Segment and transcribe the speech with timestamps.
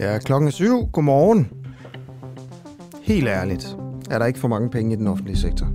[0.00, 0.86] Ja, klokken er syv.
[0.92, 1.50] Godmorgen.
[3.02, 3.76] Helt ærligt,
[4.10, 5.66] er der ikke for mange penge i den offentlige sektor?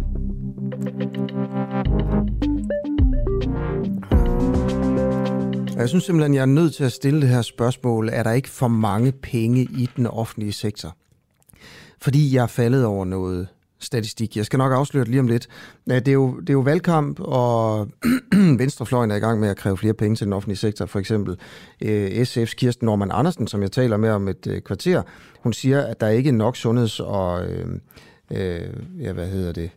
[5.77, 8.09] Jeg synes simpelthen, jeg er nødt til at stille det her spørgsmål.
[8.13, 10.95] Er der ikke for mange penge i den offentlige sektor?
[12.01, 13.47] Fordi jeg er faldet over noget
[13.79, 14.37] statistik.
[14.37, 15.47] Jeg skal nok afsløre det lige om lidt.
[15.91, 17.87] Øh, det er jo, det er jo valgkamp, og
[18.59, 20.85] Venstrefløjen er i gang med at kræve flere penge til den offentlige sektor.
[20.85, 21.37] For eksempel
[21.81, 25.01] øh, SF's Kirsten Norman Andersen, som jeg taler med om et øh, kvarter,
[25.39, 27.67] hun siger, at der ikke er nok sundheds- og øh,
[28.31, 29.69] øh, ja, hvad hedder det,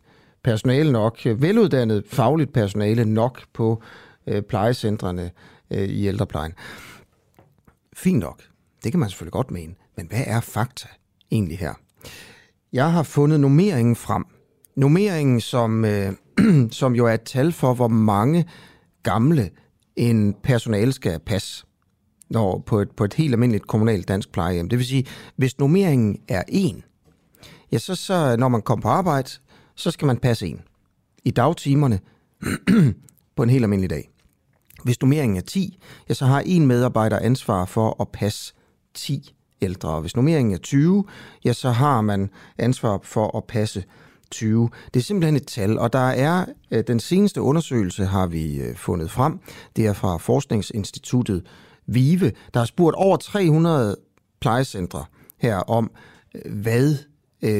[0.42, 3.82] personale nok, veluddannet fagligt personale nok på
[4.26, 5.30] øh, plejecentrene
[5.70, 6.52] øh, i ældreplejen.
[7.92, 8.42] Fint nok.
[8.84, 9.74] Det kan man selvfølgelig godt mene.
[9.96, 10.88] Men hvad er fakta
[11.30, 11.74] egentlig her?
[12.72, 14.24] Jeg har fundet nummeringen frem.
[14.76, 16.12] Nummeringen, som, øh,
[16.70, 18.48] som jo er et tal for, hvor mange
[19.02, 19.50] gamle
[19.96, 21.64] en personale skal passe
[22.30, 24.68] når, på, et, på et helt almindeligt kommunalt dansk plejehjem.
[24.68, 26.82] Det vil sige, hvis nummeringen er 1,
[27.72, 29.28] ja, så, så når man kommer på arbejde,
[29.74, 30.60] så skal man passe en.
[31.24, 32.00] I dagtimerne
[33.36, 34.10] på en helt almindelig dag.
[34.84, 35.78] Hvis nummeringen er 10,
[36.08, 38.54] ja, så har en medarbejder ansvar for at passe
[38.94, 39.88] 10 ældre.
[39.88, 41.04] Og hvis normeringen er 20,
[41.44, 43.84] ja, så har man ansvar for at passe
[44.30, 44.68] 20.
[44.94, 48.76] Det er simpelthen et tal, og der er øh, den seneste undersøgelse har vi øh,
[48.76, 49.40] fundet frem.
[49.76, 51.46] Det er fra Forskningsinstituttet
[51.86, 53.96] VIVE, der har spurgt over 300
[54.40, 55.04] plejecentre
[55.38, 55.90] her om,
[56.34, 56.94] øh, hvad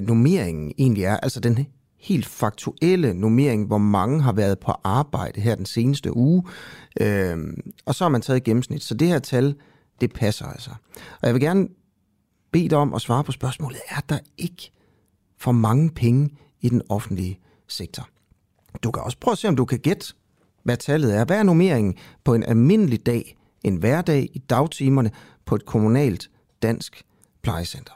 [0.02, 1.16] nummeringen egentlig er.
[1.16, 1.66] Altså den
[1.98, 6.44] helt faktuelle nummering, hvor mange har været på arbejde her den seneste uge.
[7.00, 8.82] Øhm, og så har man taget gennemsnit.
[8.82, 9.54] Så det her tal,
[10.00, 10.70] det passer altså.
[11.20, 11.68] Og jeg vil gerne
[12.52, 14.70] bede dig om at svare på spørgsmålet, er der ikke
[15.36, 18.08] for mange penge i den offentlige sektor?
[18.82, 20.14] Du kan også prøve at se, om du kan gætte,
[20.62, 21.24] hvad tallet er.
[21.24, 21.94] Hvad er nummeringen
[22.24, 25.10] på en almindelig dag, en hverdag i dagtimerne
[25.44, 26.30] på et kommunalt
[26.62, 27.02] dansk
[27.42, 27.92] plejecenter?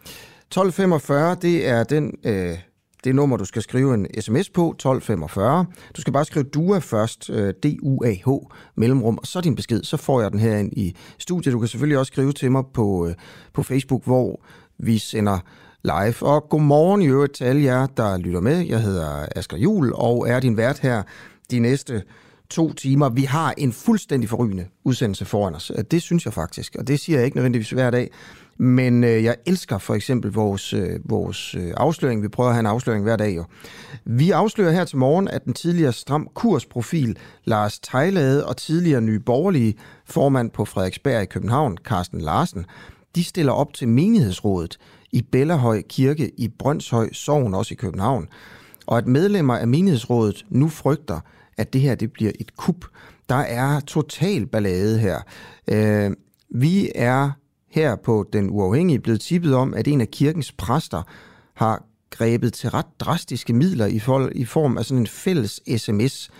[0.00, 2.58] 1245, det er den øh,
[3.04, 5.66] det nummer, du skal skrive en sms på, 1245.
[5.96, 8.28] Du skal bare skrive DUA først, øh, D-U-A-H,
[8.76, 9.82] mellemrum, og så din besked.
[9.82, 11.52] Så får jeg den her ind i studiet.
[11.52, 13.14] Du kan selvfølgelig også skrive til mig på, øh,
[13.52, 14.40] på Facebook, hvor
[14.78, 15.38] vi sender
[15.84, 16.22] live.
[16.22, 18.58] Og godmorgen i øvrigt til alle jer, der lytter med.
[18.66, 21.02] Jeg hedder Asger Jul og er din vært her
[21.50, 22.02] de næste
[22.50, 23.08] to timer.
[23.08, 25.72] Vi har en fuldstændig forrygende udsendelse foran os.
[25.90, 28.10] Det synes jeg faktisk, og det siger jeg ikke nødvendigvis hver dag.
[28.58, 32.22] Men øh, jeg elsker for eksempel vores, øh, vores øh, afsløring.
[32.22, 33.44] Vi prøver at have en afsløring hver dag jo.
[34.04, 39.20] Vi afslører her til morgen, at den tidligere stram kursprofil Lars Tejlade og tidligere nye
[39.20, 39.74] borgerlige
[40.06, 42.66] formand på Frederiksberg i København, Carsten Larsen,
[43.14, 44.78] de stiller op til menighedsrådet
[45.12, 48.28] i Bellerhøj Kirke i Brøndshøj Sogn, også i København.
[48.86, 51.20] Og at medlemmer af menighedsrådet nu frygter,
[51.56, 52.84] at det her det bliver et kup.
[53.28, 55.20] Der er total ballade her.
[55.68, 56.12] Øh,
[56.50, 57.30] vi er
[57.74, 61.02] her på Den Uafhængige blevet tippet om, at en af kirkens præster
[61.54, 66.30] har grebet til ret drastiske midler i, for, i form af sådan en fælles sms,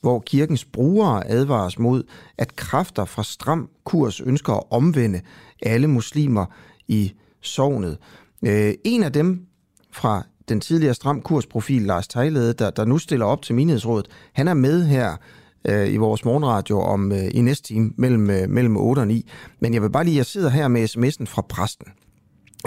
[0.00, 2.02] hvor kirkens brugere advares mod,
[2.38, 5.20] at kræfter fra stram kurs ønsker at omvende
[5.62, 6.46] alle muslimer
[6.88, 7.98] i sovnet.
[8.44, 9.46] Øh, en af dem
[9.92, 14.48] fra den tidligere stram kursprofil, Lars Tejlede, der, der nu stiller op til menighedsrådet, han
[14.48, 15.16] er med her
[15.64, 19.30] øh, i vores morgenradio om øh, i næste time mellem, øh, mellem 8 og 9.
[19.60, 21.86] Men jeg vil bare lige, jeg sidder her med sms'en fra præsten.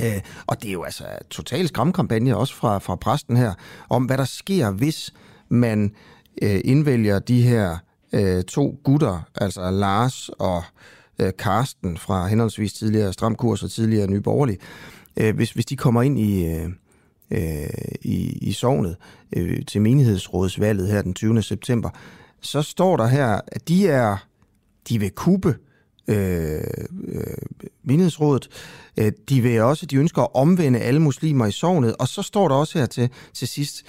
[0.03, 3.53] Øh, og det er jo altså total skræmkampagne også fra, fra præsten her,
[3.89, 5.13] om hvad der sker, hvis
[5.49, 5.91] man
[6.41, 7.77] øh, indvælger de her
[8.13, 10.63] øh, to gutter, altså Lars og
[11.19, 14.57] øh, Karsten fra henholdsvis tidligere Stramkurs og tidligere Nye Borgerlige,
[15.17, 16.69] øh, hvis, hvis de kommer ind i, øh,
[17.31, 17.69] øh
[18.01, 18.95] i, i sovnet
[19.35, 21.41] øh, til menighedsrådsvalget her den 20.
[21.41, 21.89] september,
[22.43, 24.17] så står der her, at de er,
[24.89, 25.55] de vil kuppe
[26.07, 26.61] øh,
[27.07, 27.23] øh,
[27.83, 28.49] menighedsrådet.
[28.97, 32.47] Øh, de vil også, de ønsker at omvende alle muslimer i sovnet, og så står
[32.47, 33.83] der også her til, til sidst,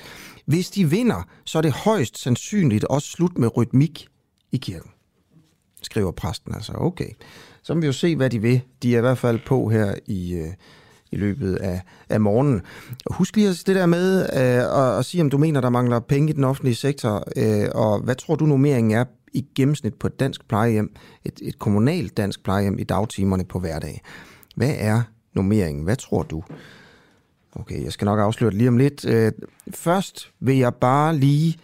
[0.46, 4.08] hvis de vinder, så er det højst sandsynligt også slut med rytmik
[4.52, 4.90] i kirken.
[5.82, 6.72] Skriver præsten altså.
[6.76, 7.08] Okay.
[7.62, 8.60] Så må vi jo se, hvad de vil.
[8.82, 10.48] De er i hvert fald på her i, øh,
[11.14, 12.62] i løbet af, af morgenen.
[13.10, 16.30] Husk lige det der med øh, at, at sige, om du mener, der mangler penge
[16.30, 20.20] i den offentlige sektor, øh, og hvad tror du normeringen er i gennemsnit på et
[20.20, 20.94] dansk plejehjem,
[21.24, 24.00] et, et kommunalt dansk plejehjem i dagtimerne på hverdag.
[24.56, 25.02] Hvad er
[25.34, 25.84] normeringen?
[25.84, 26.42] Hvad tror du?
[27.52, 29.04] Okay, jeg skal nok afsløre det lige om lidt.
[29.04, 29.32] Øh,
[29.74, 31.58] først vil jeg bare lige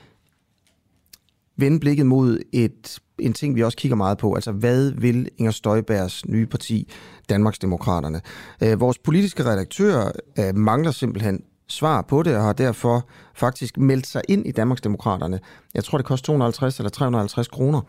[1.56, 4.34] vende blikket mod et, en ting, vi også kigger meget på.
[4.34, 6.88] Altså, hvad vil Inger Støjbergs nye parti,
[7.30, 8.20] Danmarksdemokraterne?
[8.62, 14.06] Øh, vores politiske redaktør øh, mangler simpelthen svar på det, og har derfor faktisk meldt
[14.06, 15.40] sig ind i Danmarksdemokraterne.
[15.74, 17.80] Jeg tror, det koster 250 eller 350 kroner.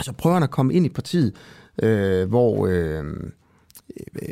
[0.00, 1.34] Så prøver han at komme ind i partiet,
[1.82, 2.66] øh, hvor...
[2.66, 3.04] Øh, øh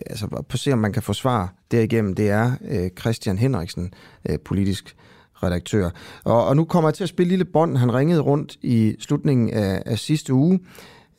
[0.06, 2.14] altså på at se, om man kan få svar derigennem.
[2.14, 3.93] Det er øh, Christian Henriksen,
[4.28, 4.96] øh, politisk
[5.43, 5.90] redaktør.
[6.25, 7.76] Og, og nu kommer jeg til at spille lille bånd.
[7.76, 10.60] Han ringede rundt i slutningen af, af sidste uge.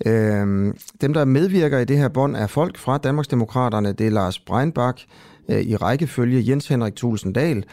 [0.05, 3.93] Øh, dem, der medvirker i det her bånd, er folk fra Danmarksdemokraterne.
[3.93, 5.07] Det er Lars Breinbach,
[5.49, 7.63] øh, i rækkefølge Jens Henrik Thulsen Dahl,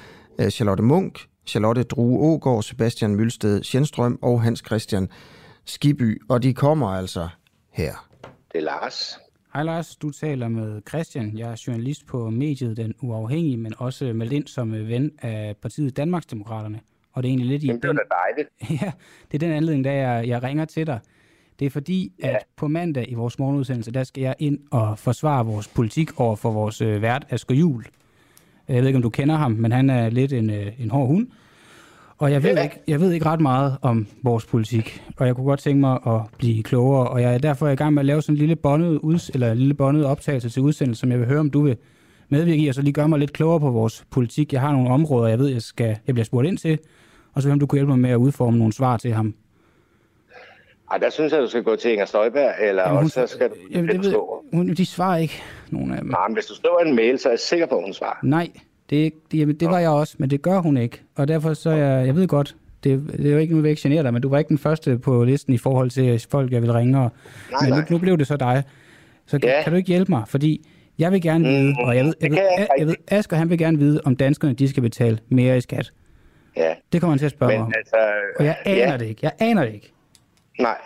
[0.40, 5.08] øh, Charlotte Munk, Charlotte Drue Ågaard, Sebastian Mølsted Sjenstrøm og Hans Christian
[5.64, 6.22] Skiby.
[6.28, 7.28] Og de kommer altså
[7.70, 8.08] her.
[8.52, 9.18] Det er Lars.
[9.54, 11.38] Hej Lars, du taler med Christian.
[11.38, 15.96] Jeg er journalist på mediet Den Uafhængige, men også meldt ind som ven af partiet
[15.96, 16.80] Danmarksdemokraterne.
[17.12, 17.98] Og det er egentlig lidt i Jamen, det den...
[18.10, 18.48] dejligt.
[18.82, 18.92] ja,
[19.32, 21.00] det er den anledning, da jeg, jeg ringer til dig.
[21.58, 22.28] Det er fordi, ja.
[22.28, 26.36] at på mandag i vores morgenudsendelse, der skal jeg ind og forsvare vores politik over
[26.36, 27.84] for vores øh, vært Asger Jul.
[28.68, 31.06] Jeg ved ikke, om du kender ham, men han er lidt en, øh, en hård
[31.06, 31.26] hund.
[32.18, 35.46] Og jeg ved, ikke, jeg ved ikke ret meget om vores politik, og jeg kunne
[35.46, 38.22] godt tænke mig at blive klogere, og jeg er derfor i gang med at lave
[38.22, 41.26] sådan en lille bondet, uds- eller en lille bondet optagelse til udsendelse, som jeg vil
[41.26, 41.76] høre, om du vil
[42.28, 44.52] medvirke i, og så lige gøre mig lidt klogere på vores politik.
[44.52, 46.78] Jeg har nogle områder, jeg ved, jeg, skal, jeg bliver spurgt ind til,
[47.32, 49.34] og så om du kunne hjælpe mig med at udforme nogle svar til ham.
[50.92, 53.34] Ej, der synes jeg, du skal gå til Inger Støjberg, eller Jamen, hun- også så
[53.34, 54.14] skal du Jamen, det ved,
[54.52, 56.10] hun, de svarer ikke, nogen af dem.
[56.10, 58.18] Nej, men hvis du skriver en mail, så er jeg sikker på, at hun svarer.
[58.22, 58.48] Nej,
[58.90, 61.02] det, det, jamen, det var jeg også, men det gør hun ikke.
[61.16, 63.70] Og derfor så jeg, jeg ved godt, det, det er jo ikke nu, vil jeg
[63.70, 66.52] ikke genere dig, men du var ikke den første på listen i forhold til folk,
[66.52, 66.98] jeg vil ringe.
[67.00, 67.10] Og,
[67.50, 67.86] Nej, men nu, nej.
[67.90, 68.62] nu blev det så dig.
[69.26, 69.62] Så kan, Ja.
[69.62, 70.22] kan du ikke hjælpe mig?
[70.26, 72.86] Fordi jeg vil gerne vide, Mm, og jeg ved, jeg ved, kan jeg jeg, jeg
[72.86, 75.92] ved Asger han vil gerne vide, om danskerne de skal betale mere i skat.
[76.56, 77.72] Ja, Det kommer han til at spørge men mig om.
[77.76, 77.96] altså...
[78.38, 79.20] Og jeg aner ja, det ikke.
[79.22, 79.92] Jeg aner det ikke.
[80.58, 80.78] Nej.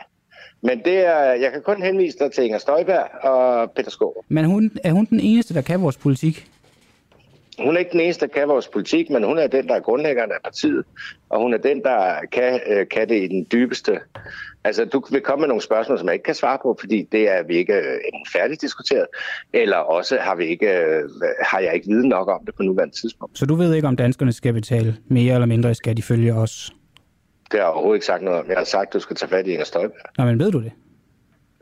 [0.62, 4.24] Men det er, jeg kan kun henvise dig til Inger Støjberg og Peter Skov.
[4.28, 6.46] Men hun, er hun den eneste, der kan vores politik?
[7.58, 9.80] Hun er ikke den eneste, der kan vores politik, men hun er den, der er
[9.80, 10.84] grundlæggeren af partiet.
[11.28, 13.98] Og hun er den, der kan, øh, kan det i den dybeste.
[14.64, 17.28] Altså, du vil komme med nogle spørgsmål, som jeg ikke kan svare på, fordi det
[17.28, 19.06] er vi ikke øh, enten færdigdiskuteret,
[19.52, 21.08] eller også har, vi ikke, øh,
[21.40, 23.38] har jeg ikke viden nok om det på nuværende tidspunkt.
[23.38, 26.72] Så du ved ikke, om danskerne skal betale mere eller mindre i skat ifølge os?
[27.52, 28.46] Det har jeg overhovedet ikke sagt noget om.
[28.48, 30.06] Jeg har sagt, at du skal tage fat i Inger Støjberg.
[30.18, 30.72] Nå, men ved du det?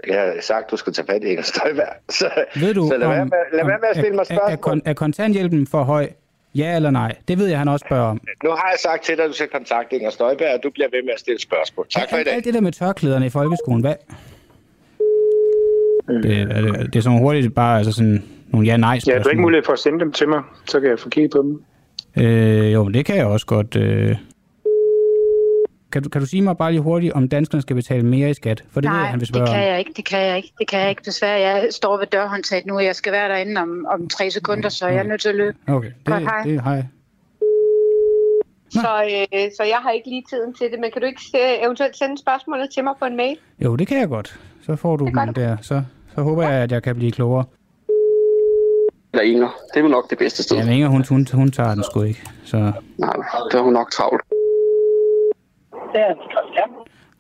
[0.06, 1.88] Jeg har sagt, at du skal tage fat i Inger Støjberg.
[2.18, 4.26] Så, Ved du, så lad, være om- med, lad om- være med at stille mig
[4.30, 4.76] er, er, er, spørgsmål.
[4.78, 6.08] kon- er kontanthjælpen for høj?
[6.54, 7.14] Ja eller nej?
[7.28, 8.20] Det ved jeg, han også spørger om.
[8.44, 10.88] Nu har jeg sagt til dig, at du skal kontakte Inger Støjberg, og du bliver
[10.92, 11.86] ved med at stille spørgsmål.
[11.90, 12.34] Tak for i alt, dag.
[12.34, 13.94] alt det der med tørklæderne i folkeskolen, hvad?
[16.22, 19.18] Det, er, det, det er sådan hurtigt bare altså sådan nogle ja-nej Ja, spørgsmål.
[19.22, 21.30] du har ikke mulighed for at sende dem til mig, så kan jeg få kigget
[21.32, 21.62] på dem.
[22.24, 23.76] Øh, jo, men det kan jeg også godt.
[23.76, 24.16] Øh.
[25.96, 28.34] Kan, du, kan du sige mig bare lige hurtigt, om danskerne skal betale mere i
[28.34, 28.64] skat?
[28.70, 29.62] For det ved jeg, han vil det spørge kan om.
[29.62, 31.40] jeg ikke, det kan jeg ikke, det kan jeg ikke desværre.
[31.40, 34.88] Jeg står ved dørhåndtaget nu, og jeg skal være derinde om, om tre sekunder, så
[34.88, 35.58] jeg er nødt til at løbe.
[35.68, 36.42] Okay, det, Godt, hej.
[36.42, 36.84] det hej.
[38.70, 41.38] Så, øh, så jeg har ikke lige tiden til det, men kan du ikke se,
[41.64, 43.36] eventuelt sende spørgsmålet til mig på en mail?
[43.64, 44.40] Jo, det kan jeg godt.
[44.66, 45.56] Så får du Det dem der.
[45.62, 45.82] Så,
[46.14, 47.44] så håber jeg, at jeg kan blive klogere.
[49.12, 49.48] Eller Inger.
[49.74, 50.56] Det er jo nok det bedste sted.
[50.56, 52.22] Ja, men Inger, hun, hun, hun tager den sgu ikke.
[52.44, 52.56] Så.
[52.98, 53.16] Nej,
[53.52, 54.22] der er hun nok travlt.
[55.92, 56.68] Det er Christian.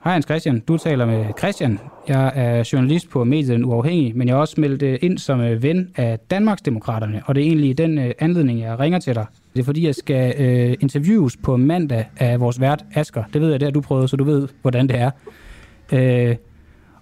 [0.04, 1.80] Hej Hans Christian, du taler med Christian.
[2.08, 5.62] Jeg er journalist på mediet Uafhængig, men jeg er også meldt øh, ind som øh,
[5.62, 9.26] ven af Danmarksdemokraterne, og det er egentlig den øh, anledning, jeg ringer til dig.
[9.54, 13.24] Det er fordi, jeg skal øh, interviews på mandag af vores vært Asker.
[13.32, 15.10] Det ved jeg, det har du prøvet, så du ved, hvordan det er.
[15.92, 16.36] Øh,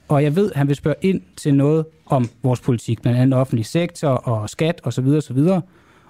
[0.09, 3.67] og jeg ved, han vil spørge ind til noget om vores politik, blandt andet offentlig
[3.67, 5.07] sektor og skat osv.
[5.07, 5.39] osv.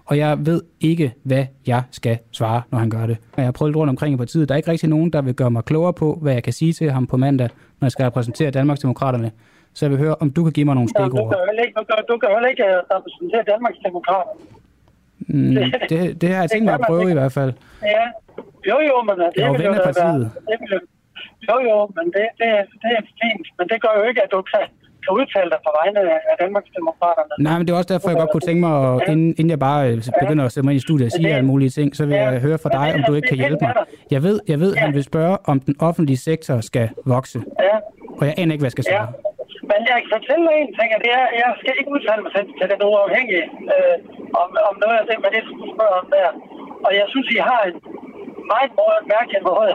[0.06, 3.16] Og jeg ved ikke, hvad jeg skal svare, når han gør det.
[3.37, 4.49] Jeg har prøvet rundt omkring i partiet.
[4.49, 6.73] Der er ikke rigtig nogen, der vil gøre mig klogere på, hvad jeg kan sige
[6.73, 7.49] til ham på mandag,
[7.80, 9.30] når jeg skal repræsentere Danmarksdemokraterne.
[9.75, 11.32] Så jeg vil høre, om du kan give mig nogle Du kan stikord.
[11.38, 14.30] jo heller ikke, du kan, du kan heller ikke øh, repræsentere Danmarks Demokrater.
[15.18, 15.54] Mm,
[15.90, 17.52] det, det har jeg tænkt mig at prøve i hvert fald.
[17.94, 18.04] Ja,
[18.70, 20.18] jo jo, men øh, det Jeg er jo vil jo være...
[20.50, 20.78] Det vil jo,
[21.50, 22.49] jo jo, men det, det,
[22.82, 23.46] det er fint.
[23.58, 24.62] Men det gør jo ikke, at du kan,
[25.04, 27.32] kan udtale dig på vegne af Danmarks Demokraterne.
[27.46, 29.61] Nej, men det er også derfor, jeg godt kunne tænke mig, at, inden, inden jeg
[29.68, 32.02] bare øh, begynder at sætte mig ind i studiet og sige alle mulige ting, så
[32.08, 33.73] vil jeg høre fra dig, om du ikke kan hjælpe mig.
[34.14, 37.76] Jeg ved, jeg ved, han vil spørge, om den offentlige sektor skal vokse, Ja.
[38.18, 39.08] og jeg aner ikke, hvad jeg skal Ja, svare.
[39.70, 42.66] men jeg kan fortælle en ting, at er, jeg skal ikke udtale mig til, til
[42.73, 43.44] den uafhængige
[43.75, 43.96] øh,
[44.42, 45.42] om, om noget af det, men det
[45.75, 46.28] spørger om der.
[46.87, 47.76] Og jeg synes, I har en
[48.53, 49.73] meget måde, mærkelig måde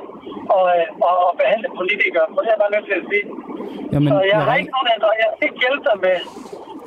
[0.55, 3.25] at, øh, at, at behandle politikere, for det er jeg bare nødt til at sige.
[3.93, 5.29] Jamen, så jeg har ikke nogen andre, jeg
[5.63, 6.17] hjælpe dig med,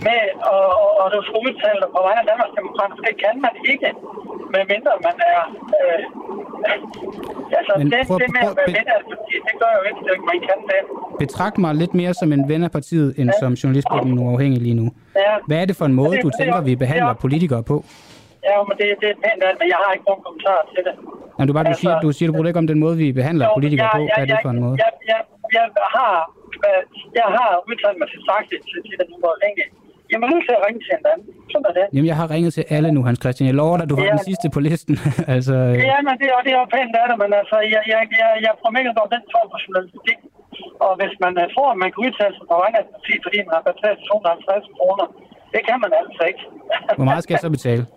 [0.07, 0.21] med
[0.55, 1.07] og, og, og
[1.47, 2.97] udtale dig på vegne af Danmarks Demokrater.
[3.09, 3.89] Det kan man ikke,
[4.55, 5.41] medmindre man er...
[5.81, 6.01] Øh,
[7.59, 9.83] altså, Men det, prøv- det med at være ven af et parti, det gør jo
[9.91, 10.81] ikke, at man kan det.
[11.25, 14.62] Betragt mig lidt mere som en ven af partiet, end som journalist på den uafhængige
[14.67, 14.87] lige nu.
[15.17, 15.33] Ja.
[15.47, 17.77] Hvad er det for en måde, Det- du det- tænker, vi behandler det- politikere på?
[18.49, 20.94] Ja, men det, det er pænt, alt, men jeg har ikke nogen kommentar til det.
[21.38, 23.06] Når du bare du Altså- siger, du siger, du dig ikke om den måde, vi
[23.20, 24.02] behandler Jo, politikere jeg- på.
[24.08, 24.76] jeg- Hvad er det jeg- for en måde?
[24.84, 25.20] Jeg, jeg,
[25.58, 25.64] jeg
[25.96, 26.14] har,
[26.66, 26.80] øh,
[27.20, 29.68] jeg har udtalt mig tilstrækkeligt til, til den uafhængige.
[30.12, 31.26] Jeg må nødt til at ringe til en anden.
[31.52, 31.87] Sådan er det.
[31.94, 33.46] Jamen, jeg har ringet til alle nu, Hans Christian.
[33.50, 34.14] Jeg lover dig, du var Ja.
[34.16, 34.94] den sidste på listen.
[35.34, 37.82] altså, øh, Ja, men det, og det er jo pænt af det, men altså, jeg,
[37.92, 40.18] jeg, jeg, jeg formænger dog den form for journalistik.
[40.87, 43.38] Og hvis man uh, tror, at man kan udtale sig på vegne af parti, fordi
[43.47, 45.06] man har betalt 250 kroner,
[45.54, 46.42] det kan man altså ikke.
[46.99, 47.82] hvor meget skal jeg så betale?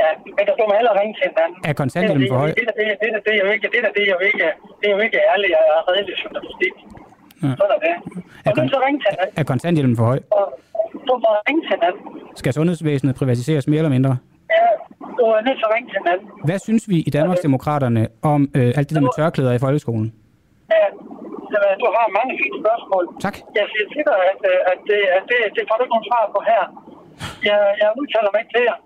[0.00, 1.58] ja, men du må hellere ringe til en anden.
[1.70, 2.50] Er kontanthjælpen for høj?
[2.58, 4.46] Det er det, det, er- det er jo ikke, det er det er jo ikke,
[4.80, 6.74] det er jo ikke ærligt og redelig journalistik.
[7.44, 7.50] Ja.
[7.60, 7.94] Sådan er det.
[8.46, 9.34] Er, så kon- ringe til en anden.
[9.40, 10.18] er kontanthjælpen for høj?
[10.38, 10.44] Og
[11.08, 12.02] du må ringe til en anden.
[12.40, 14.12] Skal sundhedsvæsenet privatiseres mere eller mindre?
[14.56, 14.66] Ja,
[15.18, 16.26] du er nødt til at ringe til en anden.
[16.44, 20.12] Hvad synes vi i Danmarksdemokraterne om øh, alt det der med tørklæder i folkeskolen?
[20.72, 20.84] Ja,
[21.52, 23.04] jamen, du har mange fine spørgsmål.
[23.24, 23.36] Tak.
[23.58, 26.08] Jeg siger til dig, at, øh, at, det, at det, det får du ikke nogen
[26.10, 26.62] svar på her.
[27.48, 28.78] Jeg, jeg udtaler mig ikke til jer.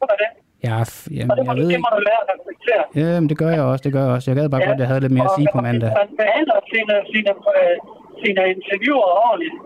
[0.00, 0.30] Sådan det.
[0.66, 2.82] Ja, Og jamen, det må, jeg du, ved det må du lære at respektere.
[3.00, 4.26] Jamen, det gør jeg også, det gør jeg også.
[4.30, 5.90] Jeg gad bare godt, at jeg havde lidt mere at sige på mandag.
[5.90, 7.76] Hvis man behandler sine, sine, øh,
[8.22, 9.56] sine interviewer ordentligt,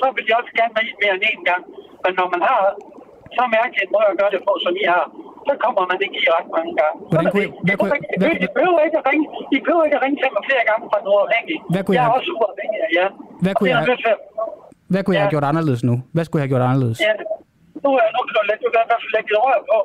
[0.00, 1.62] så, vil de også gerne med mere end én gang.
[2.04, 2.60] Men når man har
[3.38, 5.04] så mærkelig en måde at gøre det på, som I har,
[5.48, 6.96] så kommer man ikke i ret mange gange.
[7.12, 9.24] Hvordan kunne hvad I behøver kunne- ikke- hvad I kunne- behøver ikke at ringe,
[9.56, 10.96] I behøver ikke at ringe til mig flere gange fra.
[11.74, 13.08] Hvad kunne jeg jeg er også uafhængig af jer.
[13.44, 14.20] Hvad kunne jeg have-
[14.92, 15.94] Hvad kunne jeg have gjort anderledes nu?
[16.14, 16.98] Hvad skulle jeg have gjort anderledes?
[17.06, 17.12] Ja,
[17.84, 19.78] nu er nu kan du lægge, du kan i hvert fald lægge et rør på.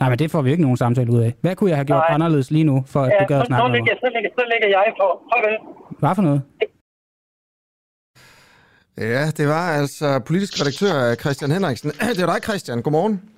[0.00, 1.30] Nej, men det får vi ikke nogen samtale ud af.
[1.44, 2.14] Hvad kunne jeg have gjort Nej.
[2.16, 4.00] anderledes lige nu, for at Ja, du gad at snakke så, med lægger, mig?
[4.04, 5.06] så, lægger, så lægger jeg på.
[5.30, 5.54] Farvel.
[6.02, 6.40] Hvad for noget?
[8.98, 11.90] Ja, det var altså politisk redaktør Christian Henriksen.
[12.16, 12.82] Det er dig, Christian.
[12.82, 13.31] Godmorgen.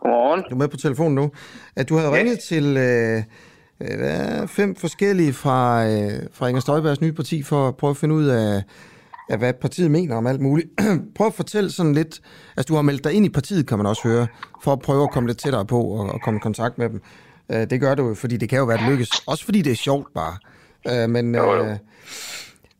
[0.00, 0.42] Godmorgen.
[0.50, 1.30] Du er med på telefon nu.
[1.76, 3.22] At du havde ringet til øh,
[3.80, 7.96] øh, hvad, fem forskellige fra, øh, fra Inger Støjbergs nye parti for at prøve at
[7.96, 8.62] finde ud af,
[9.28, 10.68] af hvad partiet mener om alt muligt.
[11.16, 12.20] Prøv at fortælle sådan lidt,
[12.56, 14.26] altså du har meldt dig ind i partiet, kan man også høre,
[14.62, 17.00] for at prøve at komme lidt tættere på og, og komme i kontakt med dem.
[17.52, 19.10] Øh, det gør du jo, fordi det kan jo være, det lykkes.
[19.26, 20.36] Også fordi det er sjovt bare.
[21.04, 21.64] Øh, men Jo, jo.
[21.64, 21.76] øh,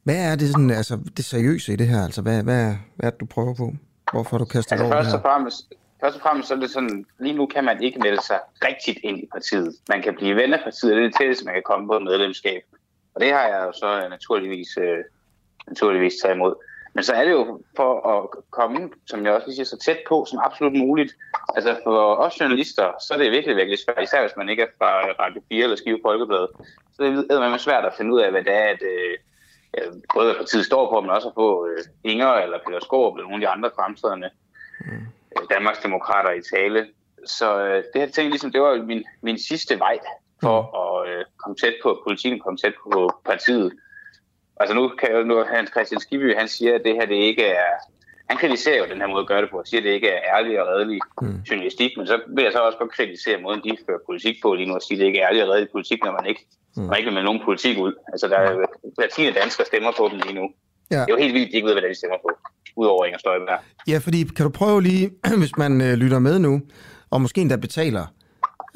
[0.04, 2.04] hvad er det, sådan, altså, det seriøse i det her?
[2.04, 2.64] Altså, hvad, hvad,
[2.96, 3.72] hvad er det, du prøver på?
[4.12, 5.72] Hvorfor du kastet Altså over først og fremmest,
[6.04, 8.98] først og fremmest så er det sådan, lige nu kan man ikke melde sig rigtigt
[9.02, 9.76] ind i partiet.
[9.88, 12.62] Man kan blive ven af partiet, det er det man kan komme på et medlemskab.
[13.14, 14.98] Og det har jeg jo så øh, naturligvis, øh,
[15.68, 16.54] naturligvis taget imod.
[16.94, 19.98] Men så er det jo for at komme, som jeg også lige siger, så tæt
[20.08, 21.12] på som absolut muligt.
[21.56, 24.76] Altså for os journalister, så er det virkelig, virkelig svært, især hvis man ikke er
[24.78, 24.90] fra
[25.22, 26.46] Radio 4 eller Skive Folkeblad.
[26.94, 30.26] Så det er det svært at finde ud af, hvad det er, at øh, både
[30.26, 33.46] hvad partiet står på, men også at få øh, Inger eller Peter Skårup eller nogle
[33.46, 34.30] af de andre fremtrædende
[34.80, 35.06] mm.
[35.50, 36.86] Danmarks Demokrater i tale.
[37.26, 39.98] Så øh, det her ting, ligesom, det var min, min sidste vej
[40.42, 43.72] for at øh, komme tæt på politikken, komme tæt på partiet.
[44.60, 47.46] Altså nu kan jeg nu Hans Christian Skibby, han siger, at det her det ikke
[47.46, 47.70] er...
[48.28, 50.08] Han kritiserer jo den her måde at gøre det på, og siger, at det ikke
[50.08, 51.40] er ærlig og redelig mm.
[51.50, 54.68] journalistik, men så vil jeg så også godt kritisere måden, de fører politik på lige
[54.68, 56.82] nu, og sige, at det ikke er ærlig og redelig politik, når man ikke, mm.
[56.82, 57.92] man ikke vil med nogen politik ud.
[58.12, 60.46] Altså der er jo hver tiende dansker stemmer på dem lige nu.
[60.94, 61.00] Ja.
[61.00, 62.30] Det er jo helt vildt, de ikke ved, hvad de stemmer på,
[62.76, 63.58] udover Inger Støjberg.
[63.88, 65.10] Ja, fordi kan du prøve lige,
[65.42, 66.60] hvis man øh, lytter med nu,
[67.10, 68.06] og måske endda betaler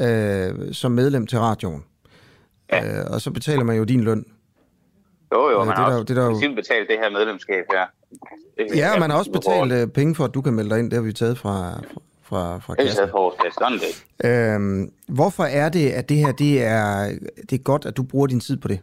[0.01, 1.85] øh, som medlem til radioen,
[2.73, 2.99] Ja.
[3.01, 4.25] øh, og så betaler man jo din løn.
[5.35, 6.89] Jo, jo, Ja, man det er har der- også det er der jo- det betalt
[6.89, 7.85] det her medlemskab her.
[8.59, 10.79] Det- Ja, og man har også betalt øh, penge for, at du kan melde dig
[10.79, 10.91] ind.
[10.91, 11.81] Det har vi taget fra,
[12.23, 12.97] fra, fra Det er kassen.
[12.99, 13.69] taget på vores er
[14.25, 14.55] det.
[14.55, 17.11] Øhm, hvorfor er det, at det her det er,
[17.51, 18.81] det er godt, at du bruger din tid på det?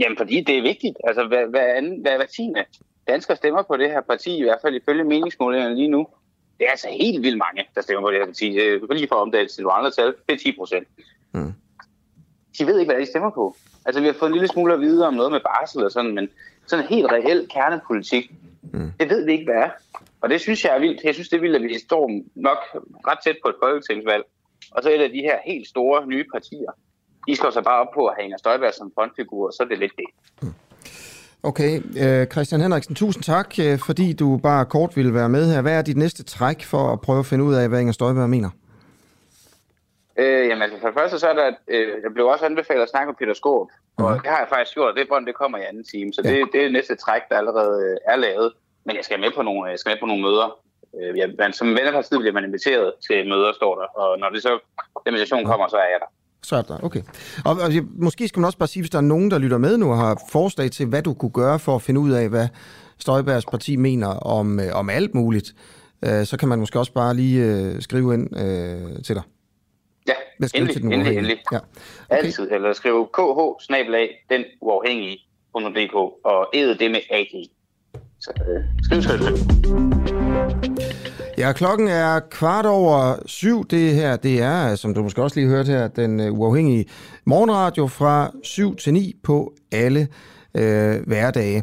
[0.00, 0.96] Jamen, fordi det er vigtigt.
[1.04, 2.64] Altså, hvad, hvad, anden, hvad, hvad tiende
[3.08, 6.06] danskere stemmer på det her parti, i hvert fald ifølge meningsmålingerne lige nu.
[6.58, 8.48] Det er altså helt vildt mange, der stemmer på det her parti.
[8.98, 10.88] Lige for at omdale til nogle andre tal, det er 10 procent.
[11.34, 11.52] Mm.
[12.58, 13.56] De ved ikke, hvad de stemmer på.
[13.86, 16.14] Altså, vi har fået en lille smule at vide om noget med barsel og sådan,
[16.14, 16.28] men
[16.66, 18.30] sådan en helt reel kernepolitik,
[18.72, 18.92] Mm.
[19.00, 19.70] det ved vi ikke, hvad er.
[20.20, 21.04] Og det synes jeg er vildt.
[21.04, 22.58] Jeg synes, det er vildt, at vi står nok
[23.08, 24.24] ret tæt på et folketingsvalg.
[24.70, 26.70] Og så et af de her helt store nye partier.
[27.28, 29.66] De slår sig bare op på at have Inger Støjberg som frontfigur, og så er
[29.68, 30.04] det lidt det.
[31.42, 35.62] Okay, øh, Christian Henriksen, tusind tak, øh, fordi du bare kort ville være med her.
[35.62, 38.30] Hvad er dit næste træk for at prøve at finde ud af, hvad Inger Støjberg
[38.30, 38.50] mener?
[40.18, 42.88] Øh, jamen altså, for det første så er der, øh, jeg blev også anbefalet at
[42.88, 44.20] snakke med Peter Skåb, og Mhm.
[44.20, 46.30] det har jeg faktisk gjort, det bånd, det kommer i anden time, så Ja.
[46.30, 48.52] det, det er næste træk, der allerede øh, er lavet.
[48.84, 50.48] Men jeg skal med på nogle, jeg skal med på nogle møder.
[51.00, 54.42] Øh, jeg, man, som vennerpartiet bliver man inviteret til møder, står der, og når det
[54.42, 54.52] så,
[55.04, 56.10] den invitation kommer, så er jeg der.
[56.42, 57.02] Så er der, okay.
[57.44, 59.78] Og, og måske skal man også bare sige, hvis der er nogen, der lytter med
[59.78, 62.48] nu og har forslag til, hvad du kunne gøre for at finde ud af, hvad
[62.98, 65.54] Støjbergs parti mener om, øh, om alt muligt,
[66.04, 69.22] øh, så kan man måske også bare lige øh, skrive ind øh, til dig.
[70.08, 71.18] Ja, endelig, til den endelig, uafhængige.
[71.18, 71.38] endelig.
[71.52, 71.56] Ja.
[71.56, 72.24] Okay.
[72.24, 72.50] Altid.
[72.50, 75.94] Eller skrive kh snabelag den uafhængige.dk
[76.24, 77.44] og æde det med AG.
[78.20, 80.89] Så øh, skriv, skriv, skriv.
[81.38, 83.66] Ja, klokken er kvart over syv.
[83.68, 86.84] Det her, det er, som du måske også lige hørte her, den øh, uafhængige
[87.24, 90.08] morgenradio fra 7 til 9 på alle
[90.54, 91.62] øh, hverdage.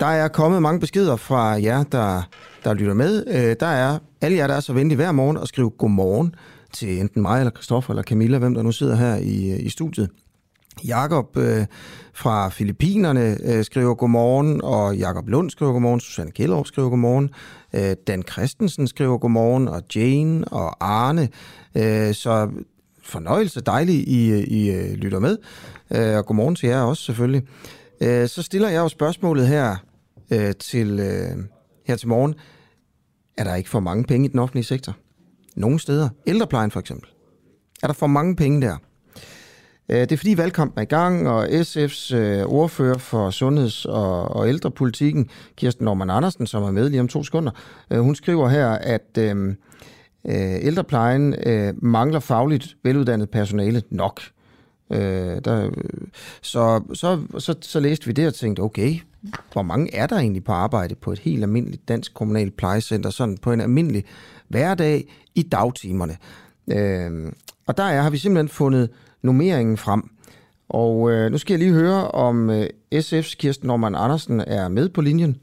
[0.00, 2.22] Der er kommet mange beskeder fra jer, der,
[2.64, 3.24] der lytter med.
[3.26, 6.34] Øh, der er alle jer, der er så venlige hver morgen at skrive godmorgen
[6.72, 9.68] til enten mig eller Kristoffer eller Camilla, hvem der nu sidder her i, øh, i
[9.68, 10.10] studiet.
[10.86, 11.66] Jakob øh,
[12.14, 17.30] fra Filippinerne øh, skriver godmorgen, og Jakob Lund skriver godmorgen, Susanne Kjellerup skriver godmorgen,
[17.72, 21.28] øh, Dan Christensen skriver godmorgen, og Jane og Arne.
[21.74, 22.50] Øh, så
[23.02, 25.36] fornøjelse, dejligt, I, øh, I øh, lytter med,
[25.90, 27.42] øh, og godmorgen til jer også selvfølgelig.
[28.00, 29.76] Øh, så stiller jeg jo spørgsmålet her
[30.32, 31.44] øh, til, øh,
[31.86, 32.34] her til morgen.
[33.36, 34.96] Er der ikke for mange penge i den offentlige sektor?
[35.56, 36.08] Nogle steder.
[36.26, 37.08] Ældreplejen for eksempel.
[37.82, 38.76] Er der for mange penge der?
[39.88, 44.36] Øh, det er fordi valgkampen er i gang, og SF's øh, ordfører for sundheds- og,
[44.36, 47.50] og ældrepolitikken, Kirsten Norman Andersen, som er med lige om to sekunder,
[47.90, 49.56] øh, hun skriver her, at øhm,
[50.26, 54.20] øh, ældreplejen øh, mangler fagligt veluddannet personale nok.
[54.92, 55.70] Øh, der,
[56.42, 58.94] så, så, så, så læste vi det og tænkte, okay,
[59.52, 63.38] hvor mange er der egentlig på arbejde på et helt almindeligt dansk kommunalt plejecenter, sådan
[63.38, 64.04] på en almindelig
[64.48, 65.04] hverdag
[65.34, 66.16] i dagtimerne?
[66.72, 67.32] Øh,
[67.66, 68.90] og der er, har vi simpelthen fundet
[69.22, 70.02] nummeringen frem.
[70.68, 74.88] Og øh, nu skal jeg lige høre, om øh, SF's Kirsten Norman Andersen er med
[74.88, 75.40] på linjen.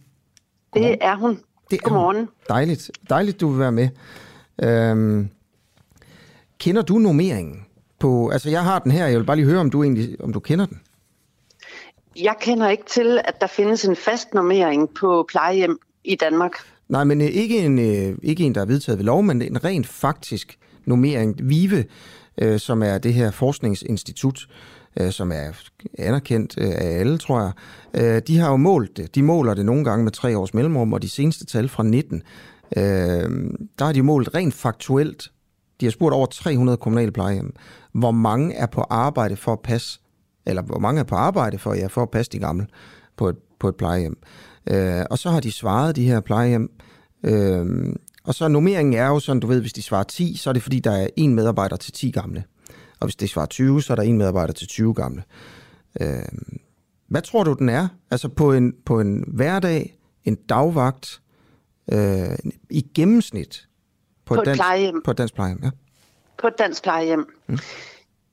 [0.73, 1.39] Det er hun.
[1.71, 2.17] Det er Godmorgen.
[2.17, 2.27] Hun.
[2.49, 2.91] Dejligt.
[3.09, 3.89] Dejligt, du vil være med.
[4.63, 5.29] Øhm,
[6.59, 7.65] kender du nummeringen?
[7.99, 9.07] På, altså, jeg har den her.
[9.07, 10.81] Jeg vil bare lige høre, om du egentlig om du kender den.
[12.15, 16.51] Jeg kender ikke til, at der findes en fast normering på plejehjem i Danmark.
[16.89, 19.63] Nej, men øh, ikke en, øh, ikke en, der er vedtaget ved lov, men en
[19.63, 21.49] rent faktisk nummering.
[21.49, 21.85] VIVE,
[22.37, 24.47] øh, som er det her forskningsinstitut,
[24.99, 25.51] øh, som er
[25.97, 27.51] anerkendt øh, af alle, tror jeg.
[27.93, 29.15] Øh, de har jo målt det.
[29.15, 32.23] De måler det nogle gange med tre års mellemrum, og de seneste tal fra 19,
[32.77, 32.83] øh,
[33.79, 35.31] der har de målt rent faktuelt.
[35.79, 37.53] De har spurgt over 300 kommunale plejehjem,
[37.93, 39.99] hvor mange er på arbejde for at passe,
[40.45, 42.67] eller hvor mange er på arbejde for, ja, for at passe de gamle
[43.17, 44.17] på et, på et plejehjem.
[44.71, 46.71] Øh, og så har de svaret, de her plejehjem,
[47.23, 47.65] øh,
[48.25, 50.63] og så nummeringen er jo sådan, du ved, hvis de svarer 10, så er det
[50.63, 52.43] fordi, der er en medarbejder til 10 gamle.
[52.99, 55.23] Og hvis de svarer 20, så er der en medarbejder til 20 gamle.
[56.01, 56.07] Øh,
[57.07, 57.87] hvad tror du, den er?
[58.11, 61.21] Altså på en, på en hverdag, en dagvagt,
[61.93, 62.37] øh,
[62.69, 63.67] i gennemsnit
[64.25, 65.01] På et dansk, plejehjem.
[65.05, 65.69] På et dansk plejehjem, ja.
[66.37, 67.27] På et dansk plejehjem.
[67.47, 67.57] Mm.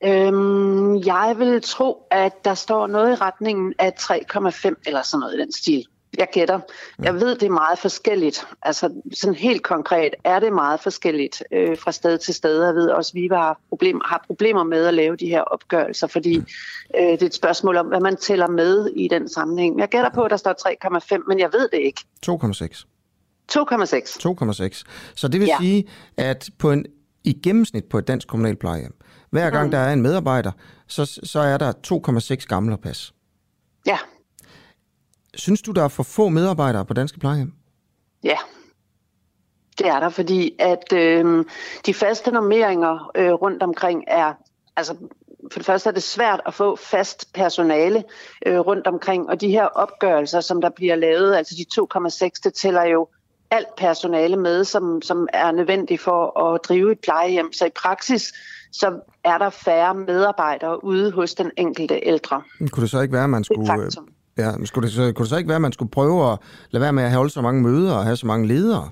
[0.05, 5.35] Øhm, jeg vil tro, at der står noget i retningen af 3,5 eller sådan noget
[5.35, 5.87] i den stil.
[6.19, 6.61] Jeg gætter.
[7.03, 8.47] Jeg ved, det er meget forskelligt.
[8.63, 12.65] Altså sådan helt konkret er det meget forskelligt øh, fra sted til sted.
[12.65, 16.07] Jeg ved også, at vi har, problem, har problemer med at lave de her opgørelser,
[16.07, 19.79] fordi øh, det er et spørgsmål om, hvad man tæller med i den sammenhæng.
[19.79, 20.55] Jeg gætter på, at der står
[21.19, 22.01] 3,5, men jeg ved det ikke.
[22.27, 22.85] 2,6.
[23.53, 23.63] 2,6.
[24.27, 24.85] 2,6.
[25.15, 25.57] Så det vil ja.
[25.61, 25.85] Sige,
[26.17, 26.87] at på en,
[27.25, 28.95] i gennemsnit på et dansk kommunalt plejehjem,
[29.31, 29.71] hver gang mm.
[29.71, 30.53] der er en medarbejder,
[30.87, 31.73] så, så er der
[32.41, 33.13] 2,6 gamle passe.
[33.87, 33.99] Ja,
[35.35, 37.53] Synes du, der er for få medarbejdere på danske plejehjem?
[38.25, 38.37] Ja,
[39.79, 41.45] det er der, fordi at øh,
[41.87, 44.33] de faste normeringer øh, rundt omkring er,
[44.77, 44.97] altså
[45.53, 48.05] for det første er det svært at få fast personale
[48.47, 51.83] øh, rundt omkring, og de her opgørelser, som der bliver lavet, altså de
[52.25, 53.09] 2,6, det tæller jo
[53.51, 57.53] alt personale med, som, som er nødvendigt for at drive et plejehjem.
[57.53, 58.33] Så i praksis,
[58.73, 62.43] så er der færre medarbejdere ude hos den enkelte ældre.
[62.71, 63.91] Kunne det så ikke være, at man skulle...
[64.39, 66.39] Ja, men skulle det, så, kunne det så ikke være, at man skulle prøve at
[66.71, 68.89] lade være med at holde så mange møder og have så mange ledere,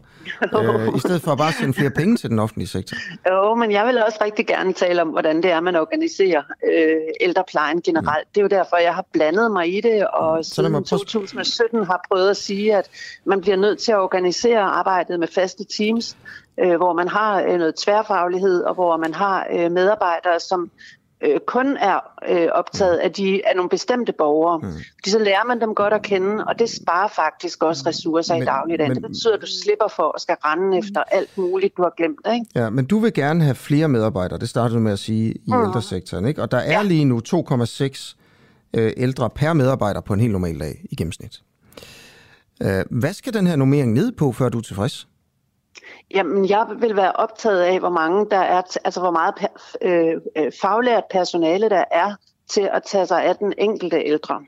[0.54, 2.96] øh, i stedet for at bare sende flere penge til den offentlige sektor?
[3.30, 6.96] Jo, men jeg vil også rigtig gerne tale om, hvordan det er, man organiserer øh,
[7.20, 8.28] ældreplejen generelt.
[8.34, 10.42] Det er jo derfor, jeg har blandet mig i det, og Mm.
[10.42, 12.88] Siden prøve- 2017 har prøvet at sige, at
[13.24, 16.16] man bliver nødt til at organisere arbejdet med faste teams,
[16.60, 20.70] øh, hvor man har øh, noget tværfaglighed, og hvor man har øh, medarbejdere, som
[21.22, 24.58] øh, kun er øh, optaget af, de, af nogle bestemte borgere.
[24.58, 24.72] Mm.
[24.94, 28.42] Fordi så lærer man dem godt at kende, og det sparer faktisk også ressourcer men,
[28.42, 28.90] i dagligdagen.
[28.90, 31.92] Men, det betyder, at du slipper for at skal rende efter alt muligt, du har
[31.96, 32.26] glemt.
[32.34, 32.46] Ikke?
[32.54, 35.40] Ja, men du vil gerne have flere medarbejdere, det startede du med at sige, i
[35.46, 35.62] mm.
[35.62, 36.24] ældresektoren.
[36.24, 36.42] Ikke?
[36.42, 36.82] Og der er ja.
[36.82, 38.16] lige nu 2,6
[38.74, 41.42] øh, ældre per medarbejder på en helt normal dag i gennemsnit.
[42.62, 45.08] Øh, hvad skal den her normering ned på, før du er tilfreds?
[46.10, 49.34] Jamen, jeg vil være optaget af, hvor mange der er, altså hvor meget
[49.82, 52.14] øh, øh, faglært personale der er
[52.48, 54.42] til at tage sig af den enkelte ældre.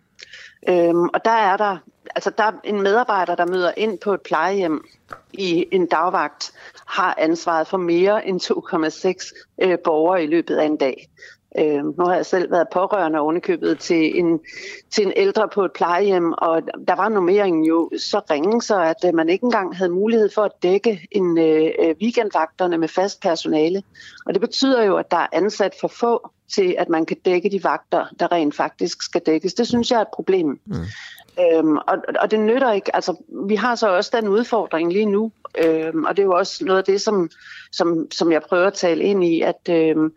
[0.69, 1.77] Øhm, og der er der,
[2.15, 4.85] altså der er en medarbejder, der møder ind på et plejehjem
[5.33, 6.53] i en dagvagt,
[6.87, 11.09] har ansvaret for mere end 2,6 øh, borgere i løbet af en dag.
[11.59, 14.41] Øh, nu har jeg selv været pårørende ovenikøbet til en,
[14.91, 19.05] til en ældre på et plejehjem, og der var nummeringen jo så ringe, så at
[19.07, 23.23] øh, man ikke engang havde mulighed for at dække en øh, øh, weekendvagterne med fast
[23.23, 23.83] personale.
[24.27, 27.51] Og det betyder jo, at der er ansat for få til, at man kan dække
[27.51, 29.55] de vagter, der rent faktisk skal dækkes.
[29.55, 30.61] Det synes jeg er et problem.
[30.67, 30.75] Mm.
[31.41, 32.97] Øhm, og, og det nytter ikke.
[32.97, 33.17] Altså,
[33.49, 36.79] vi har så også den udfordring lige nu, øhm, og det er jo også noget
[36.79, 37.31] af det, som,
[37.73, 40.13] som, som jeg prøver at tale ind i, at øhm,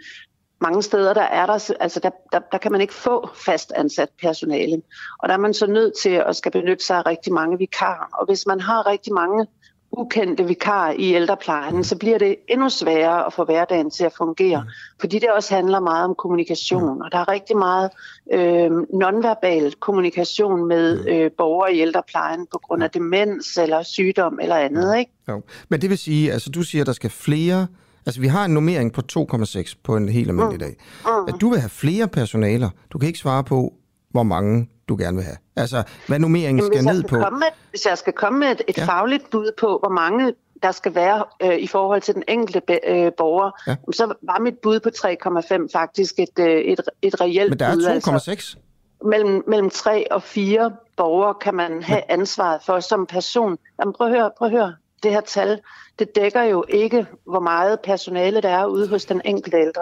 [0.62, 4.10] mange steder, der er der, altså der, der, der kan man ikke få fast ansat
[4.22, 4.82] personale.
[5.20, 8.10] Og der er man så nødt til at skal benytte sig af rigtig mange vikarer.
[8.13, 9.48] Og hvis man har rigtig mange
[9.91, 14.62] ukendte vikarer i ældreplejen, så bliver det endnu sværere at få hverdagen til at fungere.
[14.62, 14.70] Mm.
[15.00, 17.89] Fordi det også handler meget om kommunikation, og der er rigtig meget
[18.34, 21.08] øh, nonverbal kommunikation med mm.
[21.08, 24.98] øh, borgere i ældreplejen på grund af demens eller sygdom eller andet.
[24.98, 25.12] Ikke?
[25.30, 25.41] Jo.
[25.70, 27.68] Men det vil sige, altså du siger, at der skal flere
[28.06, 30.76] Altså, vi har en normering på 2,6 på en helt almindelig dag.
[31.06, 31.28] Mm.
[31.28, 32.70] At du vil have flere personaler.
[32.94, 33.74] Du kan ikke svare på,
[34.10, 35.38] hvor mange du gerne vil have.
[35.56, 37.15] Altså, hvad nummeringen Jamen, skal ned skal på.
[37.15, 38.86] Med, hvis jeg skal komme med et, et ja.
[38.86, 43.12] fagligt bud på, hvor mange der skal være øh, i forhold til den enkelte øh,
[43.18, 43.76] borger, ja.
[43.94, 48.00] så var mit bud på 3,5 faktisk et, øh, et, et reelt Men der er
[48.00, 48.32] 2,6?
[48.32, 48.58] Altså,
[49.06, 53.58] mellem, mellem 3 og 4 borgere kan man have ansvaret for som person.
[53.80, 54.74] Jamen prøv at høre, prøv at høre
[55.06, 55.60] det her tal,
[56.00, 59.82] det dækker jo ikke, hvor meget personale der er ude hos den enkelte ældre.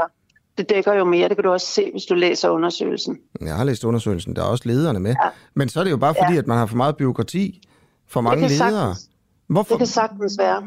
[0.58, 3.20] Det dækker jo mere, det kan du også se, hvis du læser undersøgelsen.
[3.42, 5.16] Jeg har læst undersøgelsen, der er også lederne med.
[5.24, 5.30] Ja.
[5.54, 6.40] Men så er det jo bare fordi, ja.
[6.40, 7.62] at man har for meget byråkrati,
[8.08, 8.72] for mange ledere.
[8.72, 9.10] Sagtens,
[9.48, 9.76] Hvorfor?
[9.76, 10.64] Det kan sagtens være.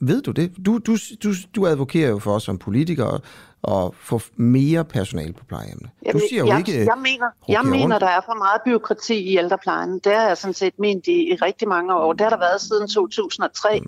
[0.00, 0.52] Ved du det?
[0.66, 3.20] Du, du, du, du advokerer jo for os som politikere
[3.68, 5.90] at få mere personale på plejehjemmene.
[6.12, 6.84] Du siger jo jeg, ikke...
[6.84, 9.98] Jeg mener, jeg mener der er for meget byråkrati i ældreplejen.
[9.98, 12.12] Det har jeg sådan set ment i, i rigtig mange år.
[12.12, 13.86] Det har der været siden 2003, mm.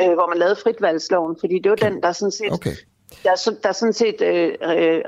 [0.00, 2.76] øh, hvor man lavede fritvalgsloven, fordi det var den, der sådan set okay
[3.24, 4.52] der, er, der er sådan set øh,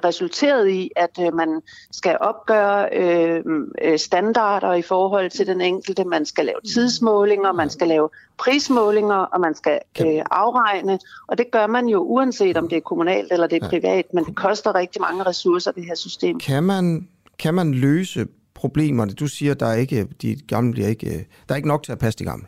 [0.04, 1.60] resulteret i, at øh, man
[1.92, 3.44] skal opgøre øh,
[3.82, 6.04] øh, standarder i forhold til den enkelte.
[6.04, 10.98] Man skal lave tidsmålinger, man skal lave prismålinger, og man skal øh, afregne.
[11.28, 14.24] Og det gør man jo uanset om det er kommunalt eller det er privat, men
[14.24, 16.40] det koster rigtig mange ressourcer, det her system.
[16.40, 19.12] Kan man, kan man løse problemerne?
[19.12, 21.98] Du siger, der er ikke, de gamle bliver ikke, der er ikke nok til at
[21.98, 22.46] passe de gamle.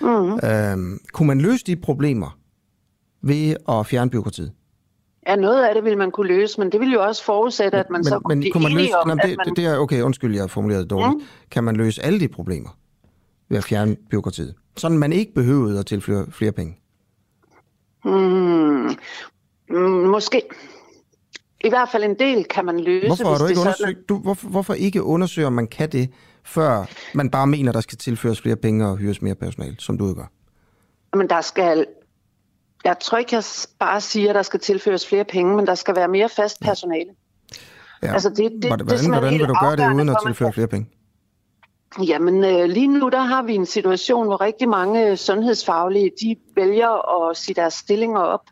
[0.00, 0.48] Mm.
[0.48, 2.38] Øhm, kunne man løse de problemer
[3.22, 4.52] ved at fjerne byråkratiet?
[5.26, 7.90] Ja, noget af det vil man kunne løse, men det vil jo også forudsætte, at
[7.90, 9.56] man men, så kunne men, kunne man løse, om, det, man...
[9.56, 11.14] det er, okay, undskyld, jeg har formuleret det dårligt.
[11.14, 11.26] Mm.
[11.50, 12.78] Kan man løse alle de problemer
[13.48, 14.54] ved at fjerne byråkratiet?
[14.76, 16.78] Sådan man ikke behøvede at tilføre flere penge?
[18.04, 18.96] Hmm.
[20.10, 20.42] Måske.
[21.64, 23.06] I hvert fald en del kan man løse.
[23.06, 26.10] Hvorfor, har du ikke undersøgt, du, hvorfor, hvorfor ikke undersøge, om man kan det,
[26.44, 30.14] før man bare mener, der skal tilføres flere penge og hyres mere personal, som du
[30.14, 30.30] gør?
[31.16, 31.86] Men der skal
[32.84, 33.44] jeg tror ikke, jeg
[33.78, 37.10] bare siger, at der skal tilføres flere penge, men der skal være mere fast personale.
[38.02, 38.12] Ja.
[38.12, 40.88] Altså det, det, hvordan, det hvordan vil du gøre det uden at tilføre flere penge?
[42.06, 47.28] Jamen øh, lige nu der har vi en situation, hvor rigtig mange sundhedsfaglige, de vælger
[47.28, 48.44] at sige deres stillinger op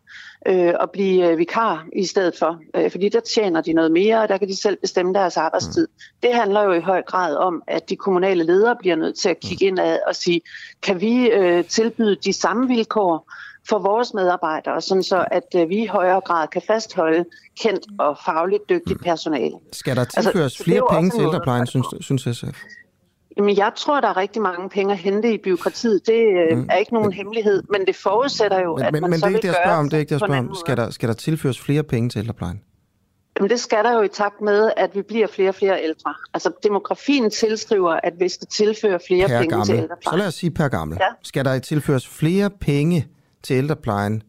[0.46, 2.60] øh, og blive øh, vikar i stedet for.
[2.76, 5.88] Øh, fordi der tjener de noget mere, og der kan de selv bestemme deres arbejdstid.
[5.90, 6.18] Mm.
[6.22, 9.40] Det handler jo i høj grad om, at de kommunale ledere bliver nødt til at
[9.40, 9.78] kigge mm.
[9.78, 10.40] ind og sige,
[10.82, 13.32] kan vi øh, tilbyde de samme vilkår,
[13.70, 17.24] for vores medarbejdere, sådan så at øh, vi i højere grad kan fastholde
[17.60, 19.04] kendt og fagligt dygtigt mm.
[19.04, 19.56] personale.
[19.72, 22.58] Skal der altså, tilføres altså, flere penge til ældreplejen, synes, synes SF?
[23.36, 26.06] Jamen, jeg tror, der er rigtig mange penge at hente i byråkratiet.
[26.06, 26.66] Det øh, mm.
[26.70, 29.26] er ikke nogen men, hemmelighed, men det forudsætter jo, men, at men, man men så
[29.26, 29.84] det er vil det, gøre om.
[29.84, 30.54] Det er ikke det, jeg spørger om.
[30.54, 32.60] Skal der, skal der tilføres flere penge til ældreplejen?
[33.36, 36.14] Jamen, det skal der jo i takt med, at vi bliver flere og flere ældre.
[36.34, 39.66] Altså, demografien tilskriver, at vi skal tilføre flere per penge gammel.
[39.66, 40.12] til ældreplejen.
[40.12, 40.98] Så lad os sige per gammel.
[41.00, 41.06] Ja.
[41.22, 43.08] Skal der tilføres flere penge
[43.42, 44.22] til ældreplejen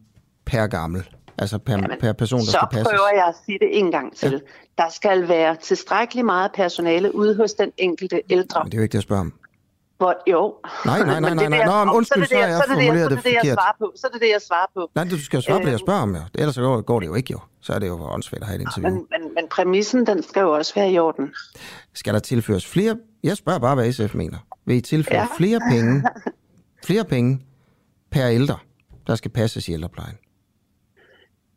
[0.44, 1.08] per gammel?
[1.38, 2.86] Altså per, Jamen, per person, der skal passes?
[2.86, 4.30] Så prøver jeg at sige det en gang til.
[4.78, 4.82] Ja.
[4.84, 8.60] Der skal være tilstrækkeligt meget personale ude hos den enkelte ældre.
[8.64, 9.32] Men det er jo ikke det, jeg spørger om.
[9.96, 10.54] Hvor, jo.
[10.86, 11.58] Nej, nej, nej, nej, nej.
[11.58, 13.92] det, Nå, men undskyld, så jeg er det, formuleret er det det, jeg svarer på.
[13.96, 14.90] Så er det det, jeg svarer på.
[14.94, 15.78] Nej, du skal svare på det, jeg Øh.
[15.86, 16.20] spørger om, jo.
[16.34, 17.38] Ellers går- går det jo ikke, jo.
[17.60, 18.90] Så er det jo åndssvagt at have et interview.
[18.94, 21.30] Men, men, men præmissen, den skal jo også være i orden.
[21.94, 22.96] Skal der tilføres flere...
[23.22, 24.38] Jeg spørger bare, hvad SF mener.
[24.66, 25.26] Vil I tilføre Ja.
[25.36, 26.02] flere penge,
[26.88, 27.40] flere penge
[28.10, 28.58] per ældre,
[29.06, 30.14] der skal passes i ældreplejen?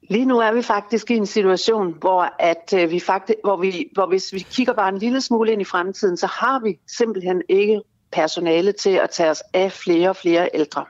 [0.10, 3.88] Lige nu er vi faktisk i en situation, hvor, at, øh, vi faktisk, hvor, vi,
[3.94, 7.42] hvor hvis vi kigger bare en lille smule ind i fremtiden, så har vi simpelthen
[7.50, 7.82] ikke
[8.12, 10.86] personale til at tage os af flere og flere ældre.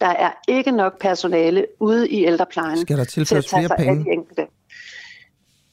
[0.00, 3.70] Der er ikke nok personale ude i ældreplejen Skal der til at tage flere sig
[3.78, 4.04] af penge?
[4.04, 4.46] de enkelte.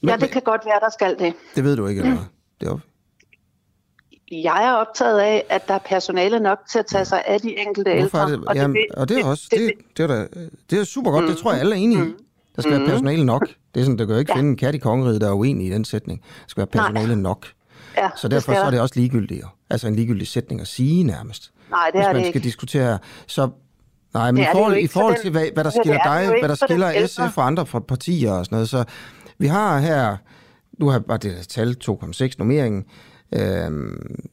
[0.02, 1.34] Men- Ja, det kan godt være, der skal det.
[1.56, 2.23] Det ved du ikke, eller hvad?
[2.62, 2.80] Det er.
[4.43, 7.57] Jeg er optaget af, at der er personale nok til at tage sig af de
[7.59, 8.31] enkelte Hvorfor ældre.
[8.31, 8.47] det?
[8.47, 9.43] og Jamen, vil- og det er også...
[9.51, 10.27] Det, det, er, da,
[10.69, 11.27] det er super godt.
[11.27, 12.11] Det tror jeg, alle er enige i.
[12.55, 13.47] Der skal være personale nok.
[13.73, 14.37] Det er sådan, der kan jo ikke Ja.
[14.39, 16.21] finde en kat i kongeriget, der er uenig i den sætning.
[16.21, 16.91] Der skal være Nej.
[16.91, 17.47] personale nok.
[17.97, 19.43] ja, Så derfor skal så er det også ligegyldigt.
[19.69, 21.51] Altså en ligegyldig sætning at sige nærmest.
[21.69, 22.45] Nej, det hvis er man det skal ikke.
[22.45, 22.99] diskutere.
[23.27, 23.49] Så
[24.13, 26.19] nej, men Det i det forhold, i forhold til, hvad, hvad der det skiller er
[26.21, 27.07] det dig, hvad der skiller.
[27.29, 28.83] SF og andre fra partier og sådan noget, så
[29.37, 30.17] vi har her,
[30.79, 32.85] nu har bare det tal 2,6 nummeringen,
[33.35, 34.29] øhm,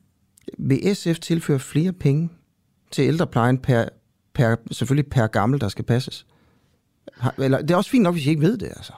[0.59, 2.31] vil SF tilføre flere penge
[2.91, 3.85] til ældreplejen per,
[4.35, 6.27] per, selvfølgelig per gammel, der skal passes?
[7.39, 8.93] Eller, det er også fint nok, hvis I ikke ved det, altså.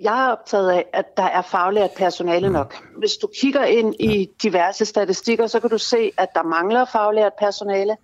[0.00, 2.74] Jeg er optaget af, at der er faglært personale nok.
[2.98, 7.32] Hvis du kigger ind i diverse statistikker, så kan du se, at der mangler faglært
[7.38, 7.96] personale.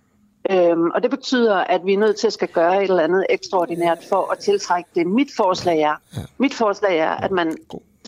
[0.51, 3.25] Øhm, og det betyder, at vi er nødt til at skal gøre et eller andet
[3.29, 5.07] ekstraordinært for at tiltrække det.
[5.07, 6.21] Mit forslag er, Ja.
[6.37, 7.57] mit forslag er at man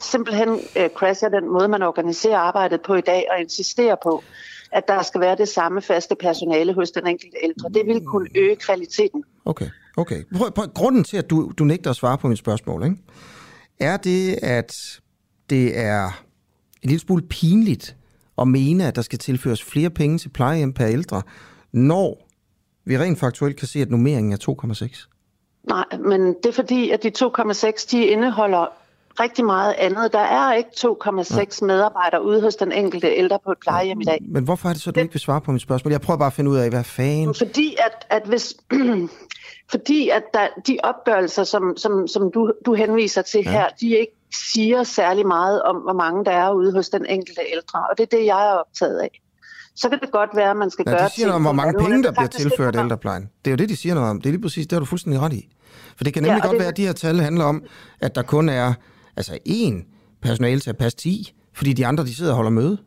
[0.04, 4.24] simpelthen øh, crasher den måde, man organiserer arbejdet på i dag, og insisterer på,
[4.72, 7.70] at der skal være det samme faste personale hos den enkelte ældre.
[7.70, 9.24] Det vil kunne øge kvaliteten.
[9.46, 10.24] Okay, okay.
[10.38, 12.98] Prøv, prøv, grunden til, at du, du nægter at svare på mit spørgsmål, ikke?
[13.80, 15.02] er det, at
[15.50, 16.06] det er
[16.84, 17.96] en lille smule pinligt
[18.38, 21.22] at mene, at der skal tilføres flere penge til plejehjem per ældre,
[21.72, 22.28] når
[22.86, 25.10] vi rent faktuelt kan se, at nummeringen er 2,6?
[25.64, 28.66] Nej, men det er fordi, at de 2,6 de indeholder
[29.20, 30.14] rigtig meget andet.
[30.14, 34.18] Der er ikke 2,6 medarbejdere ude hos den enkelte ældre på et plejehjem i dag.
[34.22, 35.92] Men hvorfor er det så, at du ikke vil svare på mit spørgsmål?
[35.92, 37.36] Jeg prøver bare at finde ud af, hvad fanden...
[37.36, 38.56] Fordi at, at hvis...
[39.72, 43.52] fordi at der, de opgørelser, som, som, som du, du henviser til ja.
[43.52, 44.14] her, de ikke
[44.52, 47.80] siger særlig meget om, hvor mange der er ude hos den enkelte ældre.
[47.80, 49.20] Og det er det, jeg er optaget af.
[49.76, 51.52] Så kan det godt være, at man skal Ja, gøre de siger noget om, hvor
[51.52, 53.30] mange penge, Det der er bliver tilført ældreplejen.
[53.46, 54.22] Det er jo det, de siger noget om.
[54.22, 55.50] Det er lige præcis, det har du fuldstændig ret i.
[55.98, 57.64] For det kan nemlig Ja, godt det- være, at de her tal handler om,
[58.02, 58.74] at der kun er
[59.18, 59.86] altså én
[60.22, 62.78] personale til at passe 10, fordi de andre, de sidder og holder møde,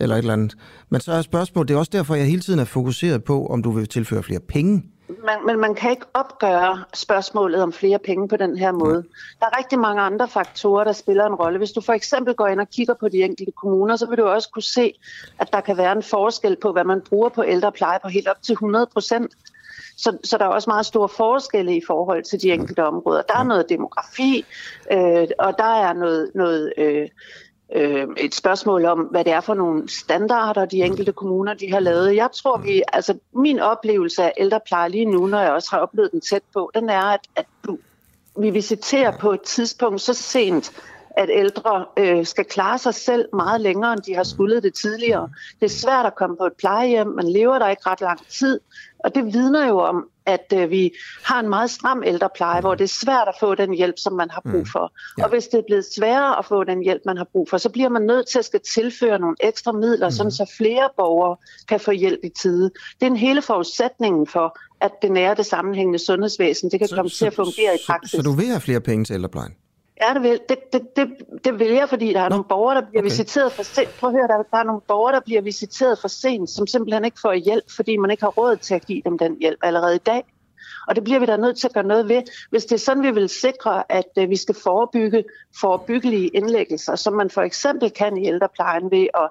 [0.00, 0.54] eller et eller andet.
[0.88, 3.62] Men så er spørgsmålet, det er også derfor, jeg hele tiden er fokuseret på, om
[3.62, 4.82] du vil tilføre flere penge.
[5.08, 9.04] Men, men man kan ikke opgøre spørgsmålet om flere penge på den her måde.
[9.40, 11.58] Der er rigtig mange andre faktorer, der spiller en rolle.
[11.58, 14.24] Hvis du for eksempel går ind og kigger på de enkelte kommuner, så vil du
[14.24, 14.94] også kunne se,
[15.38, 18.42] at der kan være en forskel på, hvad man bruger på ældrepleje på helt op
[18.42, 19.32] til 100 procent.
[19.96, 23.22] Så, så der er også meget store forskelle i forhold til de enkelte områder.
[23.22, 24.44] Der er noget demografi,
[24.92, 27.08] øh, og der er noget, noget øh,
[27.74, 31.80] øh, et spørgsmål om, hvad det er for nogle standarder, de enkelte kommuner de har
[31.80, 32.16] lavet.
[32.16, 36.12] Jeg tror, vi, altså min oplevelse af ældrepleje lige nu, når jeg også har oplevet
[36.12, 37.78] den tæt på, den er, at, at du,
[38.38, 40.72] vi visiterer på et tidspunkt så sent,
[41.16, 45.28] at ældre øh, skal klare sig selv meget længere, end de har skulle det tidligere.
[45.60, 48.60] Det er svært at komme på et plejehjem, man lever der ikke ret lang tid,
[49.04, 50.92] og det vidner jo om, at øh, vi
[51.24, 54.30] har en meget stram ældrepleje, hvor det er svært at få den hjælp, som man
[54.30, 54.86] har brug for.
[54.86, 55.18] Mm.
[55.18, 55.24] Ja.
[55.24, 57.68] Og hvis det er blevet sværere at få den hjælp, man har brug for, så
[57.68, 60.12] bliver man nødt til at skal tilføre nogle ekstra midler, mm.
[60.12, 61.36] sådan så flere borgere
[61.68, 62.70] kan få hjælp i tide.
[63.00, 67.10] Det er en hele forudsætningen for, at det nære det sammenhængende sundhedsvæsen, det kan komme
[67.10, 68.10] til at fungere i praksis.
[68.10, 69.52] Så, så du vil have flere penge til ældreplejen?
[70.02, 71.08] Ja, det vil, det, det, det,
[71.44, 73.10] det vil jeg, fordi der er Nå, nogle borgere, der bliver okay.
[73.10, 73.88] visiteret for sent.
[74.00, 77.04] Prøv at høre, der, der er nogle borgere, der bliver visiteret for sent, som simpelthen
[77.04, 79.94] ikke får hjælp, fordi man ikke har råd til at give dem den hjælp allerede
[79.94, 80.24] i dag.
[80.88, 82.22] Og det bliver vi da nødt til at gøre noget ved.
[82.50, 85.24] Hvis det er sådan, vi vil sikre, at øh, vi skal forebygge
[85.60, 89.28] forebyggelige indlæggelser, som man for eksempel kan i ældreplejen ved at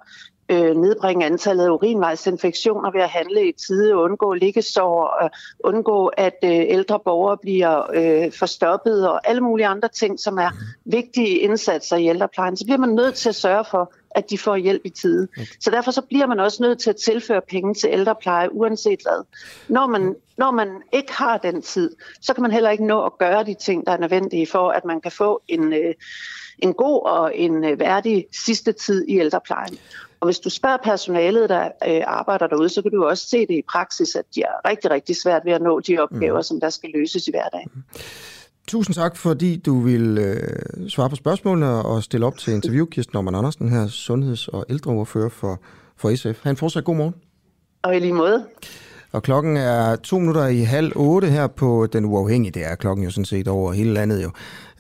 [0.52, 5.32] øh, nedbringe antallet af urinvejsinfektioner ved at handle i tide undgå liggesår og
[5.64, 10.50] undgå, at øh, ældre borgere bliver øh, forstoppet og alle mulige andre ting, som er
[10.86, 14.56] vigtige indsatser i ældreplejen, så bliver man nødt til at sørge for, at de får
[14.56, 15.28] hjælp i tide.
[15.60, 19.26] Så derfor så bliver man også nødt til at tilføre penge til ældrepleje, uanset hvad.
[19.68, 23.18] Når man, når man ikke har den tid, så kan man heller ikke nå at
[23.18, 25.94] gøre de ting, der er nødvendige for, at man kan få en, øh,
[26.60, 29.78] en god og en øh, værdig sidste tid i ældreplejen.
[30.22, 33.54] Og hvis du spørger personalet, der øh, arbejder derude, så kan du også se det
[33.54, 36.44] i praksis, at de er rigtig, rigtig svært ved at nå de opgaver, mm.
[36.44, 37.72] som der skal løses i hverdagen.
[38.68, 42.86] Tusind tak, fordi du vil øh, svare på spørgsmålene og stille op til interview.
[42.86, 45.60] Kirsten Norman Andersen her, sundheds- og ældreordfører for,
[45.98, 46.44] for SF.
[46.44, 47.16] Ha' en fortsat god morgen.
[47.82, 48.46] Og i lige måde.
[49.12, 52.52] Og klokken er to minutter i halv otte her på Den Uafhængige.
[52.52, 54.32] Det er klokken jo sådan set over hele landet jo.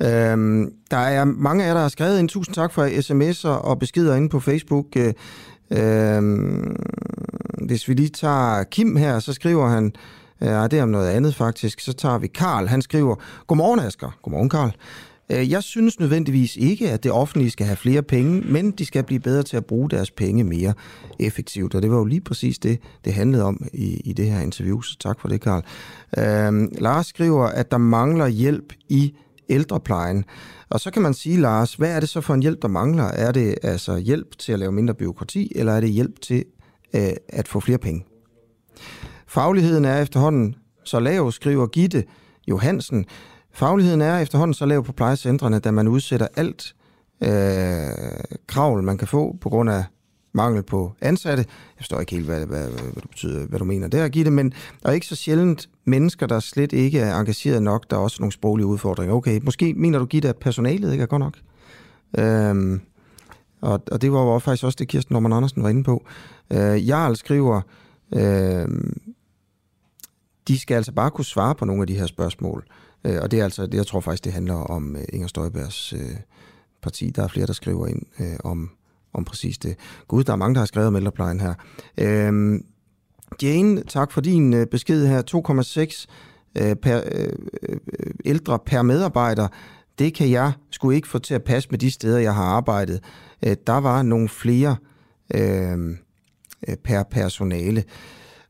[0.07, 2.29] Øhm, der er mange af jer, der har skrevet ind.
[2.29, 4.85] Tusind tak for sms'er og beskeder inde på Facebook.
[5.71, 6.75] Øhm,
[7.67, 9.91] hvis vi lige tager Kim her, så skriver han,
[10.41, 12.67] øh, ja, det er om noget andet faktisk, så tager vi Karl.
[12.67, 13.15] Han skriver,
[13.47, 14.17] Godmorgen Asger.
[14.23, 14.71] Godmorgen Karl.
[15.31, 19.03] Øh, jeg synes nødvendigvis ikke, at det offentlige skal have flere penge, men de skal
[19.03, 20.73] blive bedre til at bruge deres penge mere
[21.19, 21.75] effektivt.
[21.75, 24.81] Og det var jo lige præcis det, det handlede om i, i det her interview,
[24.81, 25.63] så tak for det, Karl.
[26.17, 29.15] Øhm, Lars skriver, at der mangler hjælp i
[29.49, 30.25] ældreplejen.
[30.69, 33.03] Og så kan man sige, Lars, hvad er det så for en hjælp, der mangler?
[33.03, 36.45] Er det altså hjælp til at lave mindre byråkrati, eller er det hjælp til
[36.95, 38.05] øh, at få flere penge?
[39.27, 42.03] Fagligheden er efterhånden så lav, skriver Gitte
[42.47, 43.05] Johansen.
[43.53, 46.75] Fagligheden er efterhånden så lav på plejecentrene, da man udsætter alt
[47.21, 47.29] øh,
[48.47, 49.83] kravl, man kan få på grund af
[50.33, 51.45] mangel på ansatte.
[51.47, 54.53] Jeg forstår ikke helt, hvad, hvad, hvad, du betyder, hvad du mener der, Gitte, men
[54.83, 57.89] der er ikke så sjældent mennesker, der slet ikke er engageret nok.
[57.89, 59.15] Der er også nogle sproglige udfordringer.
[59.15, 61.37] Okay, måske mener du, Gitte, at personalet ikke er godt nok?
[62.17, 62.81] Øhm,
[63.61, 66.05] og, og det var jo faktisk også det, Kirsten Norman Andersen var inde på.
[66.51, 67.61] Øh, Jarl skriver,
[68.15, 68.67] øh,
[70.47, 72.63] de skal altså bare kunne svare på nogle af de her spørgsmål.
[72.67, 75.27] Øh, Øh, og det er altså, det, jeg tror faktisk, det handler om øh, Inger
[75.27, 76.15] Støjbergs øh,
[76.81, 77.09] parti.
[77.09, 78.69] Der er flere, der skriver ind øh, om,
[79.13, 79.75] om præcis det.
[80.07, 81.53] Gud, der er mange, der har skrevet om ældreplejen her.
[81.97, 82.59] Øh,
[83.41, 85.21] Jane, tak for din øh, besked her.
[85.21, 86.05] 2,6
[86.61, 87.29] øh, per, øh,
[87.69, 87.79] øh,
[88.25, 89.47] ældre per medarbejder.
[89.99, 93.03] Det kan jeg skulle ikke få til at passe med de steder, jeg har arbejdet.
[93.45, 94.75] Øh, der var nogle flere
[95.33, 95.97] øhm,
[96.67, 97.83] øh per personale.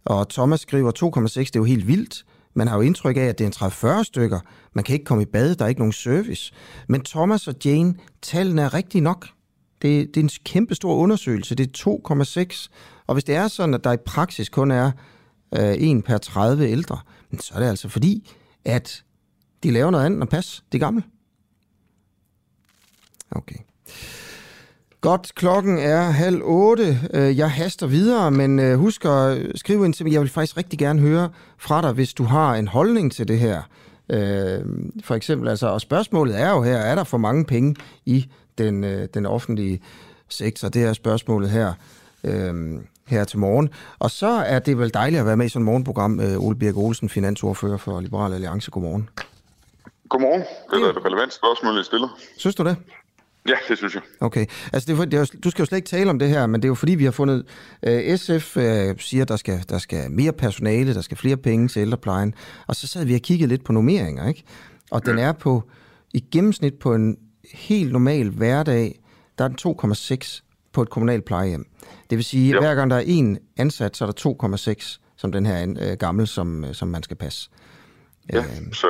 [0.05, 2.25] Og Thomas skriver 2,6, det er jo helt vildt.
[2.53, 4.39] Man har jo indtryk af, at det er en 30-40 stykker.
[4.73, 6.53] Man kan ikke komme i bad, der er ikke nogen service.
[6.87, 9.27] Men Thomas og Jane, tallene er rigtige nok.
[9.81, 11.55] Det, det er en kæmpe stor undersøgelse.
[11.55, 11.89] Det er
[12.45, 12.67] 2,6.
[13.07, 14.91] Og hvis det er sådan, at der i praksis kun er
[15.59, 16.99] øh, 1 per 30 ældre,
[17.39, 18.29] så er det altså fordi,
[18.65, 19.03] at
[19.63, 21.03] de laver noget andet end at passe de gamle.
[23.31, 23.55] Okay.
[25.01, 26.99] Godt, klokken er halv otte.
[27.13, 30.13] Øh, jeg haster videre, men øh, husk at skrive ind til mig.
[30.13, 33.39] Jeg vil faktisk rigtig gerne høre fra dig, hvis du har en holdning til det
[33.39, 33.61] her.
[34.09, 34.59] Øh,
[35.03, 38.83] for eksempel, altså, og spørgsmålet er jo her, er der for mange penge i den,
[39.13, 39.81] den offentlige
[40.29, 40.69] sektor?
[40.69, 41.73] Det er spørgsmålet her,
[43.07, 43.69] her til morgen.
[43.99, 46.19] Og så er det vel dejligt at være med i sådan et morgenprogram.
[46.39, 48.71] Ole Birk Olsen, finansordfører for Liberal Alliance.
[48.71, 49.09] Godmorgen.
[50.09, 50.41] Godmorgen.
[50.41, 52.07] Det er et relevant spørgsmål, I stiller.
[52.37, 52.77] Synes du det?
[53.47, 54.01] Ja, det synes jeg.
[54.19, 54.45] Okay.
[54.73, 56.61] Altså, det er, det er, du skal jo slet ikke tale om det her, men
[56.61, 57.45] det er jo fordi, vi har fundet...
[57.87, 58.63] Uh, SF uh,
[58.97, 62.33] siger, der skal, der skal mere personale, der skal flere penge til ældreplejen.
[62.67, 64.43] Og så sad vi og kiggede lidt på nummeringer, ikke?
[64.91, 65.63] Og den er på
[66.13, 67.17] i gennemsnit på en
[67.53, 68.99] helt normal hverdag,
[69.37, 69.57] der er den
[70.21, 70.41] 2,6
[70.73, 71.65] på et kommunalt plejehjem.
[72.09, 75.31] Det vil sige, at hver gang der er en ansat, så er der 2,6 som
[75.31, 77.49] den her uh, gammel, som, uh, som man skal passe.
[78.33, 78.87] Ja, uh, så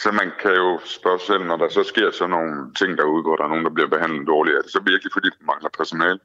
[0.00, 3.36] så man kan jo spørge selv, når der så sker sådan nogle ting derude, hvor
[3.36, 6.18] der er nogen, der bliver behandlet dårligt, er det så virkelig fordi, der mangler personale?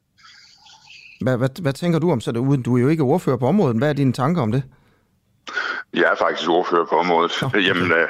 [1.22, 2.64] Hvad, hvad, hvad tænker du om så derude?
[2.64, 3.78] Du er jo ikke ordfører på området.
[3.78, 4.64] Hvad er dine tanker om det?
[5.94, 7.44] Jeg er faktisk ordfører på området.
[7.44, 7.68] Oh, okay.
[7.68, 8.08] jamen, øh,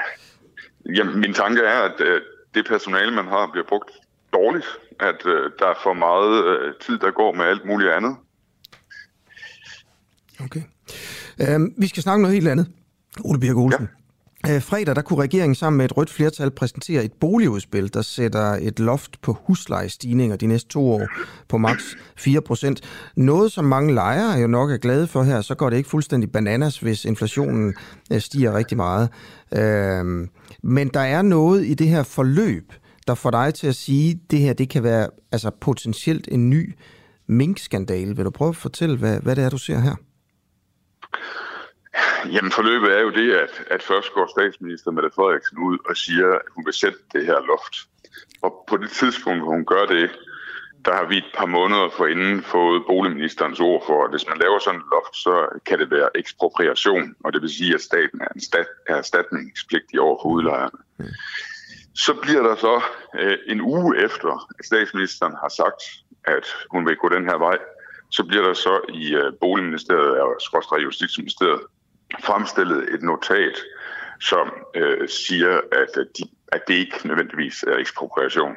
[0.98, 2.22] jamen, min tanke er, at øh,
[2.54, 3.92] det personale, man har, bliver brugt
[4.34, 4.68] dårligt.
[5.00, 8.16] At øh, der er for meget øh, tid, der går med alt muligt andet.
[10.46, 10.62] Okay.
[11.42, 12.68] Øh, vi skal snakke noget helt andet.
[13.24, 13.90] Ole Birk Olsen.
[14.50, 18.58] Øh, fredag der kunne regeringen sammen med et rødt flertal præsentere et boligudspil, der sætter
[18.62, 21.08] et loft på huslejestigninger de næste to år
[21.50, 22.76] på maks 4%
[23.16, 26.32] Noget, som mange lejere jo nok er glade for her, så går det ikke fuldstændig
[26.32, 27.74] bananas, hvis inflationen
[28.12, 29.10] øh, stiger rigtig meget.
[29.54, 30.30] Øhm,
[30.64, 32.74] men der er noget i det her forløb,
[33.08, 36.50] der får dig til at sige, at det her det kan være altså potentielt en
[36.50, 36.76] ny
[37.28, 38.16] minkskandale.
[38.16, 39.96] Vil du prøve at fortælle, hvad, hvad det er, du ser her?
[42.34, 46.28] Jamen forløbet er jo det, at, at først går statsminister Mette Frederiksen ud og siger,
[46.34, 47.76] at hun vil sætte det her loft.
[48.42, 50.10] Og på det tidspunkt, hvor hun gør det,
[50.86, 54.60] der har vi et par måneder forinden fået boligministerens ord for, at hvis man laver
[54.60, 58.28] sådan et loft, så kan det være ekspropriation, og det vil sige, at staten er,
[58.36, 60.80] en stat, er erstatningspligtig over for udlejerne.
[61.96, 62.82] Så bliver der så
[63.20, 65.82] øh, en uge efter, at statsministeren har sagt,
[66.24, 67.58] at hun vil gå den her vej,
[68.10, 71.62] så bliver der så i øh, Boligministeriet og Justitsministeriet
[72.20, 73.58] fremstillet et notat,
[74.20, 78.56] som øh, siger, at, de, at det ikke nødvendigvis er ekspropriation.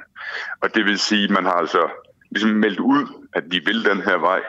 [0.61, 1.89] Og det vil sige, at man har altså
[2.31, 4.43] ligesom meldt ud, at vi vil den her vej,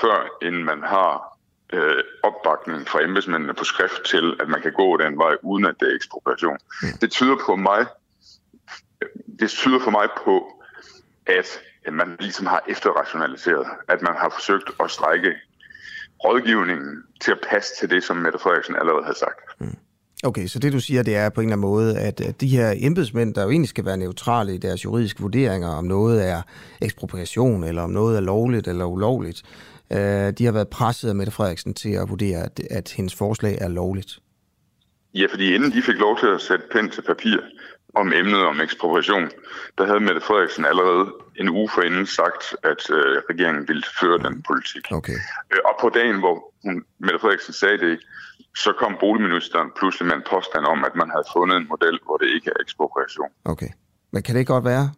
[0.00, 1.38] før end man har
[1.72, 5.74] øh, opbakning fra embedsmændene på skrift til, at man kan gå den vej, uden at
[5.80, 6.58] det er ekspropriation.
[7.00, 7.86] Det tyder på mig,
[9.40, 10.62] det tyder for mig på,
[11.26, 11.60] at
[11.92, 15.34] man ligesom har efterrationaliseret, at man har forsøgt at strække
[16.24, 19.60] rådgivningen til at passe til det, som Mette Frederiksen allerede har sagt.
[19.60, 19.76] Mm.
[20.24, 22.74] Okay, så det du siger, det er på en eller anden måde, at de her
[22.76, 26.42] embedsmænd, der jo egentlig skal være neutrale i deres juridiske vurderinger, om noget er
[26.82, 29.42] ekspropriation, eller om noget er lovligt eller ulovligt,
[29.92, 33.58] øh, de har været presset af Mette Frederiksen til at vurdere, at, at hendes forslag
[33.60, 34.18] er lovligt.
[35.14, 37.36] Ja, fordi inden de fik lov til at sætte pen til papir
[37.94, 39.30] om emnet om ekspropriation,
[39.78, 44.42] der havde Mette Frederiksen allerede en uge forinden sagt, at øh, regeringen ville føre den
[44.42, 44.92] politik.
[44.92, 45.18] Okay.
[45.52, 48.00] Øh, og på dagen, hvor hun, Mette Frederiksen sagde det,
[48.56, 52.16] så kom boligministeren pludselig med en påstand om, at man havde fundet en model, hvor
[52.16, 53.30] det ikke er ekspropriation.
[53.44, 53.70] Okay.
[54.10, 54.90] Men kan det ikke godt være,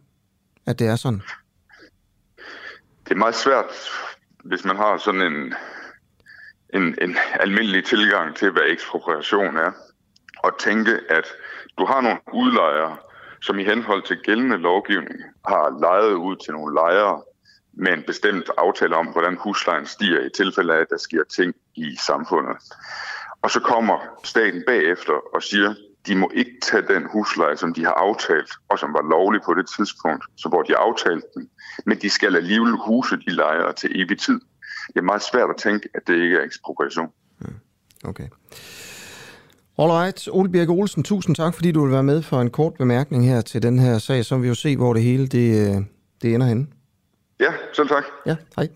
[0.66, 1.22] at det er sådan?
[3.04, 3.72] Det er meget svært,
[4.44, 5.54] hvis man har sådan en,
[6.74, 9.70] en, en almindelig tilgang til, hvad ekspropriation er,
[10.44, 11.26] at tænke, at
[11.78, 12.96] du har nogle udlejere,
[13.40, 17.22] som i henhold til gældende lovgivning har lejet ud til nogle lejere
[17.72, 21.54] med en bestemt aftale om, hvordan huslejen stiger i tilfælde af, at der sker ting
[21.74, 22.56] i samfundet.
[23.42, 25.74] Og så kommer staten bagefter og siger,
[26.06, 29.54] de må ikke tage den husleje, som de har aftalt, og som var lovlig på
[29.54, 31.50] det tidspunkt, så hvor de aftalte den,
[31.86, 34.40] men de skal alligevel huse de lejere til evig tid.
[34.88, 37.12] Det er meget svært at tænke, at det ikke er ekspropriation.
[37.38, 37.54] Mm.
[38.04, 38.28] Okay.
[39.78, 43.26] Alright, Ole Birk Olsen, tusind tak, fordi du vil være med for en kort bemærkning
[43.26, 45.82] her til den her sag, så vi jo se, hvor det hele det, øh,
[46.22, 46.66] det ender henne.
[47.40, 48.04] Ja, selv tak.
[48.26, 48.68] Ja, hej.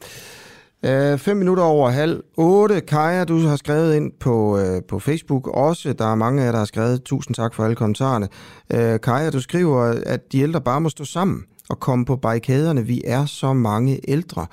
[0.82, 2.80] Uh, fem minutter over halv otte.
[2.80, 5.92] Kaja, du har skrevet ind på, uh, på Facebook også.
[5.92, 7.02] Der er mange af jer, der har skrevet.
[7.04, 8.28] Tusind tak for alle kommentarerne.
[8.74, 12.86] Uh, Kaja, du skriver, at de ældre bare må stå sammen og komme på barrikaderne.
[12.86, 14.46] Vi er så mange ældre,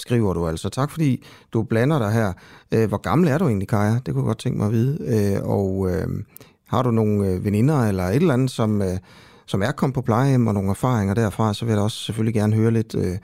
[0.00, 0.68] skriver du altså.
[0.68, 2.32] Tak fordi du blander dig her.
[2.74, 3.98] Øh, hvor gammel er du egentlig, Kaja?
[4.06, 4.98] Det kunne jeg godt tænke mig at vide.
[5.06, 6.08] Øh, og øh,
[6.68, 8.98] har du nogle øh, veninder eller et eller andet, som, øh,
[9.46, 12.56] som er kommet på plejehjem og nogle erfaringer derfra, så vil jeg også selvfølgelig gerne
[12.56, 12.94] høre lidt...
[12.94, 13.18] øh,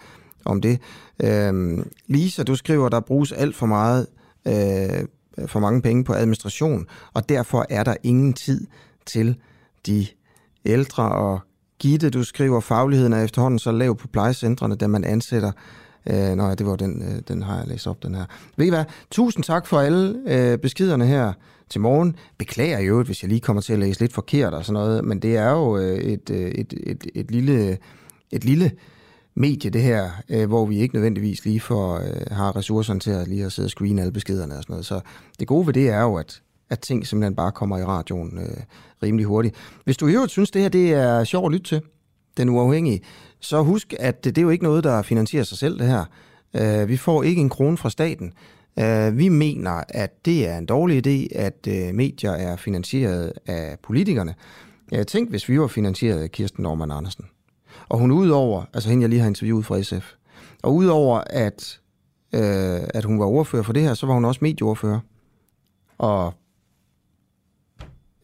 [0.45, 0.81] om det.
[1.22, 4.07] Øh, Lisa, du skriver, der bruges alt for meget
[4.47, 5.05] øh,
[5.47, 8.66] for mange penge på administration, og derfor er der ingen tid
[9.07, 9.37] til
[9.87, 10.07] de
[10.64, 11.12] ældre.
[11.12, 11.41] Og
[11.79, 15.53] Gitte, du skriver, fagligheden er efterhånden så lav på plejecentrene, da man ansætter
[16.11, 18.24] Øh, nej, det var den, øh, den har jeg læst op, den her.
[18.57, 18.84] Ved I hvad?
[19.11, 21.32] Tusind tak for alle øh, beskederne her
[21.70, 22.16] til morgen.
[22.38, 25.18] Beklager jo, hvis jeg lige kommer til at læse lidt forkert og sådan noget, men
[25.18, 27.78] det er jo øh, et, øh, et, et, et lille,
[28.30, 28.70] et lille
[29.34, 33.28] medie, det her, øh, hvor vi ikke nødvendigvis lige får, øh, har ressourcerne til at
[33.28, 34.86] lige at sidde og screene alle beskederne og sådan noget.
[34.86, 35.00] Så
[35.40, 38.62] det gode ved det er jo, at, at ting simpelthen bare kommer i radioen øh,
[39.02, 39.55] rimelig hurtigt.
[39.84, 41.82] Hvis du i øvrigt synes, det her det er sjovt at lytte til,
[42.36, 43.00] den uafhængige,
[43.45, 46.05] så husk, at det, det er jo ikke noget, der finansierer sig selv, det her.
[46.55, 48.32] Øh, vi får ikke en krone fra staten.
[48.78, 53.76] Øh, vi mener, at det er en dårlig idé, at øh, medier er finansieret af
[53.82, 54.34] politikerne.
[54.90, 57.24] Jeg tænk, hvis vi var finansieret af Kirsten Norman Andersen.
[57.88, 60.12] Og hun udover, altså hende jeg lige har interviewet fra SF,
[60.62, 61.80] og udover at,
[62.34, 65.01] øh, at hun var ordfører for det her, så var hun også medieordfører.
[65.99, 66.34] Og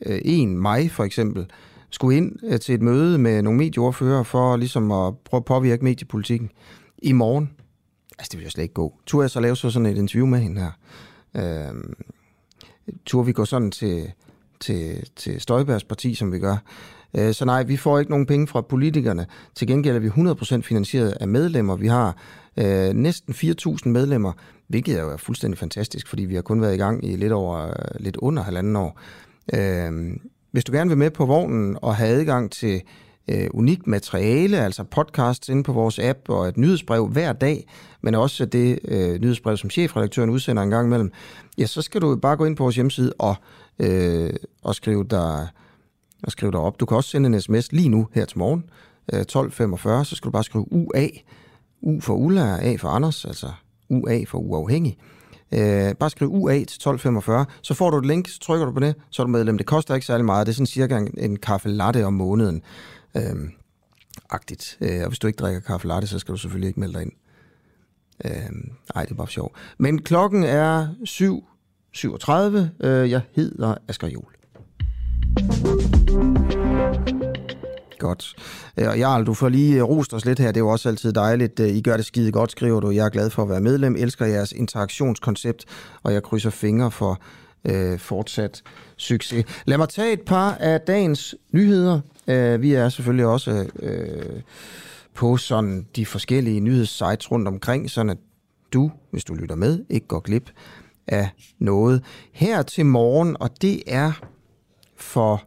[0.06, 1.46] øh, en mig for eksempel,
[1.91, 5.84] skulle ind øh, til et møde med nogle medieordfører for ligesom at prøve at påvirke
[5.84, 6.51] mediepolitikken
[7.03, 7.51] i morgen.
[8.18, 8.95] Altså, det ville jo slet ikke gå.
[9.07, 10.70] Turde jeg så lave så sådan et interview med hende her.
[11.36, 11.74] Øh,
[13.07, 14.12] turde vi gå sådan til,
[14.61, 16.57] til, til Støjbergs parti, som vi gør.
[17.16, 19.26] Øh, så nej, vi får ikke nogen penge fra politikerne.
[19.55, 21.76] Til gengæld er vi 100% finansieret af medlemmer.
[21.76, 22.16] Vi har
[22.57, 24.32] øh, næsten 4.000 medlemmer,
[24.68, 27.66] hvilket er jo fuldstændig fantastisk, fordi vi har kun været i gang i lidt over
[27.66, 29.01] øh, lidt under halvanden år.
[29.55, 30.16] Øh,
[30.51, 32.82] hvis du gerne vil med på vognen og have adgang til
[33.28, 37.68] øh, unikt materiale, altså podcasts inde på vores app og et nyhedsbrev hver dag,
[38.01, 41.12] men også det øh, nyhedsbrev, som chefredaktøren udsender en gang imellem,
[41.59, 43.34] ja, så skal du bare gå ind på vores hjemmeside og,
[43.78, 44.30] øh,
[44.62, 45.48] og skrive dig
[46.22, 46.80] og skrive dig op.
[46.80, 48.64] Du kan også sende en sms lige nu her til morgen,
[49.12, 51.07] øh, 12.45, så skal du bare skrive UA.
[51.82, 53.46] U for Ulla A for Anders, altså
[53.88, 54.98] UA for uafhængig.
[55.55, 58.80] Øh, bare skriv UA til 12.45, så får du et link, så trykker du på
[58.80, 59.59] det, så er du medlem.
[59.59, 62.62] Det koster ikke særlig meget, det er sådan cirka en, en kaffe latte om måneden.
[63.16, 63.51] Øh,
[64.30, 64.78] agtigt.
[64.80, 67.03] Øh, og hvis du ikke drikker kaffe latte, så skal du selvfølgelig ikke melde dig
[67.03, 67.12] ind.
[68.24, 68.32] Øh,
[68.94, 69.55] ej, det er bare sjov.
[69.78, 70.88] Men klokken er
[72.80, 72.86] 7.37.
[72.86, 74.34] Øh, jeg hedder Asger Jol.
[78.01, 78.34] Godt.
[78.76, 80.46] Øh, og Jarl, du får lige øh, rost os lidt her.
[80.46, 81.61] Det er jo også altid dejligt.
[81.61, 82.90] Øh, I gør det skide godt, skriver du.
[82.90, 83.96] Jeg er glad for at være medlem.
[83.96, 85.64] Elsker jeres interaktionskoncept,
[86.03, 87.20] og jeg krydser fingre for
[87.64, 88.62] øh, fortsat
[88.96, 89.44] succes.
[89.64, 92.01] Lad mig tage et par af dagens nyheder.
[92.26, 94.40] Øh, vi er selvfølgelig også øh,
[95.14, 98.18] på sådan de forskellige nyhedssites rundt omkring, sådan at
[98.72, 100.51] du, hvis du lytter med, ikke går glip
[101.07, 101.28] af
[101.59, 102.03] noget.
[102.32, 104.12] Her til morgen, og det er
[104.96, 105.42] for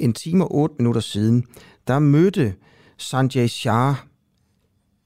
[0.00, 1.44] en time og otte minutter siden,
[1.88, 2.54] der mødte
[2.98, 3.94] Sanjay Shah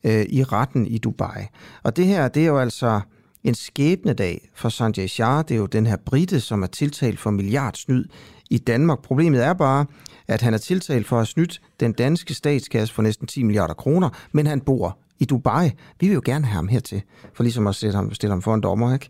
[0.04, 1.46] øh, i retten i Dubai.
[1.82, 3.00] Og det her, det er jo altså
[3.44, 5.44] en skæbnedag for Sanjay Shah.
[5.48, 8.04] Det er jo den her brite, som er tiltalt for milliardsnyd
[8.50, 9.02] i Danmark.
[9.02, 9.86] Problemet er bare,
[10.28, 13.74] at han er tiltalt for at have snydt den danske statskasse for næsten 10 milliarder
[13.74, 15.70] kroner, men han bor i Dubai.
[16.00, 17.02] Vi vil jo gerne have ham hertil,
[17.34, 18.94] for ligesom at sætte ham, stille ham for en dommer.
[18.94, 19.08] Ikke?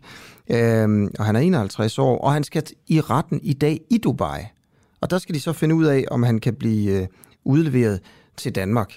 [0.49, 4.41] Øhm, og han er 51 år, og han skal i retten i dag i Dubai.
[5.01, 7.07] Og der skal de så finde ud af, om han kan blive øh,
[7.43, 7.99] udleveret
[8.37, 8.93] til Danmark.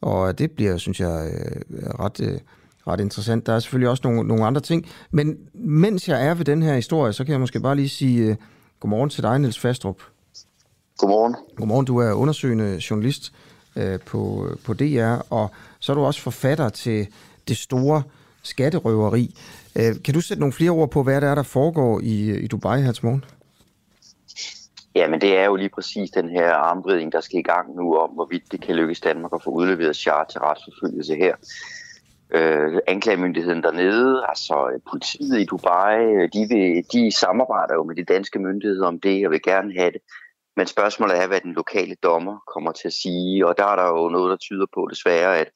[0.00, 2.38] Og det bliver, synes jeg, øh, ret, øh,
[2.86, 3.46] ret interessant.
[3.46, 4.86] Der er selvfølgelig også nogle, nogle andre ting.
[5.10, 8.30] Men mens jeg er ved den her historie, så kan jeg måske bare lige sige
[8.30, 8.36] øh,
[8.80, 10.02] godmorgen til dig, Niels Fastrup.
[10.98, 11.36] Godmorgen.
[11.56, 13.32] Godmorgen, du er undersøgende journalist
[13.76, 17.06] øh, på, på DR, og så er du også forfatter til
[17.48, 18.02] det store
[18.42, 19.34] skatterøveri.
[19.76, 22.46] Øh, kan du sætte nogle flere ord på, hvad det er, der foregår i, i
[22.46, 23.24] Dubai her til morgen?
[24.96, 27.96] Ja, men det er jo lige præcis den her armbridning, der skal i gang nu
[27.96, 31.34] om, hvorvidt det kan lykkes Danmark at få udleveret char til retsforfølgelse her.
[32.30, 37.96] Øh, anklagemyndigheden dernede, altså øh, politiet i Dubai, øh, de, vil, de samarbejder jo med
[37.96, 40.00] de danske myndigheder om det og vil gerne have det.
[40.56, 43.86] Men spørgsmålet er, hvad den lokale dommer kommer til at sige, og der er der
[43.86, 45.48] jo noget, der tyder på desværre, at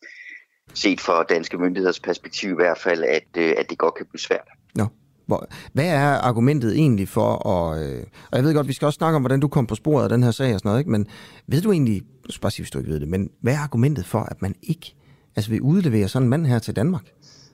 [0.75, 4.21] set fra danske myndigheders perspektiv i hvert fald, at, øh, at det godt kan blive
[4.21, 4.49] svært.
[4.75, 4.85] Nå.
[5.31, 7.83] Hvor, hvad er argumentet egentlig for at...
[7.83, 10.03] Øh, og jeg ved godt, vi skal også snakke om, hvordan du kom på sporet
[10.03, 10.91] af den her sag og sådan noget, ikke?
[10.91, 11.07] men
[11.47, 12.03] ved du egentlig,
[12.43, 14.95] bare sige, hvis du ikke ved det, men hvad er argumentet for, at man ikke
[15.37, 17.05] altså vil udlevere sådan en mand her til Danmark?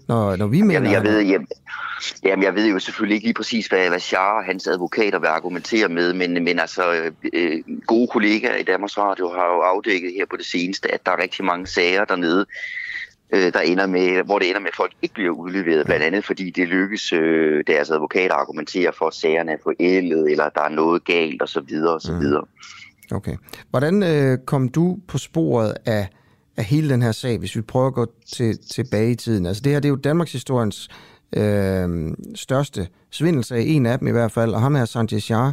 [0.09, 0.75] Når, når vi mener...
[0.75, 1.47] Jamen, jeg, ved, jamen,
[2.25, 5.27] jamen, jeg ved jo selvfølgelig ikke lige præcis, hvad, hvad Char og hans advokater vil
[5.27, 10.27] argumentere med, men, men altså, øh, gode kollegaer i Danmarks Radio har jo afdækket her
[10.31, 12.47] på det seneste, at der er rigtig mange sager dernede,
[13.33, 16.25] øh, der ender med, hvor det ender med, at folk ikke bliver udleveret, blandt andet
[16.25, 20.63] fordi det lykkes øh, deres advokater at argumentere for, at sagerne er forældet, eller der
[20.63, 21.75] er noget galt osv.
[21.89, 22.13] osv.
[22.13, 23.17] Mm.
[23.17, 23.37] Okay.
[23.71, 26.09] Hvordan øh, kom du på sporet af
[26.57, 29.47] af hele den her sag, hvis vi prøver at gå til, tilbage i tiden.
[29.47, 30.89] Altså det her, det er jo Danmarks historiens
[31.33, 35.53] øh, største svindelsag, en af dem i hvert fald, og ham her, Shah,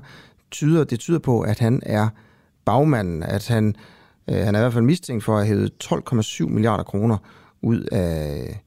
[0.51, 2.07] tyder, det tyder på, at han er
[2.65, 3.75] bagmanden, at han,
[4.29, 7.17] øh, han er i hvert fald mistænkt for at have 12,7 milliarder kroner
[7.63, 8.59] ud af,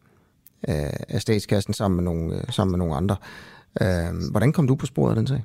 [0.62, 3.16] af, af statskassen sammen med nogle, øh, sammen med nogle andre.
[3.80, 5.44] Øh, hvordan kom du på sporet af den sag?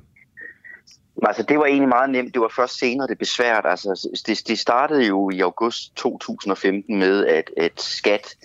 [1.22, 2.34] Altså, det var egentlig meget nemt.
[2.34, 3.64] Det var først senere, det besværet.
[3.64, 8.36] Altså, det, det startede jo i august 2015 med, at, at skat,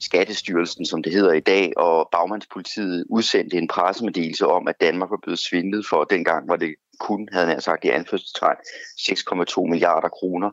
[0.00, 5.18] Skattestyrelsen, som det hedder i dag, og Bagmandspolitiet udsendte en pressemeddelelse om, at Danmark var
[5.22, 6.04] blevet svindlet for.
[6.04, 8.56] Dengang var det kun, havde han sagt i anførselstegn,
[8.98, 10.50] 6,2 milliarder kroner.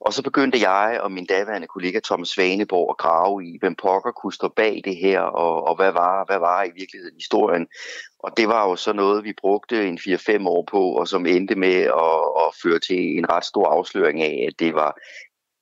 [0.00, 4.12] Og så begyndte jeg og min daværende kollega Thomas Svaneborg at grave i, hvem pokker
[4.12, 7.66] kunne stå bag det her, og, og hvad, var, hvad var i virkeligheden historien.
[8.18, 11.54] Og det var jo så noget, vi brugte en 4-5 år på, og som endte
[11.54, 14.98] med at, at føre til en ret stor afsløring af, at det var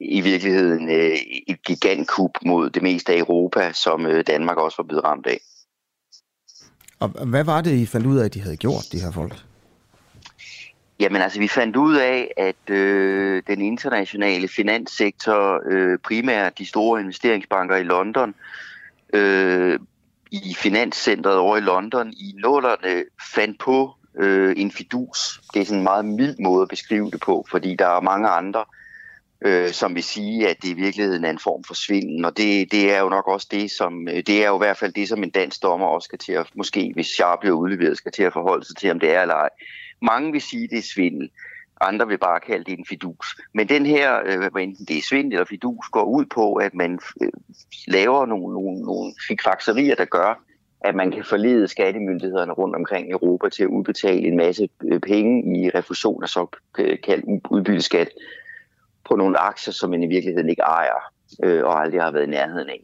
[0.01, 1.17] i virkeligheden øh,
[1.49, 5.41] et gigantkup mod det meste af Europa, som øh, Danmark også var blevet ramt af.
[7.01, 9.35] Og hvad var det, I fandt ud af, at de havde gjort, de her folk?
[11.01, 17.01] Jamen altså, vi fandt ud af, at øh, den internationale finanssektor, øh, primært de store
[17.01, 18.35] investeringsbanker i London,
[19.13, 19.79] øh,
[20.31, 25.41] i finanscentret over i London, i nullerne fandt på øh, en fidus.
[25.55, 28.29] Det er sådan en meget mild måde at beskrive det på, fordi der er mange
[28.29, 28.65] andre,
[29.41, 32.25] øh, som vil sige, at det i virkeligheden er en form for svindel.
[32.25, 34.77] og det, det er jo nok også det, som, øh, det er jo i hvert
[34.77, 37.97] fald det, som en dansk dommer også skal til at, måske hvis jeg bliver udleveret,
[37.97, 39.49] skal til at forholde sig til, om det er eller ej.
[40.03, 41.31] Mange vil sige, at det er svindel.
[41.81, 43.41] Andre vil bare kalde det en fidus.
[43.55, 46.99] Men den her, øh, enten det er svindel eller fidus, går ud på, at man
[47.23, 47.33] øh,
[47.89, 50.43] laver nogle, nogle, nogle fikfakserier, der gør,
[50.81, 55.01] at man kan forlede skattemyndighederne rundt omkring i Europa til at udbetale en masse øh,
[55.01, 58.09] penge i refusion af såkaldt øh, udbytteskat
[59.09, 61.13] på nogle aktier, som man i virkeligheden ikke ejer
[61.45, 62.81] øh, og aldrig har været i nærheden af.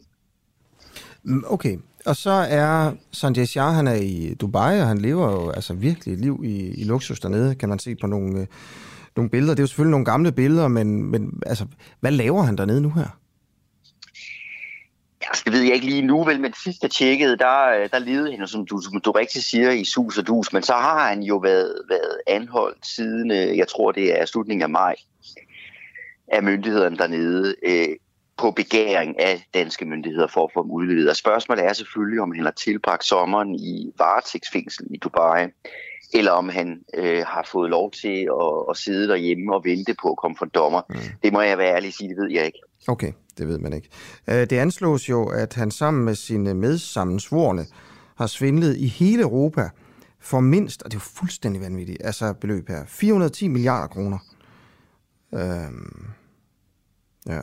[1.22, 1.76] Mm, okay,
[2.06, 6.14] og så er Sanjay Shah, han er i Dubai, og han lever jo altså virkelig
[6.14, 8.46] et liv i, i luksus dernede, kan man se på nogle, øh,
[9.16, 9.54] nogle billeder.
[9.54, 11.66] Det er jo selvfølgelig nogle gamle billeder, men, men altså,
[12.00, 13.18] hvad laver han dernede nu her?
[15.22, 17.88] Ja, skal det ved jeg ikke lige nu, vel, men sidst jeg tjekkede, der, øh,
[17.90, 20.72] der levede han, som du, som du rigtig siger, i sus og dus, men så
[20.72, 24.94] har han jo været, været anholdt siden, øh, jeg tror det er slutningen af maj,
[26.28, 27.54] af myndighederne dernede.
[27.66, 27.96] Øh,
[28.42, 31.10] på begæring af danske myndigheder for at få dem udleveret.
[31.10, 35.46] Og spørgsmålet er selvfølgelig, om han har tilbragt sommeren i varetægtsfængsel i Dubai,
[36.14, 40.10] eller om han øh, har fået lov til at, at sidde derhjemme og vente på
[40.10, 40.82] at komme for dommer.
[40.88, 40.96] Mm.
[41.22, 42.58] Det må jeg være ærlig sige, det ved jeg ikke.
[42.88, 43.88] Okay, det ved man ikke.
[44.30, 47.66] Øh, det anslås jo, at han sammen med sine medsammensvorne
[48.16, 49.70] har svindlet i hele Europa
[50.20, 54.18] for mindst, og det er jo fuldstændig vanvittigt, altså beløb her, 410 milliarder kroner.
[55.34, 56.06] Øhm,
[57.26, 57.40] ja.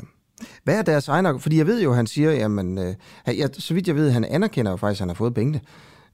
[0.63, 1.39] Hvad er deres egen...
[1.39, 2.95] Fordi jeg ved jo, han siger, jamen, øh,
[3.27, 5.61] jeg, så vidt jeg ved, han anerkender jo faktisk, at han har fået pengene.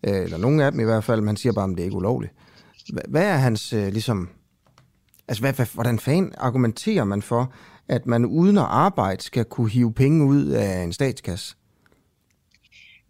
[0.08, 1.84] Øh, eller nogen af dem i hvert fald, men han siger bare, at det er
[1.84, 2.34] ikke ulovligt.
[3.08, 4.30] Hvad er hans, øh, ligesom...
[5.28, 7.54] Altså, hvad, hvad, hvordan fanden argumenterer man for,
[7.88, 11.56] at man uden at arbejde skal kunne hive penge ud af en statskasse?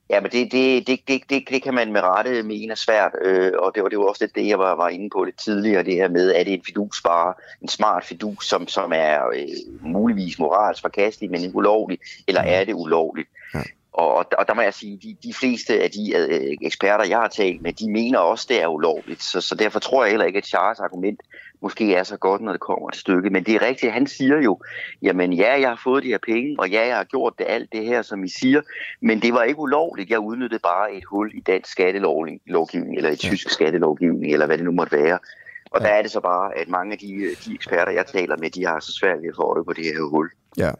[0.09, 3.11] Ja, men det, det, det, det, det, det kan man med rette mene er svært,
[3.21, 5.83] øh, og det var, det var også det, jeg var, var inde på lidt tidligere,
[5.83, 9.27] det her med, at det er en fidus bare, en smart fidus, som, som er
[9.35, 9.47] øh,
[9.81, 13.29] muligvis moralsk forkastelig, men ulovlig, eller er det ulovligt?
[13.53, 13.61] Ja.
[13.93, 17.27] Og, og der må jeg sige, de, de fleste af de øh, eksperter, jeg har
[17.27, 19.23] talt med, de mener også, det er ulovligt.
[19.23, 21.21] Så, så derfor tror jeg heller ikke, at Charles argument
[21.65, 23.31] måske er så godt, når det kommer til stykket.
[23.31, 24.59] Men det er rigtigt, han siger jo,
[25.01, 27.71] jamen ja, jeg har fået de her penge, og ja, jeg har gjort det alt
[27.71, 28.61] det her, som I siger,
[29.01, 30.09] men det var ikke ulovligt.
[30.09, 34.65] Jeg udnyttede bare et hul i dansk skattelovgivning, eller i tysk skattelovgivning, eller hvad det
[34.65, 35.19] nu måtte være.
[35.71, 35.87] Og ja.
[35.87, 37.07] der er det så bare, at mange af de,
[37.45, 39.83] de eksperter, jeg taler med, de har så svært ved at få øje på det
[39.83, 40.29] her hul.
[40.57, 40.71] Ja.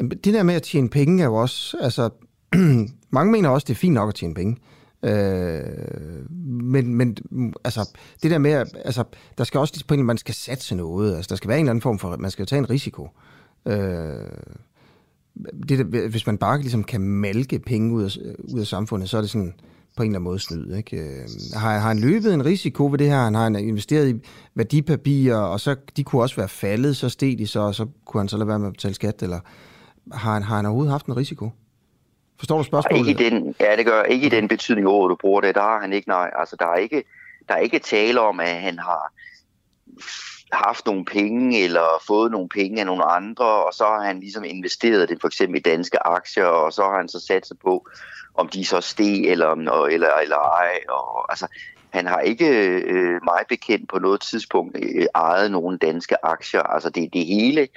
[0.00, 2.10] Det der med at tjene penge er jo også, altså,
[3.18, 4.56] mange mener også, det er fint nok at tjene penge.
[5.02, 9.04] Øh, men, men mm, altså, det der med, altså,
[9.38, 11.16] der skal også på en man skal satse noget.
[11.16, 13.08] Altså, der skal være en eller anden form for, man skal jo tage en risiko.
[13.66, 13.74] Øh,
[15.68, 18.16] det der, hvis man bare ligesom kan malke penge ud af,
[18.54, 19.54] ud af samfundet, så er det sådan
[19.96, 20.74] på en eller anden måde snyd.
[20.74, 20.96] Ikke?
[20.96, 23.24] Øh, har, har han løbet en risiko ved det her?
[23.24, 24.20] Han har investeret i
[24.54, 28.20] værdipapirer, og så de kunne også være faldet, så steg de så, og så kunne
[28.20, 29.40] han så lade være med at betale skat, eller
[30.12, 31.50] har han, har han overhovedet haft en risiko?
[32.38, 33.08] Forstår du spørgsmålet?
[33.08, 35.54] Ikke i den, ja, det gør ikke i den betydning, hvor du bruger det.
[35.54, 36.30] Der har han ikke, nej.
[36.38, 37.04] Altså, der er ikke,
[37.48, 39.12] der er ikke tale om, at han har
[40.52, 44.44] haft nogle penge, eller fået nogle penge af nogle andre, og så har han ligesom
[44.44, 47.88] investeret det for eksempel i danske aktier, og så har han så sat sig på,
[48.34, 49.50] om de så steg eller,
[49.86, 50.78] eller, eller ej.
[50.88, 51.46] Og, altså,
[51.90, 52.48] han har ikke
[52.80, 56.62] øh, meget bekendt på noget tidspunkt øh, ejet nogle danske aktier.
[56.62, 57.68] Altså det, det hele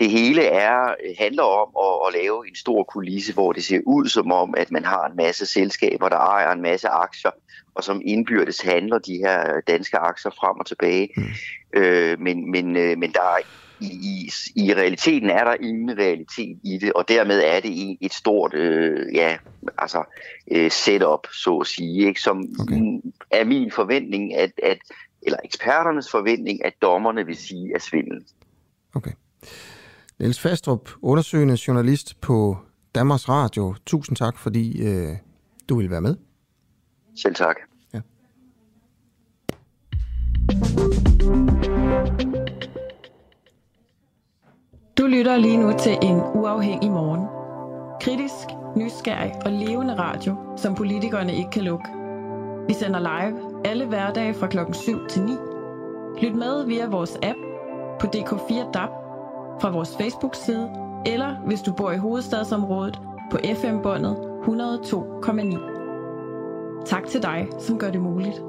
[0.00, 4.06] det hele er, handler om at, at lave en stor kulisse, hvor det ser ud
[4.08, 7.30] som om, at man har en masse selskaber, der ejer en masse aktier,
[7.74, 11.08] og som indbyrdes handler de her danske aktier frem og tilbage.
[11.16, 11.22] Mm.
[11.72, 13.38] Øh, men, men, øh, men der er,
[13.80, 18.14] i, i, i realiteten er der ingen realitet i det, og dermed er det et
[18.14, 19.36] stort øh, ja,
[19.78, 20.04] altså,
[20.50, 22.20] øh, setup, så at sige, ikke?
[22.20, 23.00] som okay.
[23.30, 24.78] er min forventning, at, at,
[25.22, 28.24] eller eksperternes forventning, at dommerne vil sige er svindel.
[28.94, 29.12] Okay.
[30.18, 32.56] Niels Fastrup, undersøgende journalist på
[32.94, 33.74] Danmarks Radio.
[33.86, 35.16] Tusind tak, fordi øh,
[35.68, 36.16] du vil være med.
[37.16, 37.56] Selv tak.
[37.94, 38.00] Ja.
[44.98, 47.26] Du lytter lige nu til en uafhængig morgen.
[48.00, 48.46] Kritisk,
[48.76, 51.88] nysgerrig og levende radio, som politikerne ikke kan lukke.
[52.68, 55.32] Vi sender live alle hverdage fra klokken 7 til 9.
[56.22, 57.38] Lyt med via vores app
[58.00, 59.03] på DK4 DAB
[59.60, 60.70] fra vores Facebook-side,
[61.06, 63.00] eller hvis du bor i hovedstadsområdet
[63.30, 66.84] på FM-båndet 102,9.
[66.86, 68.42] Tak til dig, som gør det muligt.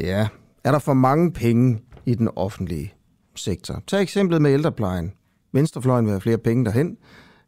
[0.00, 0.28] Ja,
[0.64, 2.94] er der for mange penge i den offentlige
[3.34, 3.82] sektor?
[3.86, 5.12] Tag eksemplet med ældreplejen.
[5.52, 6.96] Venstrefløjen vil have flere penge derhen.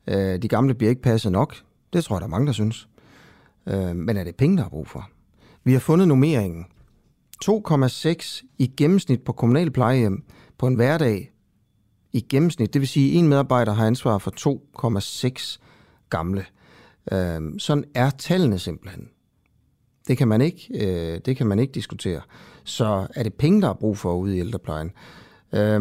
[0.06, 1.54] Øh, de gamle bliver ikke passet nok.
[1.92, 2.88] Det tror jeg, der er mange, der synes.
[3.66, 5.08] Øh, men er det penge, der har brug for?
[5.64, 6.66] Vi har fundet nummeringen
[7.44, 10.24] 2,6 i gennemsnit på kommunale plejehjem
[10.58, 11.32] på en hverdag
[12.12, 12.72] i gennemsnit.
[12.74, 15.58] Det vil sige, at en medarbejder har ansvar for 2,6
[16.10, 16.44] gamle.
[17.12, 19.08] Øh, sådan er tallene simpelthen.
[20.08, 22.20] Det kan, man ikke, øh, det kan man ikke diskutere.
[22.64, 24.90] Så er det penge, der er brug for ude i ældreplejen.
[25.54, 25.80] Øh,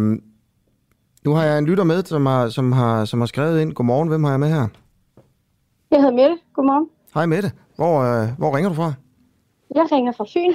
[1.26, 3.74] nu har jeg en lytter med, som har, som, har, som har skrevet ind.
[3.74, 4.68] Godmorgen, hvem har jeg med her?
[5.92, 6.38] Jeg hedder Mette.
[6.54, 6.90] Godmorgen.
[7.14, 7.52] Hej Mette.
[7.76, 8.94] Hvor, øh, hvor ringer du fra?
[9.76, 10.54] Jeg ringer fra Fyn.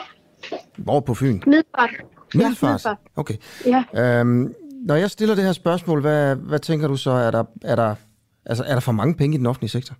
[0.76, 1.40] Hvor på Fyn?
[1.46, 1.90] Middelfart.
[2.34, 2.84] Middelfart?
[2.84, 3.34] Ja, Okay.
[3.66, 3.84] Ja.
[4.20, 7.10] Øhm, når jeg stiller det her spørgsmål, hvad, hvad tænker du så?
[7.10, 7.94] Er der, er, der,
[8.46, 9.94] altså, er der for mange penge i den offentlige sektor?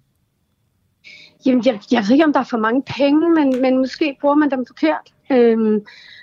[1.47, 4.35] Jamen, jeg, jeg ved ikke, om der er for mange penge, men, men måske bruger
[4.35, 5.13] man dem forkert.
[5.33, 5.81] Øhm,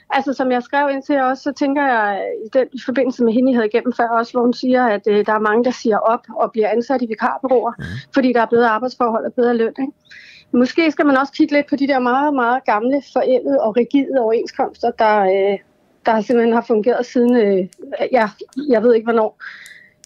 [0.10, 3.34] altså, som jeg skrev ind til også, så tænker jeg i den i forbindelse med
[3.34, 5.72] hende, I havde igennem før også, hvor hun siger, at øh, der er mange, der
[5.72, 7.84] siger op og bliver ansat i vikarbyråer, mm.
[8.14, 9.74] fordi der er bedre arbejdsforhold og bedre løn.
[9.80, 9.94] Ikke?
[10.54, 14.20] Måske skal man også kigge lidt på de der meget, meget gamle, forældede og rigide
[14.20, 15.60] overenskomster, der, øh,
[16.06, 17.68] der simpelthen har fungeret siden, øh,
[18.12, 18.30] ja,
[18.70, 19.38] jeg ved ikke hvornår.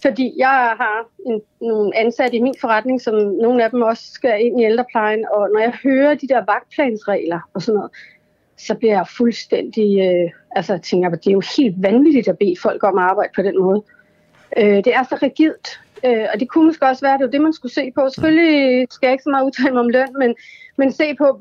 [0.02, 4.46] Fordi jeg har en, nogle ansatte i min forretning, som nogle af dem også skal
[4.46, 7.90] ind i ældreplejen, og når jeg hører de der vagtplansregler og sådan noget,
[8.56, 12.38] så bliver jeg fuldstændig, øh, altså jeg tænker, at det er jo helt vanvittigt at
[12.38, 13.82] bede folk om at arbejde på den måde.
[14.58, 17.30] Øh, det er så rigidt, Øh, og det kunne måske også være, at det var
[17.30, 18.08] det, man skulle se på.
[18.14, 20.34] Selvfølgelig skal jeg ikke så meget udtale mig om løn, men,
[20.78, 21.40] men se på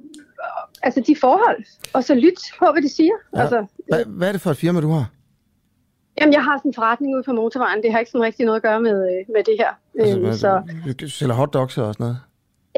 [0.84, 3.14] altså de forhold, og så lyt på, hvad de siger.
[3.36, 3.42] Ja.
[3.42, 5.06] Altså, hvad, hvad er det for et firma, du har?
[6.22, 7.84] Jamen, jeg har sådan en forretning ude på motorvejen.
[7.84, 9.72] Det har ikke sådan rigtig noget at gøre med, øh, med det her.
[10.00, 12.18] Altså, Øhm, så Du sælger hotdogs og sådan noget?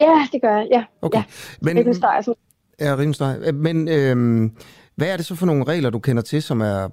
[0.01, 0.67] ja, det gør jeg.
[0.71, 1.17] Ja, Okay.
[1.17, 1.23] ja.
[1.61, 2.35] Men, steg, sådan.
[2.79, 4.51] Ja, rimelig Men øhm,
[4.95, 6.89] hvad er det så for nogle regler, du kender til, som er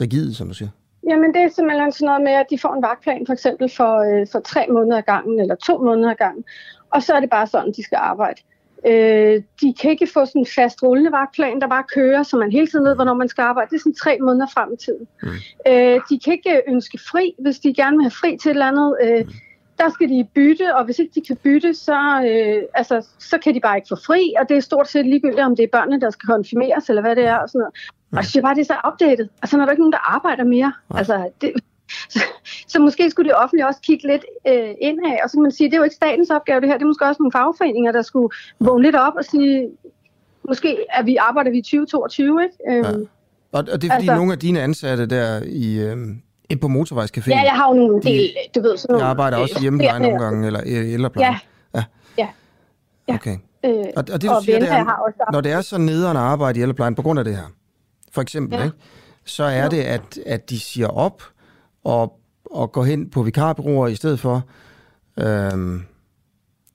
[0.00, 0.68] rigide, som du siger?
[1.06, 4.20] Jamen, det er simpelthen sådan noget med, at de får en vagtplan for eksempel for,
[4.20, 6.44] øh, for tre måneder ad gangen, eller to måneder ad gangen.
[6.90, 8.40] Og så er det bare sådan, de skal arbejde.
[8.86, 12.52] Øh, de kan ikke få sådan en fast rullende vagtplan, der bare kører, så man
[12.52, 13.70] hele tiden ved, hvornår man skal arbejde.
[13.70, 15.06] Det er sådan tre måneder frem i tiden.
[15.22, 15.28] Mm.
[15.68, 18.66] Øh, de kan ikke ønske fri, hvis de gerne vil have fri til et eller
[18.66, 18.96] andet.
[19.02, 19.24] Øh,
[19.78, 21.98] der skal de bytte, og hvis ikke de kan bytte, så,
[22.30, 25.40] øh, altså, så kan de bare ikke få fri, og det er stort set ligegyldigt,
[25.40, 27.74] om det er børnene, der skal konfirmeres, eller hvad det er, og sådan noget.
[28.12, 29.28] Og jeg synes bare, det er så opdateret.
[29.42, 30.72] Altså, når der ikke er nogen, der arbejder mere.
[30.94, 31.52] Altså, det,
[32.14, 32.20] så,
[32.68, 35.66] så måske skulle det offentlige også kigge lidt øh, indad, og så kan man sige,
[35.68, 38.02] det er jo ikke statens opgave det her, det er måske også nogle fagforeninger, der
[38.02, 38.28] skulle
[38.60, 39.70] vågne lidt op og sige,
[40.48, 42.54] måske er vi, arbejder vi i 2022, ikke?
[42.68, 43.06] Øhm, ja.
[43.52, 46.68] Og, og det er fordi altså, nogle af dine ansatte der i, øhm, ind på
[46.68, 49.04] motorvejscaféen, Ja, jeg har jo nogle del, du ved, sådan nogle...
[49.04, 51.34] jeg arbejder også i hjemmeplejen nogle gange, eller i ældreplejen.
[51.74, 51.84] Ja.
[52.18, 52.26] Ja.
[53.08, 53.14] ja.
[53.14, 53.36] Okay.
[53.64, 56.16] Øh, Og, og det, du og siger, det er, også når det er så nederen
[56.16, 57.52] at arbejde i ældreplejen på grund af det her,
[58.12, 58.64] for eksempel, Ja.
[58.64, 58.76] ikke,
[59.24, 61.22] så er det, at, at de siger op
[61.84, 62.12] og,
[62.50, 64.42] og går hen på vikarbyråer i stedet for.
[65.18, 65.82] Øhm,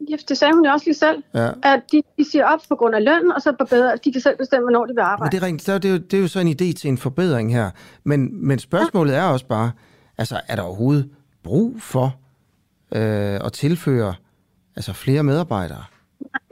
[0.09, 1.49] Ja, det sagde hun jo også lige selv, ja.
[1.63, 4.37] at de, de siger op på grund af løn, og så bedre, de kan selv
[4.37, 5.31] bestemme, hvornår de vil Men arbejde.
[5.31, 6.97] det er, rent, så er det, jo, det er jo så en idé til en
[6.97, 7.71] forbedring her.
[8.03, 9.71] Men, men spørgsmålet er også bare,
[10.17, 11.09] altså er der overhovedet
[11.43, 12.15] brug for
[12.95, 14.15] øh, at tilføre
[14.75, 15.83] altså flere medarbejdere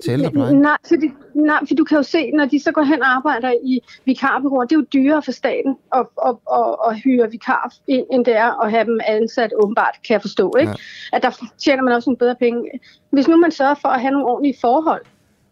[0.03, 0.57] til ældreplejen?
[0.57, 3.51] Nej, fordi, nej, for du kan jo se, når de så går hen og arbejder
[3.63, 8.05] i vikarbyråer, det er jo dyrere for staten at, at, at, at hyre vikar ind,
[8.11, 10.55] end det er at have dem ansat åbenbart, kan jeg forstå.
[10.59, 10.71] Ikke?
[10.71, 11.17] Ja.
[11.17, 12.69] At der tjener man også nogle bedre penge.
[13.09, 15.01] Hvis nu man sørger for at have nogle ordentlige forhold,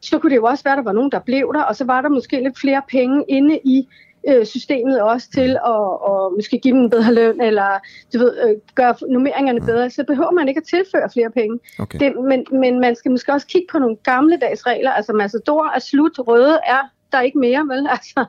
[0.01, 1.85] så kunne det jo også være, at der var nogen, der blev der, og så
[1.85, 3.87] var der måske lidt flere penge inde i
[4.29, 7.69] øh, systemet også til at og måske give dem en bedre løn, eller
[8.13, 11.59] du ved, øh, gøre nummeringerne bedre, så behøver man ikke at tilføre flere penge.
[11.79, 11.99] Okay.
[11.99, 14.91] Det, men, men man skal måske også kigge på nogle gamledags regler.
[14.91, 17.87] Altså Massador er slut, røde er der ikke mere, vel?
[17.97, 18.25] Altså,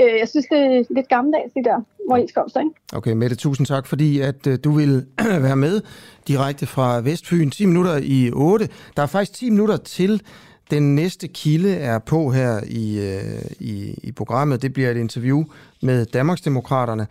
[0.00, 2.72] øh, jeg synes, det er lidt gammeldags, det der overenskomster, ikke?
[2.92, 5.06] Okay, Mette, tusind tak, fordi at øh, du vil
[5.46, 5.80] være med
[6.28, 7.50] direkte fra Vestfyn.
[7.50, 8.68] 10 minutter i 8.
[8.96, 10.22] Der er faktisk 10 minutter til
[10.70, 14.62] den næste kilde er på her i, øh, i, i programmet.
[14.62, 15.44] Det bliver et interview
[15.82, 17.06] med Danmarksdemokraterne.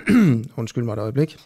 [0.56, 1.36] Undskyld mig et øjeblik.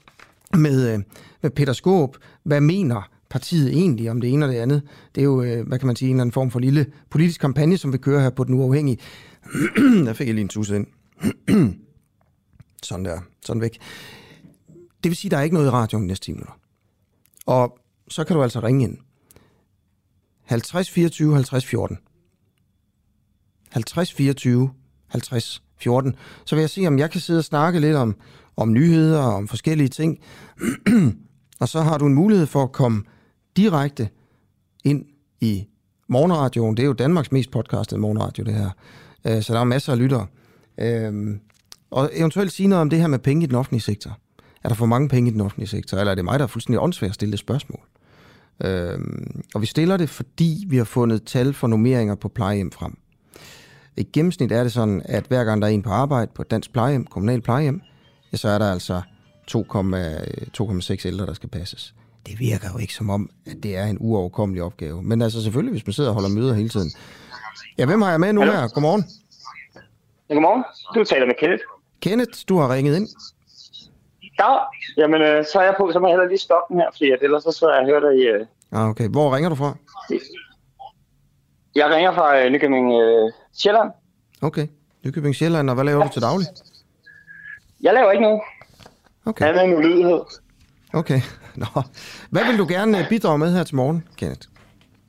[0.54, 1.00] Med, øh,
[1.42, 2.16] med Peter Skåb.
[2.42, 4.82] Hvad mener partiet egentlig om det ene og det andet?
[5.14, 7.40] Det er jo, øh, hvad kan man sige, en eller anden form for lille politisk
[7.40, 8.98] kampagne, som vi kører her på Den Uafhængige.
[10.06, 10.86] der fik jeg lige en tusse ind.
[12.82, 13.20] Sådan der.
[13.46, 13.78] Sådan væk.
[15.02, 16.54] Det vil sige, at der er ikke noget i radioen næste 10 minutter.
[17.46, 18.98] Og så kan du altså ringe ind.
[20.50, 21.98] 50 24 50 14.
[23.70, 24.70] 50 24
[25.08, 26.14] 50 14.
[26.44, 28.16] Så vil jeg se, om jeg kan sidde og snakke lidt om,
[28.56, 30.18] om nyheder og om forskellige ting.
[31.60, 33.02] og så har du en mulighed for at komme
[33.56, 34.08] direkte
[34.84, 35.04] ind
[35.40, 35.66] i
[36.08, 36.76] morgenradioen.
[36.76, 38.70] Det er jo Danmarks mest podcastede morgenradio, det her.
[39.26, 40.26] Øh, så der er masser af lyttere.
[40.78, 41.36] Øh,
[41.90, 44.18] og eventuelt sige noget om det her med penge i den offentlige sektor.
[44.64, 46.48] Er der for mange penge i den offentlige sektor, eller er det mig, der er
[46.48, 47.89] fuldstændig åndssvær at stille det spørgsmål?
[48.64, 52.98] Øhm, og vi stiller det, fordi vi har fundet tal for normeringer på plejehjem frem.
[53.96, 56.50] I gennemsnit er det sådan, at hver gang der er en på arbejde på et
[56.50, 57.80] dansk plejehjem, kommunal plejehjem,
[58.32, 59.02] ja, så er der altså
[59.50, 61.94] 2,6 ældre, der skal passes.
[62.26, 65.02] Det virker jo ikke som om, at det er en uoverkommelig opgave.
[65.02, 66.90] Men altså selvfølgelig, hvis man sidder og holder møder hele tiden.
[67.78, 68.52] Ja, hvem har jeg med nu Hallo?
[68.54, 68.68] her?
[68.68, 69.04] Godmorgen.
[70.28, 70.64] Ja, godmorgen.
[70.94, 71.62] Du taler med Kenneth.
[72.00, 73.08] Kenneth, du har ringet ind.
[74.40, 74.50] Ja,
[74.96, 77.10] jamen øh, så er jeg på, så må jeg heller lige stoppe den her, fordi
[77.10, 78.22] at ellers så sidder jeg og hører dig i...
[78.26, 79.08] Øh, Ah, okay.
[79.08, 79.76] Hvor ringer du fra?
[81.74, 83.90] jeg ringer fra øh, Nykøbing øh, Sjælland.
[84.42, 84.66] Okay.
[85.04, 86.46] Nykøbing Sjælland, og hvad laver du til daglig?
[87.80, 88.40] Jeg laver ikke noget.
[89.26, 89.46] Okay.
[89.46, 90.20] Jeg er en ulydighed.
[90.94, 91.20] Okay.
[91.62, 91.66] Nå.
[92.30, 94.48] Hvad vil du gerne øh, bidrage med her til morgen, Kenneth?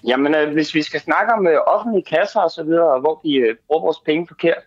[0.07, 3.19] Jamen, øh, hvis vi skal snakke om øh, offentlige kasser og så videre, og hvor
[3.23, 4.63] vi øh, bruger vores penge forkert,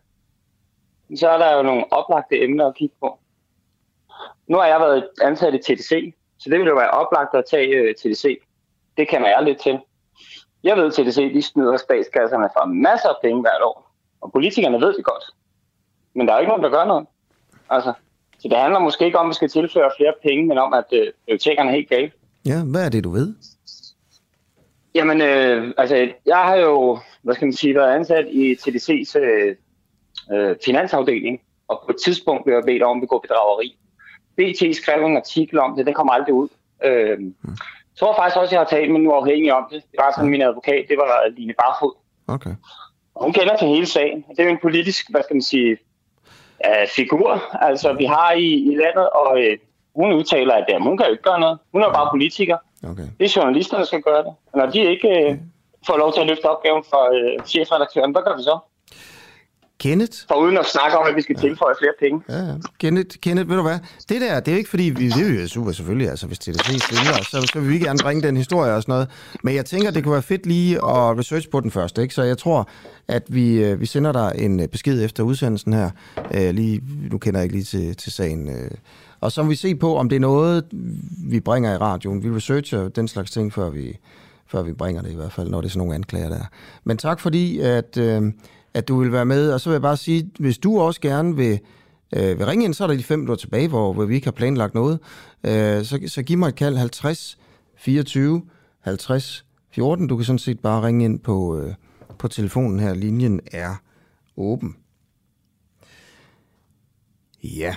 [1.17, 3.19] så er der jo nogle oplagte emner at kigge på.
[4.49, 7.69] Nu har jeg været ansat i TDC, så det vil jo være oplagt at tage
[7.69, 8.39] øh, TDC.
[8.97, 9.79] Det kan jeg lidt til.
[10.65, 13.91] Jeg ved, at TDC de snyder statskasserne for masser af penge hvert år.
[14.21, 15.25] Og politikerne ved det godt.
[16.15, 17.07] Men der er jo ikke nogen, der gør noget.
[17.71, 17.93] Altså,
[18.39, 20.85] så det handler måske ikke om, at vi skal tilføre flere penge, men om, at
[20.93, 22.13] øh, prioriteringerne er helt galt.
[22.47, 23.35] Ja, hvad er det, du ved?
[24.95, 25.97] Jamen, øh, altså,
[26.27, 29.57] jeg har jo, hvad skal man sige, været ansat i TDC's øh,
[30.33, 33.79] øh, finansafdeling, og på et tidspunkt blev jeg bedt om at begå bedrageri.
[34.37, 36.49] BT skrev en artikel om det, den kom aldrig ud.
[36.85, 37.21] Øh,
[37.95, 39.83] jeg tror faktisk også, jeg har talt med en uafhængig om det.
[39.91, 41.95] Det var sådan min advokat, det var Line Barfod.
[42.27, 42.55] Okay.
[43.17, 44.25] Hun kender til hele sagen.
[44.31, 45.77] Det er jo en politisk, hvad skal man sige,
[46.67, 49.55] uh, figur, altså vi har i, i landet, og uh,
[50.03, 51.59] hun udtaler, at jamen, hun kan jo ikke gøre noget.
[51.73, 52.57] Hun er bare politiker.
[52.91, 53.09] Okay.
[53.19, 54.35] Det er journalister, der skal gøre det.
[54.53, 55.37] Og når de ikke uh,
[55.87, 58.59] får lov til at løfte opgaven for uh, chefredaktøren, hvad gør vi så?
[59.81, 60.19] Kenneth?
[60.29, 62.23] For uden at snakke om, at vi skal tilføje flere penge.
[62.29, 62.55] Ja, ja.
[62.79, 63.79] Kenneth, Kenneth, ved du hvad?
[64.09, 66.39] Det der, det er jo ikke fordi, vi, det er jo super selvfølgelig, altså hvis
[66.39, 69.09] TDC stiller os, så, så vil vi gerne bringe den historie og sådan noget.
[69.43, 72.15] Men jeg tænker, det kunne være fedt lige at research på den først, ikke?
[72.15, 72.69] Så jeg tror,
[73.09, 75.91] at vi, øh, vi sender dig en øh, besked efter udsendelsen her.
[76.17, 78.49] Uh, lige, nu kender jeg ikke lige til, til sagen.
[78.49, 78.55] Uh,
[79.21, 80.65] og så vil vi se på, om det er noget,
[81.29, 82.23] vi bringer i radioen.
[82.23, 83.99] Vi researcher den slags ting, før vi,
[84.47, 86.45] før vi bringer det i hvert fald, når det er sådan nogle anklager der.
[86.85, 87.99] Men tak fordi, at...
[87.99, 88.33] Uh,
[88.75, 89.53] at du vil være med.
[89.53, 91.61] Og så vil jeg bare sige, hvis du også gerne vil,
[92.17, 94.27] øh, vil ringe ind, så er der de fem minutter tilbage, hvor, hvor vi ikke
[94.27, 94.99] har planlagt noget.
[95.45, 97.39] Øh, så, så giv mig et kald 50
[97.77, 98.43] 24
[98.81, 100.07] 50 14.
[100.07, 101.75] Du kan sådan set bare ringe ind på, øh,
[102.19, 102.95] på telefonen her.
[102.95, 103.75] Linjen er
[104.37, 104.77] åben.
[107.45, 107.77] Ja.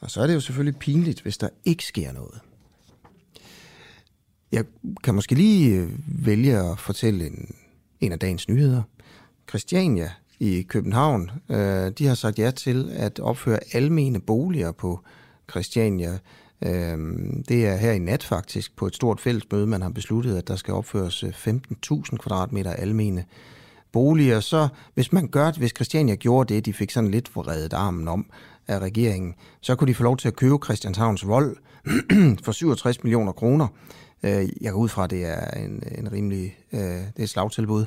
[0.00, 2.40] Og så er det jo selvfølgelig pinligt, hvis der ikke sker noget.
[4.52, 4.64] Jeg
[5.04, 7.54] kan måske lige øh, vælge at fortælle en,
[8.00, 8.82] en af dagens nyheder.
[9.48, 15.00] Christiania i København, øh, de har sagt ja til at opføre almene boliger på
[15.50, 16.18] Christiania.
[16.62, 16.98] Øh,
[17.48, 20.56] det er her i nat faktisk på et stort fællesmøde, man har besluttet, at der
[20.56, 23.24] skal opføres øh, 15.000 kvadratmeter almene
[23.92, 24.40] boliger.
[24.40, 28.08] Så hvis man gør det, hvis Christiania gjorde det, de fik sådan lidt forredet armen
[28.08, 28.26] om
[28.68, 31.56] af regeringen, så kunne de få lov til at købe Christianshavns vold
[32.44, 33.68] for 67 millioner kroner.
[34.22, 37.28] Øh, jeg går ud fra, at det er en, en rimelig øh, det er et
[37.28, 37.86] slagtilbud.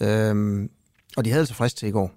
[0.00, 0.70] Øhm,
[1.18, 2.10] og de havde altså frist til i går.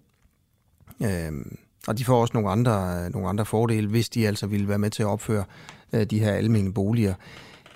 [1.03, 4.79] Øhm, og de får også nogle andre, nogle andre fordele, hvis de altså ville være
[4.79, 5.43] med til at opføre
[5.93, 7.13] øh, de her almene boliger.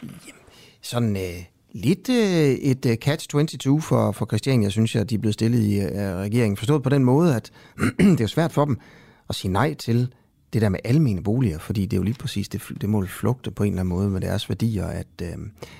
[0.03, 0.41] Jamen,
[0.81, 5.33] sådan øh, lidt øh, et øh, catch-22 for, for Christiania, synes jeg, de er blevet
[5.33, 6.57] stillet i øh, regeringen.
[6.57, 7.51] Forstået på den måde, at
[8.17, 8.79] det er svært for dem
[9.29, 10.13] at sige nej til
[10.55, 13.51] det der med almene boliger, fordi det er jo lige præcis, det, det må flugte
[13.51, 15.27] på en eller anden måde med deres værdier, at, øh,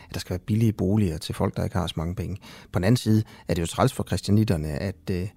[0.10, 2.38] at der skal være billige boliger til folk, der ikke har så mange penge.
[2.72, 5.28] På den anden side er det jo træls for kristianitterne, at, øh,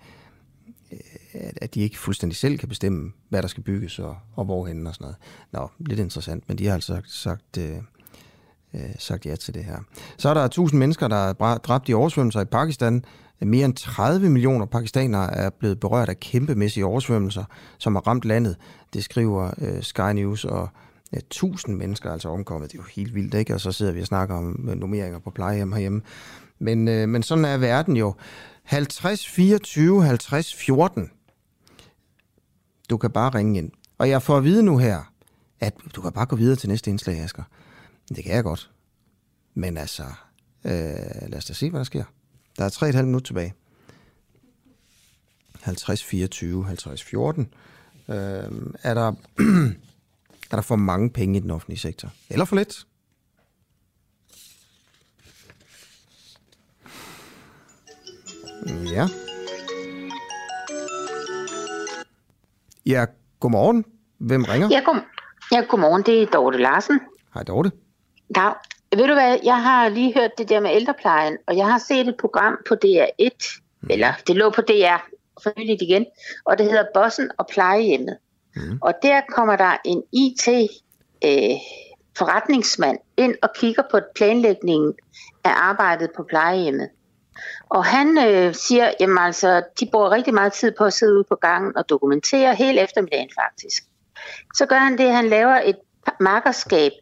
[1.35, 4.95] at de ikke fuldstændig selv kan bestemme, hvad der skal bygges og, og hvorhen og
[4.95, 5.17] sådan noget.
[5.53, 7.77] Nå, lidt interessant, men de har altså sagt, sagt, øh,
[8.75, 9.79] øh, sagt ja til det her.
[10.17, 13.05] Så er der tusind mennesker, der er dræbt i oversvømmelser i Pakistan.
[13.41, 17.45] Mere end 30 millioner pakistanere er blevet berørt af kæmpemæssige oversvømmelser,
[17.79, 18.57] som har ramt landet.
[18.93, 20.69] Det skriver øh, Sky News, og
[21.13, 22.73] ja, 1000 mennesker er altså omkommet.
[22.73, 23.55] Det er jo helt vildt, ikke?
[23.55, 26.03] Og så sidder vi og snakker om øh, nummeringer på plejehjem herhjemme.
[26.59, 28.15] Men, øh, men sådan er verden jo.
[28.63, 31.11] 50 24 50 14.
[32.91, 33.71] Du kan bare ringe ind.
[33.99, 35.13] Og jeg får at vide nu her,
[35.61, 37.43] at du kan bare gå videre til næste indslag, Asger.
[38.09, 38.71] Det kan jeg godt.
[39.55, 40.03] Men altså,
[40.65, 40.73] øh,
[41.29, 42.05] lad os da se, hvad der sker.
[42.59, 43.55] Der er 3,5 minutter tilbage.
[45.61, 47.55] 50, 24, 50, 14.
[48.09, 48.15] Øh,
[48.83, 49.13] er, der,
[50.51, 52.11] er der for mange penge i den offentlige sektor?
[52.31, 52.87] Eller for lidt?
[58.93, 59.07] Ja.
[62.87, 63.05] Ja,
[63.41, 63.85] godmorgen.
[64.19, 64.69] Hvem ringer?
[64.71, 65.01] Ja, god,
[65.53, 66.03] ja, godmorgen.
[66.03, 67.01] Det er Dorte Larsen.
[67.35, 67.73] Hej, Dorte.
[68.37, 68.53] Ja,
[68.97, 72.09] ved du hvad, jeg har lige hørt det der med ældreplejen, og jeg har set
[72.09, 73.89] et program på DR1, mm.
[73.91, 75.09] eller det lå på DR
[75.43, 76.07] for nyligt igen,
[76.45, 78.17] og det hedder Bossen og plejehjemmet.
[78.57, 78.79] Mm.
[78.83, 80.49] Og der kommer der en IT
[81.25, 81.57] øh,
[82.19, 84.95] forretningsmand ind og kigger på planlægningen
[85.45, 86.89] af arbejdet på plejehjemmet.
[87.69, 91.25] Og han øh, siger, jamen altså, de bruger rigtig meget tid på at sidde ude
[91.29, 93.83] på gangen og dokumentere hele eftermiddagen faktisk.
[94.55, 95.77] Så gør han det, at han laver et
[96.21, 96.93] markerskab.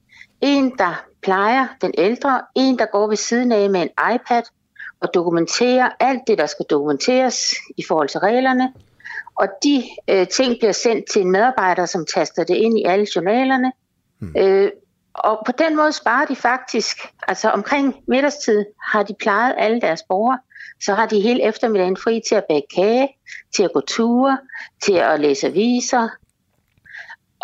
[0.41, 4.43] En, der plejer den ældre, en, der går ved siden af med en iPad
[5.01, 8.73] og dokumenterer alt det, der skal dokumenteres i forhold til reglerne.
[9.35, 13.07] Og de øh, ting bliver sendt til en medarbejder, som taster det ind i alle
[13.17, 13.73] journalerne.
[14.19, 14.35] Hmm.
[14.37, 14.71] Øh,
[15.15, 20.03] og på den måde sparer de faktisk, altså omkring middagstid har de plejet alle deres
[20.09, 20.39] borgere,
[20.83, 23.09] så har de hele eftermiddagen fri til at bage kage,
[23.57, 24.39] til at gå ture,
[24.83, 26.09] til at læse aviser.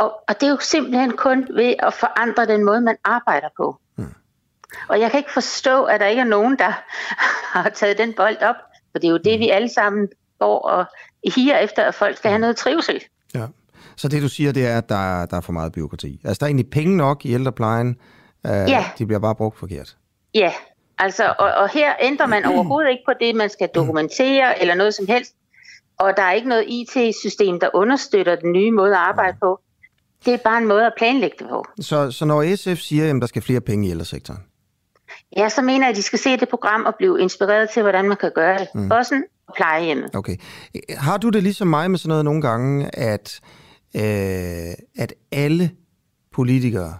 [0.03, 3.77] Og, og det er jo simpelthen kun ved at forandre den måde, man arbejder på.
[3.97, 4.15] Hmm.
[4.89, 6.73] Og jeg kan ikke forstå, at der ikke er nogen, der
[7.63, 8.55] har taget den bold op,
[8.93, 10.85] for det er jo det, vi alle sammen går og
[11.35, 13.01] higer efter, at folk skal have noget trivsel.
[13.35, 13.47] Ja.
[13.97, 16.21] Så det, du siger, det er, at der, der er for meget byråkrati.
[16.25, 17.97] Altså, der er egentlig penge nok i ældreplejen.
[18.47, 18.85] Øh, ja.
[18.99, 19.97] De bliver bare brugt forkert.
[20.35, 20.53] Ja,
[20.99, 24.95] altså, og, og her ændrer man overhovedet ikke på det, man skal dokumentere eller noget
[24.95, 25.35] som helst.
[25.99, 29.61] Og der er ikke noget IT-system, der understøtter den nye måde at arbejde på.
[30.25, 31.65] Det er bare en måde at planlægge det på.
[31.81, 34.41] Så, så når SF siger, at der skal flere penge i ældresektoren?
[35.37, 38.09] Ja, så mener jeg, at de skal se det program og blive inspireret til, hvordan
[38.09, 38.69] man kan gøre det.
[38.75, 38.91] Mm.
[38.91, 39.23] Også
[39.57, 40.15] plejehjemmet.
[40.15, 40.37] Okay.
[40.91, 43.41] Har du det ligesom mig med sådan noget nogle gange, at
[43.97, 44.03] øh,
[44.99, 45.71] at alle
[46.35, 46.95] politikere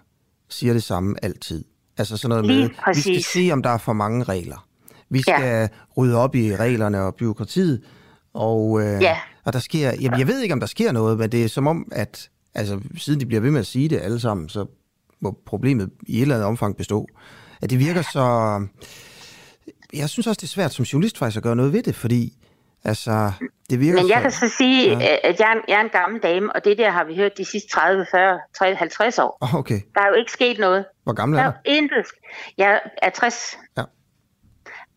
[0.51, 1.65] siger det samme altid.
[1.99, 3.07] Altså sådan noget Lige med, præcis.
[3.07, 4.67] vi skal se, om der er for mange regler.
[5.11, 5.69] Vi skal ja.
[5.97, 7.83] rydde op i reglerne og byråkratiet.
[8.35, 9.17] Og, øh, Ja.
[9.45, 11.67] og der sker, jamen, jeg ved ikke, om der sker noget, men det er som
[11.67, 14.67] om, at altså, siden de bliver ved med at sige det alle sammen, så
[15.21, 17.07] må problemet i et eller andet omfang bestå.
[17.63, 18.27] At det virker så...
[19.93, 22.33] Jeg synes også, det er svært som journalist faktisk at gøre noget ved det, fordi
[22.85, 23.33] altså,
[23.71, 24.23] det virker Men jeg så...
[24.23, 24.99] kan så sige, Ja.
[24.99, 25.17] ja.
[25.25, 27.39] at jeg er, en, jeg er en gammel dame, og det der har vi hørt
[27.39, 29.39] de sidste 30, 40, 30, 50 år.
[29.55, 29.81] Okay.
[29.95, 30.85] Der er jo ikke sket noget.
[31.05, 31.53] Hvor gammel er du?
[31.65, 32.07] intet.
[32.59, 33.59] Jeg er 60.
[33.79, 33.83] Ja.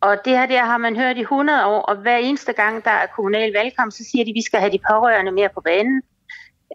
[0.01, 2.91] Og det her der har man hørt i 100 år, og hver eneste gang, der
[2.91, 6.01] er kommunal valgkamp, så siger de, at vi skal have de pårørende mere på banen,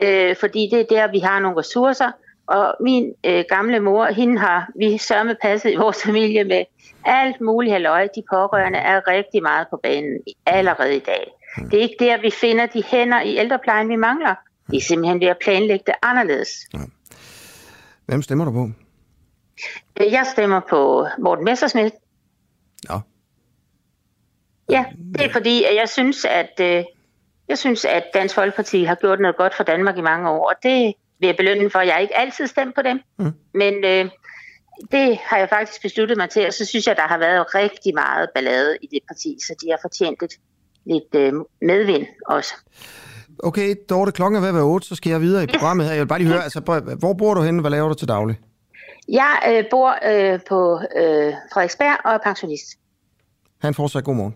[0.03, 2.11] øh, fordi det er der, vi har nogle ressourcer.
[2.47, 6.65] Og min øh, gamle mor, hende har vi sørme passet i vores familie med
[7.05, 8.09] alt muligt halløj.
[8.15, 11.31] De pårørende er rigtig meget på banen allerede i dag.
[11.71, 14.35] Det er ikke der, vi finder de hænder i ældreplejen, vi mangler.
[14.71, 16.49] Det er simpelthen ved at planlægge det anderledes.
[18.07, 18.71] Hvem stemmer du på?
[20.01, 21.95] Øh, Jeg stemmer på Morten Messersmith.
[22.91, 22.99] Ja.
[24.71, 24.85] Ja,
[25.19, 26.85] det er fordi, at jeg synes, at øh,
[27.51, 30.55] jeg synes, at Dansk Folkeparti har gjort noget godt for Danmark i mange år, og
[30.63, 31.81] det vil jeg belønne for.
[31.81, 33.33] Jeg har ikke altid stemt på dem, Mm.
[33.55, 34.05] men øh,
[34.93, 37.95] det har jeg faktisk besluttet mig til, og så synes jeg, der har været rigtig
[37.95, 40.35] meget ballade i det parti, så de har fortjent lidt,
[40.87, 41.33] lidt øh,
[41.63, 42.55] medvind også.
[43.43, 45.93] Okay, Dorte, klokken er ved at være 8, så skal jeg videre i programmet her.
[45.93, 46.61] Jeg vil bare lige høre, altså,
[46.99, 47.61] hvor bor du henne?
[47.61, 48.39] Hvad laver du til daglig?
[49.09, 52.67] Jeg øh, bor øh, på øh, Frederiksberg og er pensionist.
[53.63, 54.35] Ha' en fortsat god morgen.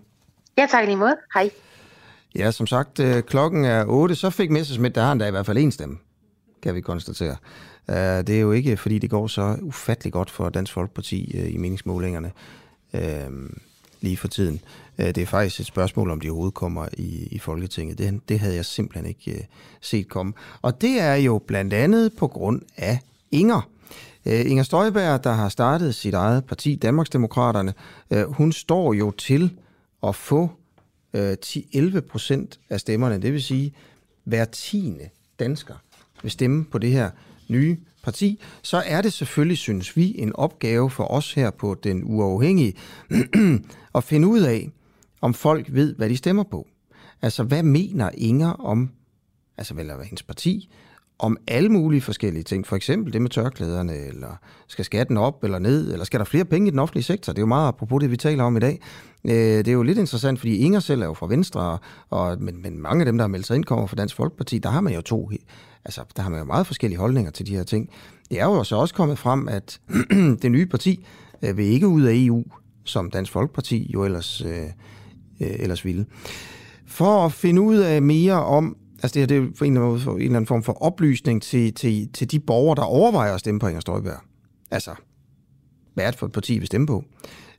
[0.58, 1.16] Ja, tak lige måde.
[1.34, 1.50] Hej.
[2.38, 5.30] Ja, som sagt, øh, klokken er 8, så fik Messerschmidt, der har han da i
[5.30, 5.96] hvert fald en stemme,
[6.62, 7.36] kan vi konstatere.
[7.88, 11.54] Uh, det er jo ikke, fordi det går så ufattelig godt for Dansk Folkeparti øh,
[11.54, 12.32] i meningsmålingerne
[12.94, 13.00] uh,
[14.00, 14.60] lige for tiden.
[14.96, 17.98] Det er faktisk et spørgsmål, om de overhovedet kommer i, i Folketinget.
[17.98, 19.48] Det, det havde jeg simpelthen ikke
[19.80, 20.32] set komme.
[20.62, 22.98] Og det er jo blandt andet på grund af
[23.30, 23.68] Inger.
[24.26, 27.74] Uh, Inger Støjberg, der har startet sit eget parti, Danmarksdemokraterne,
[28.10, 29.50] uh, hun står jo til
[30.02, 30.50] at få
[31.14, 33.22] øh, 10-11 procent af stemmerne.
[33.22, 33.74] Det vil sige,
[34.24, 35.08] hver tiende
[35.38, 35.74] dansker
[36.22, 37.10] vil stemme på det her
[37.48, 42.02] nye parti, så er det selvfølgelig, synes vi, en opgave for os her på Den
[42.04, 42.74] Uafhængige
[43.94, 44.70] at finde ud af,
[45.20, 46.68] om folk ved, hvad de stemmer på.
[47.22, 48.90] Altså, hvad mener Inger om,
[49.56, 50.70] altså vel, hendes parti,
[51.18, 52.66] om alle mulige forskellige ting.
[52.66, 54.36] For eksempel det med tørklæderne, eller
[54.68, 57.32] skal skatten op eller ned, eller skal der flere penge i den offentlige sektor?
[57.32, 58.80] Det er jo meget apropos det, vi taler om i dag.
[59.24, 61.78] Øh, det er jo lidt interessant, fordi Inger selv er jo fra Venstre,
[62.10, 64.58] og, men, men mange af dem, der har meldt sig ind, kommer fra Dansk Folkeparti.
[64.58, 65.30] Der har man jo to,
[65.84, 67.90] altså der har man jo meget forskellige holdninger til de her ting.
[68.30, 69.80] Det er jo så også kommet frem, at
[70.42, 71.06] det nye parti
[71.42, 72.44] øh, vil ikke ud af EU,
[72.84, 74.64] som Dansk Folkeparti jo ellers, øh,
[75.40, 76.06] øh, ellers ville.
[76.86, 79.86] For at finde ud af mere om, altså det her det er for en, eller
[79.88, 83.34] anden, måde- en eller anden form for oplysning til, til, til de borgere, der overvejer
[83.34, 84.20] at stemme på Inger Støjberg.
[84.70, 84.90] Altså,
[85.94, 87.04] hvad er det for et parti, vi stemmer på?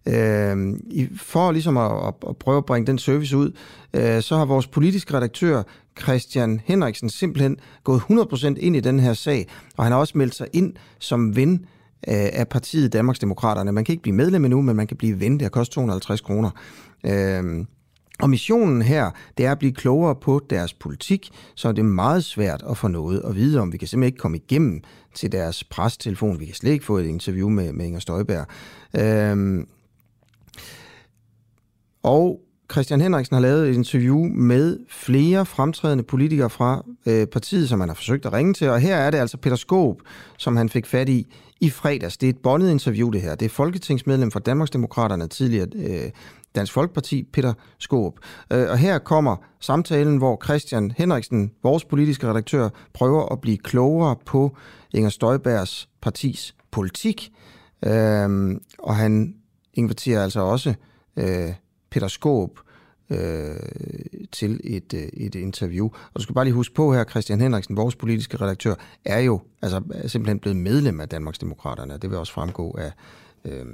[0.07, 1.91] Øh, i- for ligesom at,
[2.27, 3.51] at, prøve at bringe den service ud,
[3.93, 5.63] øh, så har vores politiske redaktør
[6.01, 10.35] Christian Henriksen simpelthen gået 100% ind i den her sag, og han har også meldt
[10.35, 11.53] sig ind som ven
[12.07, 13.71] øh, af partiet Danmarksdemokraterne.
[13.71, 15.33] Man kan ikke blive medlem endnu, men man kan blive ven.
[15.33, 16.49] Det har kostet 250 kroner.
[17.05, 17.65] Øh,
[18.21, 22.23] og missionen her, det er at blive klogere på deres politik, så det er meget
[22.23, 23.73] svært at få noget at vide om.
[23.73, 24.81] Vi kan simpelthen ikke komme igennem
[25.13, 26.39] til deres prestelefon.
[26.39, 28.47] Vi kan slet ikke få et interview med, med Inger Støjberg.
[28.97, 29.67] Øhm,
[32.03, 32.41] og
[32.71, 37.89] Christian Henriksen har lavet et interview med flere fremtrædende politikere fra øh, partiet, som han
[37.89, 38.69] har forsøgt at ringe til.
[38.69, 40.01] Og her er det altså Peter Skåb,
[40.37, 41.27] som han fik fat i
[41.61, 42.17] i fredags.
[42.17, 43.35] Det er et bondet interview, det her.
[43.35, 46.11] Det er folketingsmedlem for Danmarksdemokraterne, tidligere øh,
[46.55, 48.19] Dansk Folkeparti, Peter Skåb.
[48.51, 54.15] Øh, og her kommer samtalen, hvor Christian Henriksen, vores politiske redaktør, prøver at blive klogere
[54.25, 54.57] på
[54.93, 57.31] Inger Støjbergs partis politik.
[57.85, 59.35] Øh, og han
[59.73, 60.73] inviterer altså også
[61.17, 61.53] øh,
[61.89, 62.59] Peter Skåb
[63.09, 63.55] øh,
[64.31, 65.85] til et, øh, et interview.
[65.85, 68.75] Og du skal bare lige huske på her, Christian Henriksen, vores politiske redaktør,
[69.05, 71.97] er jo altså, er simpelthen blevet medlem af Danmarksdemokraterne.
[71.97, 72.91] Det vil også fremgå af,
[73.45, 73.65] øh,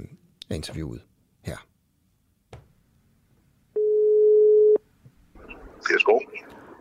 [0.50, 1.00] af interviewet
[5.92, 6.22] Peter Skov.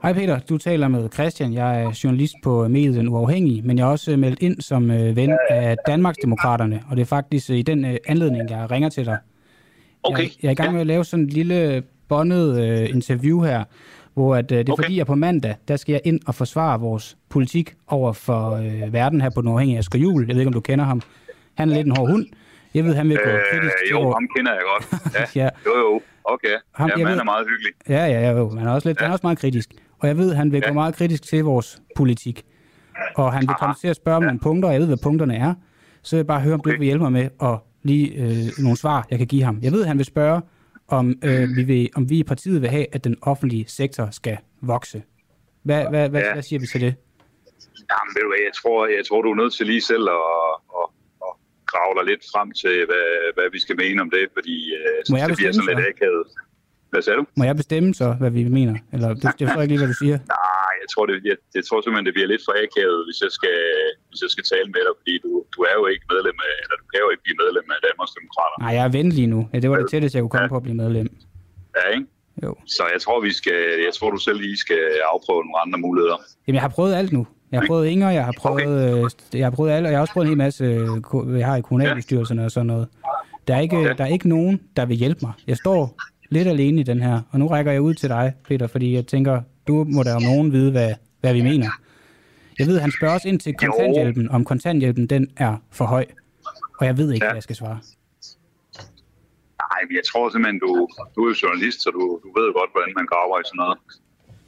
[0.04, 1.54] Hej Peter, du taler med Christian.
[1.54, 5.16] Jeg er journalist på mediet Den Uafhængige, men jeg er også meldt ind som øh,
[5.16, 9.06] ven af Danmarksdemokraterne, og det er faktisk øh, i den øh, anledning, jeg ringer til
[9.06, 9.18] dig.
[10.04, 10.24] Okay.
[10.24, 13.64] Jeg, jeg er i gang med at lave sådan et lille bondet øh, interview her,
[14.14, 14.84] hvor at, øh, det er okay.
[14.84, 18.94] fordi, at på mandag, der skal jeg ind og forsvare vores politik over for øh,
[18.94, 20.26] verden her på Den Uafhængige Asger Juhl.
[20.28, 21.02] Jeg ved ikke, om du kender ham.
[21.54, 22.26] Han er lidt en hård hund.
[22.74, 25.02] Jeg ved, han vil gå Øh, kritisk jo, vores- ham kender jeg godt.
[25.36, 25.50] Ja, Ja.
[25.66, 26.02] Jo, jo.
[26.24, 26.56] Okay.
[26.74, 27.74] Ham- ja, han ved- er meget hyggelig.
[27.90, 28.50] Ja, ja, ja, jo.
[28.58, 29.04] Han er også, lidt, ja.
[29.04, 29.70] han er også meget kritisk.
[30.00, 30.68] Og jeg ved, han vil ja.
[30.68, 32.46] gå meget kritisk til vores politik.
[33.16, 35.36] og han vil komme til at spørge om nogle punkter, og jeg ved, hvad punkterne
[35.36, 35.54] er.
[36.04, 38.78] Så vil jeg bare høre, om du vil hjælpe mig med at lige øh, nogle
[38.78, 39.60] svar, jeg kan give ham.
[39.62, 40.42] Jeg ved, han vil spørge,
[40.88, 44.38] om, øh, vi vil, om vi i partiet vil have, at den offentlige sektor skal
[44.62, 45.04] vokse.
[45.64, 46.34] Hvad, hvad, hvad, Ja.
[46.34, 46.96] hvad siger vi til det?
[47.92, 50.52] Jamen, ved du hvad, jeg tror, jeg tror, du er nødt til lige selv at,
[51.98, 54.98] dig lidt frem til, hvad, hvad vi skal mene om det, fordi øh,
[55.30, 55.94] det bliver sådan lidt så?
[55.94, 56.26] akavet.
[56.92, 57.26] Hvad sagde du?
[57.40, 58.76] Må jeg bestemme så, hvad vi mener?
[58.94, 60.18] Eller det, det forstår jeg ikke lige, hvad du siger.
[60.38, 63.32] Nej, jeg tror, det, jeg, jeg tror simpelthen, det bliver lidt for akavet, hvis jeg
[63.38, 63.58] skal,
[64.10, 66.76] hvis jeg skal tale med dig, fordi du, du er jo ikke medlem af, eller
[66.82, 68.58] du kan jo ikke blive medlem af Danmarks Demokrater.
[68.64, 69.40] Nej, jeg er ven lige nu.
[69.54, 71.08] Ja, det var det tætteste, jeg kunne komme på at blive medlem.
[71.78, 72.08] Ja, ikke?
[72.46, 72.52] Jo.
[72.78, 74.82] Så jeg tror, vi skal, jeg tror, du selv lige skal
[75.14, 76.18] afprøve nogle andre muligheder.
[76.44, 77.24] Jamen, jeg har prøvet alt nu.
[77.52, 79.40] Jeg har prøvet Inger, jeg har prøvet, okay.
[79.40, 81.56] jeg har prøvet alt, og jeg har også prøvet en hel masse, øh, jeg har
[81.56, 82.88] i kommunalbestyrelserne og sådan noget.
[83.48, 85.34] Der er, ikke, der er ikke nogen, der vil hjælpe mig.
[85.48, 85.98] Jeg står
[86.30, 89.08] lidt alene i den her, og nu rækker jeg ud til dig, Peter, fordi jeg
[89.08, 91.68] tænker, du må da om nogen vide, hvad, hvad vi mener.
[92.60, 96.06] Jeg ved, han spørger os ind til kontanthjælpen, om kontanthjælpen den er for høj.
[96.80, 97.30] Og jeg ved ikke, ja.
[97.30, 97.80] hvad jeg skal svare.
[99.64, 102.94] Nej, jeg tror simpelthen, du, du er jo journalist, så du, du ved godt, hvordan
[103.00, 103.78] man graver i sådan noget.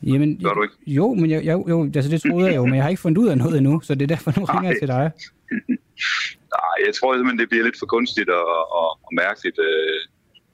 [0.08, 0.76] Jamen, Gør du ikke?
[0.88, 3.22] Jo, men jeg, jo, jo, altså det troede jeg jo, men jeg har ikke fundet
[3.24, 5.06] ud af noget endnu, så det er derfor, nu ringer jeg til dig.
[6.58, 8.48] Nej, jeg tror simpelthen, det bliver lidt for kunstigt og,
[8.80, 10.00] og, og mærkeligt øh,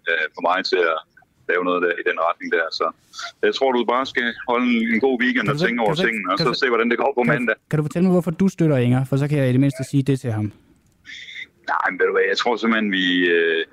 [0.10, 0.98] øh, for mig til at
[1.50, 2.66] lave noget der, i den retning der.
[2.80, 2.86] Så
[3.48, 6.38] jeg tror, du bare skal holde en, en god weekend og tænke over tingene, og
[6.40, 7.56] så- se, hvordan det går på Kan, mandag.
[7.70, 9.02] kan du fortælle mig, hvorfor du støtter Inger?
[9.10, 10.48] For så kan jeg i det mindste sige det til ham.
[11.72, 13.06] Nej, men ved du hvad, jeg tror simpelthen, vi,
[13.38, 13.66] øh,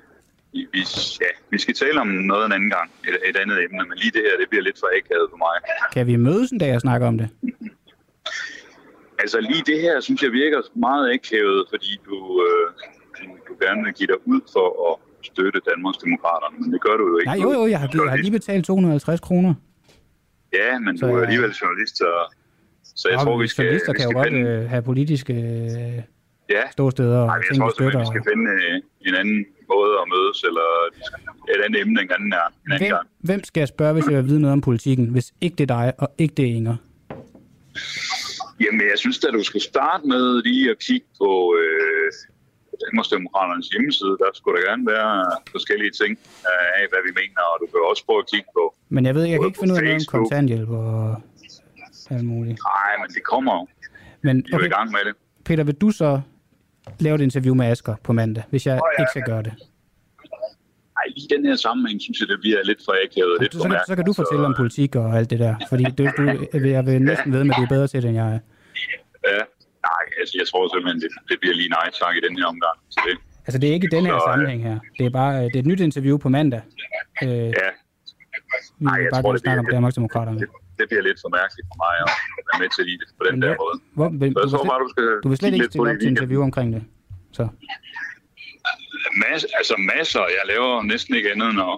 [0.53, 0.81] vi,
[1.21, 4.11] ja, vi skal tale om noget en anden gang, et, et andet emne, men lige
[4.11, 5.55] det her, det bliver lidt for akavet for mig.
[5.93, 7.29] Kan vi mødes en dag og snakke om det?
[9.19, 12.17] Altså lige det her, synes jeg virker meget akavet, fordi du,
[12.47, 12.65] øh,
[13.47, 14.95] du, gerne vil give dig ud for at
[15.31, 17.29] støtte Danmarks Demokraterne, men det gør du jo ikke.
[17.31, 19.53] Nej, jo, jo, jeg har, jeg har lige betalt 250 kroner.
[20.53, 22.09] Ja, men Så du er alligevel journalist, så,
[22.83, 25.33] så jeg Nå, tror, vi skal, Journalister vi kan jo skal godt øh, have politiske
[25.33, 26.03] øh,
[26.49, 27.99] Ja, ståsteder og ting, vi støtter.
[27.99, 30.67] vi skal finde øh, en anden måde at mødes, eller
[31.53, 33.07] et andet emne en anden, en anden Hvem, gang.
[33.19, 35.75] hvem skal jeg spørge, hvis jeg vil vide noget om politikken, hvis ikke det er
[35.79, 36.75] dig, og ikke det er Inger?
[38.63, 41.29] Jamen, jeg synes at du skal starte med lige at kigge på
[41.61, 42.07] øh,
[42.85, 44.13] Danmarksdemokraternes hjemmeside.
[44.23, 45.11] Der skulle der gerne være
[45.51, 46.11] forskellige ting
[46.49, 48.63] øh, af, hvad vi mener, og du kan også prøve at kigge på.
[48.89, 51.21] Men jeg ved, jeg kan ikke finde ud af noget om kontanthjælp og
[52.15, 52.57] alt muligt.
[52.71, 53.67] Nej, men det kommer jo.
[54.21, 55.13] Men Vi er i okay, gang med det.
[55.45, 56.21] Peter, vil du så
[56.99, 59.01] lave et interview med Asger på mandag, hvis jeg Nå, ja.
[59.03, 59.53] ikke skal gøre det?
[60.97, 63.57] Ej, lige den her sammenhæng, synes jeg, det bliver lidt for akavet og lidt Så,
[63.59, 66.05] for så, kan, så kan du fortælle om politik og alt det der, fordi det,
[66.17, 66.23] du,
[66.77, 68.39] jeg vil næsten ved med, at du er bedre til det, end jeg er.
[69.31, 69.41] Ja,
[69.89, 72.77] nej, altså, jeg tror simpelthen, det, det bliver lige nej tak i den her omgang.
[72.89, 73.13] Så det,
[73.47, 74.79] Altså, det er ikke i den her Så, øh, sammenhæng her.
[74.97, 76.61] Det er bare det er et nyt interview på mandag.
[77.23, 77.51] Øh, ja, vi
[78.79, 80.39] Nej, jeg bare tror, det snakke om bliver- Danmarksdemokraterne.
[80.39, 80.47] det
[80.89, 82.09] bliver lidt for mærkeligt for mig at
[82.49, 83.75] være med til lige det på den Men der måde.
[83.97, 85.93] Hvor, vil, Så jeg du, tror bare, du skal du vil slet ikke stille det
[85.93, 86.81] op i til interview omkring det.
[87.37, 87.43] Så.
[89.21, 90.23] Mas, altså masser.
[90.37, 91.73] Jeg laver næsten ikke andet end at...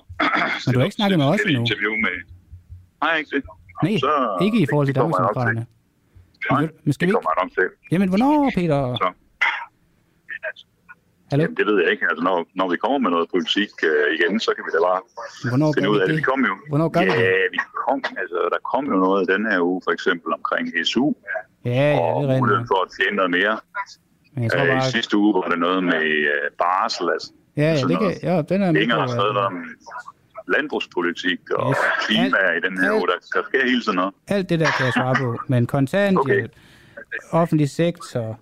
[0.66, 1.62] Men du har ikke snakket med os et endnu.
[1.66, 2.16] interview med...
[3.04, 3.44] Nej, ikke det.
[3.84, 3.92] Nej,
[4.46, 5.66] ikke i forhold til det Danmarksdemokraterne.
[6.52, 7.68] Nej, Men skal det vi kommer jeg nok til.
[7.92, 8.80] Jamen, hvornår, Peter?
[9.02, 9.08] Så.
[11.32, 11.42] Hallo?
[11.44, 12.06] Jamen, det ved jeg ikke.
[12.10, 15.02] Altså, når, når vi kommer med noget politik øh, igen, så kan vi da bare
[15.52, 16.10] Hvornår finde ud af det.
[16.14, 16.18] det?
[16.22, 17.48] Vi kom jo, Hvornår gør ja, det?
[17.56, 21.06] vi kom, altså, der kom jo noget den her uge, for eksempel omkring SU,
[21.66, 22.40] Ja, ja, det og er rent.
[22.42, 23.56] muligheden for at tjene noget mere.
[24.34, 24.92] Men jeg tror Øh, I bare...
[24.98, 26.04] sidste uge var det noget med
[26.34, 27.30] øh, barsel, altså.
[27.58, 29.54] Ja, ja, sådan det kan, ja, den er Inger har skrevet øh, om
[30.54, 31.78] landbrugspolitik og Yes.
[32.08, 33.08] klima i den her uge.
[33.12, 34.14] Der, der sker hele tiden noget.
[34.28, 35.40] Alt det der kan jeg svare på.
[35.48, 36.48] Men kontanthjælp, okay.
[37.32, 38.40] offentlig sektor,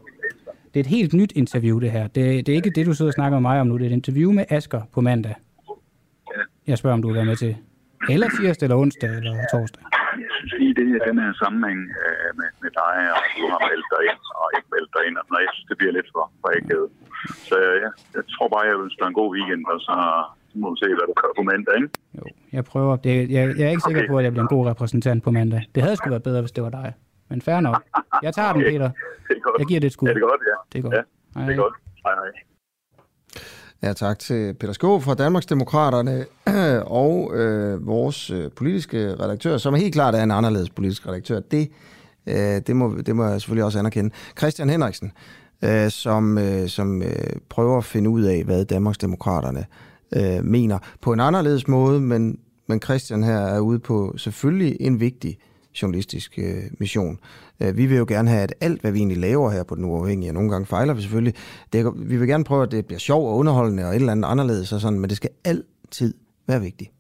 [0.78, 2.06] det er et helt nyt interview, det her.
[2.16, 3.74] Det, det er ikke det, du sidder og snakker med mig om nu.
[3.78, 5.36] Det er et interview med Asker på mandag.
[6.68, 7.54] Jeg spørger, om du vil være med til.
[8.14, 9.84] Eller tirsdag, eller onsdag, eller torsdag.
[10.26, 13.60] Jeg synes lige, det her, den her sammenhæng øh, med, med dig, og du har
[13.72, 16.10] meldt dig ind, og ikke meldt dig ind, og noget, jeg synes, det bliver lidt
[16.16, 16.90] for, for akavet.
[17.50, 19.96] Så ja, jeg tror bare, jeg ønsker en god weekend, og så
[20.62, 21.90] må vi se, hvad du gør på mandag, ikke?
[22.58, 22.94] Jeg prøver.
[23.06, 24.12] Det, jeg, jeg er ikke sikker Okay.
[24.12, 25.62] på, at jeg bliver en god repræsentant på mandag.
[25.76, 26.90] Det havde sgu været bedre, hvis det var dig.
[27.30, 27.84] Men fair nok.
[28.24, 28.72] Jeg tager den, Okay.
[28.72, 28.90] Peter.
[29.28, 29.60] Det er godt.
[29.60, 30.08] Jeg giver det et skud.
[30.08, 30.56] Ja, det er godt, ja.
[30.72, 30.96] Det er godt.
[31.36, 31.74] Ja, det er godt.
[32.04, 32.44] Hej, hej.
[33.84, 36.26] Ja, tak til Peter Skå fra Danmarksdemokraterne
[37.04, 41.40] og øh, vores øh, politiske redaktør, som helt klart er en anderledes politisk redaktør.
[41.40, 41.72] Det,
[42.28, 42.36] øh,
[42.68, 44.12] det, må, det må jeg selvfølgelig også anerkende.
[44.38, 45.12] Christian Henriksen,
[45.64, 47.10] øh, som, øh, som øh,
[47.50, 49.66] prøver at finde ud af, hvad Danmarksdemokraterne
[50.16, 55.00] øh, mener på en anderledes måde, men, men Christian her er ude på selvfølgelig en
[55.00, 55.40] vigtig
[55.82, 57.20] journalistisk øh, mission.
[57.60, 59.86] Øh, vi vil jo gerne have, at alt, hvad vi egentlig laver her på Den
[59.86, 61.34] Uafhængige, og nogle gange fejler vi selvfølgelig,
[61.74, 64.28] det, vi vil gerne prøve, at det bliver sjov og underholdende og et eller andet
[64.28, 66.14] anderledes og sådan, men det skal altid
[66.48, 66.92] være vigtigt.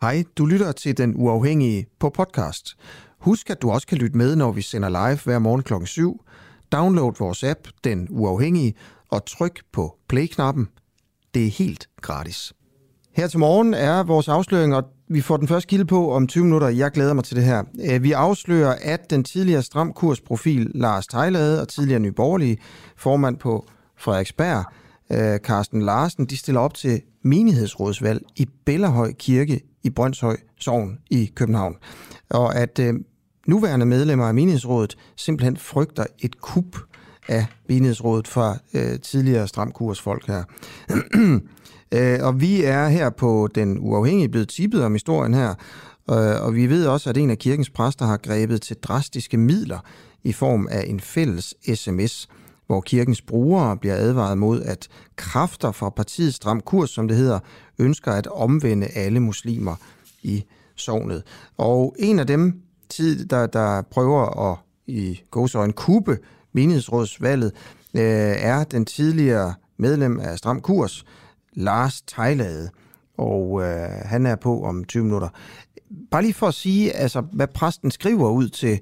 [0.00, 2.76] Hej, du lytter til Den Uafhængige på podcast.
[3.18, 5.74] Husk, at du også kan lytte med, når vi sender live hver morgen kl.
[5.84, 6.24] 7.
[6.72, 8.74] Download vores app, Den Uafhængige,
[9.10, 10.68] og tryk på play-knappen.
[11.34, 12.52] Det er helt gratis.
[13.12, 16.44] Her til morgen er vores afsløring, og vi får den første kilde på om 20
[16.44, 16.68] minutter.
[16.68, 17.98] Jeg glæder mig til det her.
[17.98, 22.58] Vi afslører, at den tidligere stramkursprofil Lars Tejlade og tidligere nyborgerlige
[22.96, 23.66] formand på
[23.98, 24.64] Frederiksberg,
[25.38, 31.76] Carsten Larsen, de stiller op til menighedsrådsvalg i Bellerhøj Kirke i Brøndshøj Sogn i København.
[32.30, 32.94] Og at øh,
[33.46, 36.76] nuværende medlemmer af menighedsrådet simpelthen frygter et kup
[37.28, 40.44] af menighedsrådet fra øh, tidligere stramkursfolk her.
[41.92, 45.54] øh, og vi er her på Den Uafhængige blevet tippet om historien her,
[46.10, 49.78] øh, og vi ved også, at en af kirkens præster har grebet til drastiske midler
[50.24, 52.28] i form af en fælles sms,
[52.66, 57.38] hvor kirkens brugere bliver advaret mod, at kræfter fra partiets stram kurs, som det hedder,
[57.78, 59.76] ønsker at omvende alle muslimer
[60.22, 60.44] i
[60.76, 61.22] sovnet.
[61.56, 66.18] Og en af dem, tid, der, der prøver at i gåsøjne kube
[66.52, 67.52] menighedsrådsvalget,
[67.94, 71.04] øh, er den tidligere medlem af Stram Kurs,
[71.56, 72.70] Lars Tejlade.
[73.18, 75.28] Og øh, han er på om 20 minutter.
[76.10, 78.80] Bare lige for at sige, altså, hvad præsten skriver ud til,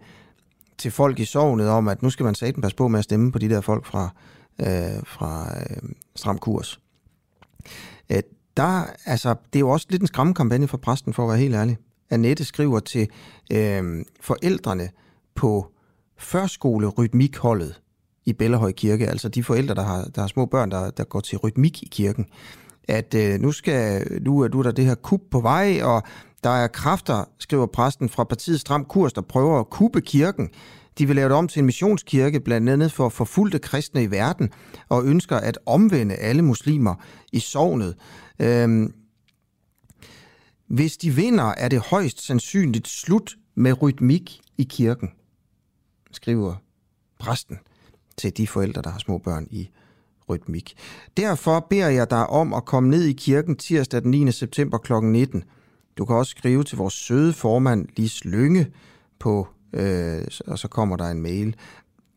[0.79, 3.33] til folk i sovnet om, at nu skal man satan passe på med at stemme
[3.33, 4.15] på de der folk fra,
[4.61, 6.81] øh, fra øh, Stram Kurs.
[8.11, 8.23] Øh,
[8.57, 11.55] der, altså, det er jo også lidt en skræmmekampagne for præsten, for at være helt
[11.55, 11.77] ærlig.
[12.11, 13.09] Annette skriver til
[13.53, 14.89] øh, forældrene
[15.35, 15.67] på
[16.19, 17.81] førskole-rytmikholdet
[18.27, 21.21] i Bellerhøj Kirke, altså de forældre, der har, der har små børn, der, der går
[21.21, 22.27] til rytmik i kirken,
[22.89, 26.03] at øh, nu, skal, nu, er du der det her kub på vej, og
[26.45, 30.49] der er kræfter, skriver præsten fra partiet Stram Kurs, der prøver at kubbe kirken.
[30.99, 34.51] De vil lave det om til en missionskirke, blandt andet for forfulgte kristne i verden,
[34.89, 36.95] og ønsker at omvende alle muslimer
[37.33, 37.97] i sovnet.
[38.39, 38.95] Øhm,
[40.67, 45.11] hvis de vinder, er det højst sandsynligt slut med rytmik i kirken,
[46.11, 46.55] skriver
[47.19, 47.59] præsten
[48.17, 49.71] til de forældre, der har små børn i
[50.29, 50.75] rytmik.
[51.17, 54.33] Derfor beder jeg dig om at komme ned i kirken tirsdag den 9.
[54.33, 54.93] september kl.
[55.03, 55.45] 19.
[55.99, 58.67] Du kan også skrive til vores søde formand Lis Lønge
[59.19, 61.57] på, øh, og så kommer der en mail.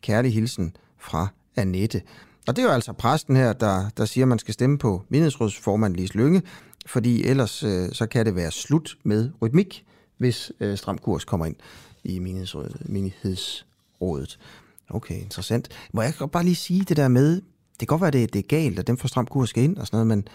[0.02, 2.02] Kærlig hilsen fra Annette.
[2.48, 5.04] Og det er jo altså præsten her, der, der siger, at man skal stemme på
[5.10, 6.42] menighedsrådsformand Lis Lønge,
[6.86, 9.86] fordi ellers øh, så kan det være slut med rytmik,
[10.18, 11.56] hvis øh, Stram Kurs kommer ind
[12.04, 12.90] i menighedsrådet.
[12.90, 14.40] menighedsrådet.
[14.90, 15.70] Okay, interessant.
[15.94, 17.42] Må jeg bare lige sige det der med,
[17.80, 19.78] det kan godt være, det, det er galt, at dem får Stram Kurs skal ind
[19.78, 20.28] og sådan noget, men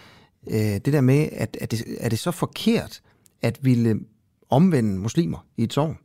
[0.50, 3.00] øh, det der med, at, at det, er det så forkert,
[3.42, 4.00] at ville
[4.50, 5.98] omvende muslimer i et sovn?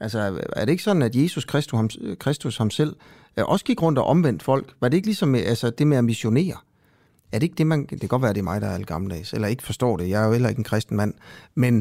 [0.00, 2.96] Altså, er det ikke sådan, at Jesus Kristus ham, Kristus ham selv
[3.36, 4.74] øh, også gik rundt og omvendt folk?
[4.80, 6.56] Var det ikke ligesom altså, det med at missionere?
[7.32, 7.86] Er det ikke det, man...
[7.86, 10.08] Det kan godt være, at det er mig, der er gammeldags, eller ikke forstår det.
[10.08, 11.14] Jeg er jo heller ikke en kristen mand.
[11.54, 11.76] Men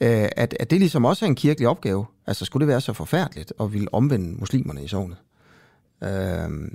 [0.00, 2.06] øh, at, at det ligesom også er en kirkelig opgave.
[2.26, 5.16] Altså, skulle det være så forfærdeligt at ville omvende muslimerne i sovnet?
[6.02, 6.70] Øh,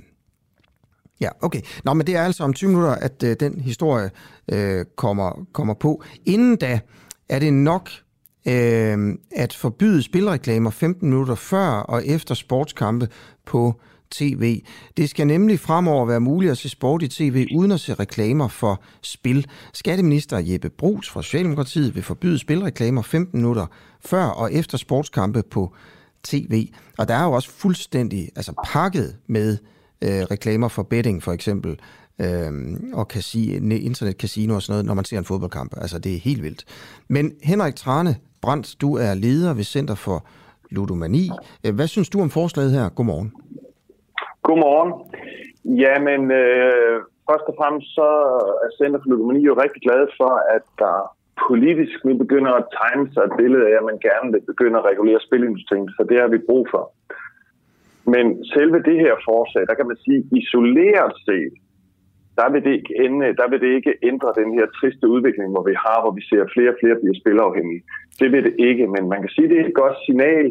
[1.20, 1.60] Ja, okay.
[1.84, 4.10] Nå, men det er altså om 20 minutter, at øh, den historie
[4.52, 6.02] øh, kommer, kommer på.
[6.26, 6.80] Inden da
[7.28, 7.90] er det nok
[8.48, 13.08] øh, at forbyde spilreklamer 15 minutter før og efter sportskampe
[13.46, 13.80] på
[14.10, 14.62] tv.
[14.96, 18.48] Det skal nemlig fremover være muligt at se sport i tv uden at se reklamer
[18.48, 19.46] for spil.
[19.72, 23.66] Skatteminister Jeppe Brugs fra Socialdemokratiet vil forbyde spilreklamer 15 minutter
[24.00, 26.68] før og efter sportskampe på tv tv.
[26.98, 29.58] Og der er jo også fuldstændig altså pakket med
[30.04, 31.80] øh, reklamer for betting for eksempel,
[32.20, 32.52] øh,
[32.92, 35.72] og casino, internetcasino og sådan noget, når man ser en fodboldkamp.
[35.76, 36.64] Altså, det er helt vildt.
[37.08, 40.26] Men Henrik Trane Brandt, du er leder ved Center for
[40.70, 41.30] Ludomani.
[41.66, 42.88] Øh, hvad synes du om forslaget her?
[42.88, 43.32] Godmorgen.
[44.42, 44.92] Godmorgen.
[45.64, 46.96] Jamen, øh,
[47.28, 48.08] først og fremmest så
[48.64, 53.06] er Center for Ludomani jo rigtig glad for, at der politisk nu begynder at tegne
[53.12, 56.28] sig et billede af, at man gerne vil begynde at regulere spilindustrien, så det har
[56.28, 56.84] vi brug for.
[58.14, 61.54] Men selve det her forslag, der kan man sige, isoleret set,
[62.38, 65.64] der vil, det ikke ende, der vil det ikke ændre den her triste udvikling, hvor
[65.70, 67.82] vi har, hvor vi ser flere og flere bliver spilafhængige.
[68.20, 70.46] Det vil det ikke, men man kan sige, at det er et godt signal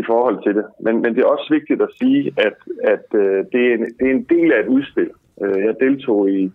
[0.00, 0.64] i forhold til det.
[0.84, 2.56] Men, men det er også vigtigt at sige, at,
[2.94, 5.10] at øh, det, er en, det er en del af et udspil.
[5.42, 6.52] Øh, jeg deltog i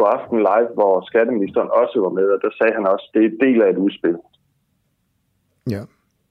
[0.00, 3.22] God Aften Live, hvor skatteministeren også var med, og der sagde han også, at det
[3.24, 4.16] er del af et udspil.
[5.74, 5.82] Ja,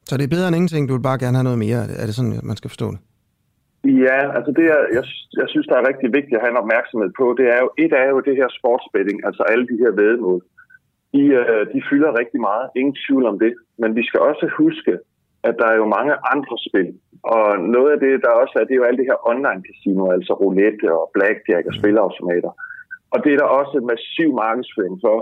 [0.07, 0.83] så det er bedre end ingenting.
[0.85, 1.81] Du vil bare gerne have noget mere.
[2.01, 2.99] Er det sådan, man skal forstå det?
[4.05, 5.03] Ja, altså det, er, jeg,
[5.41, 7.93] jeg synes, der er rigtig vigtigt at have en opmærksomhed på, det er jo, et
[8.03, 10.41] er jo det her sportsbetting, altså alle de her vedmål.
[11.13, 13.53] De, øh, de fylder rigtig meget, ingen tvivl om det.
[13.81, 14.93] Men vi skal også huske,
[15.47, 16.89] at der er jo mange andre spil.
[17.35, 20.13] Og noget af det, der også er, det er jo alle de her online casinoer,
[20.17, 22.51] altså roulette og blackjack og spilautomater.
[23.13, 25.17] Og det er der også en massiv markedsføring for,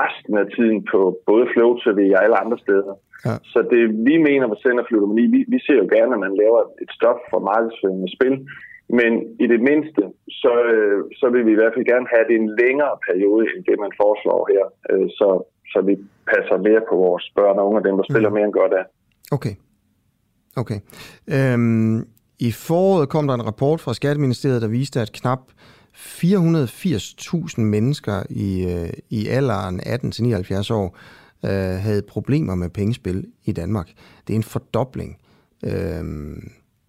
[0.00, 2.94] resten af tiden på både Flow TV og alle andre steder.
[3.26, 3.34] Ja.
[3.52, 6.34] Så det vi mener på Center for Ludomani, vi, vi ser jo gerne, at man
[6.42, 8.36] laver et stop for markedsføring af spil,
[8.98, 9.12] men
[9.44, 10.02] i det mindste,
[10.42, 13.62] så, øh, så vil vi i hvert fald gerne have det en længere periode, end
[13.68, 15.28] det man foreslår her, øh, så,
[15.72, 15.94] så vi
[16.32, 18.84] passer mere på vores børn og unge, dem, der spiller mere end godt af.
[19.36, 19.54] Okay.
[20.62, 20.80] Okay.
[21.36, 21.98] Øhm,
[22.38, 25.42] I foråret kom der en rapport fra Skatteministeriet, der viste, at knap
[25.94, 30.96] 480.000 mennesker i, øh, i alderen 18-79 år
[31.44, 33.88] øh, havde problemer med pengespil i Danmark.
[34.26, 35.16] Det er en fordobling.
[35.64, 35.72] Øh,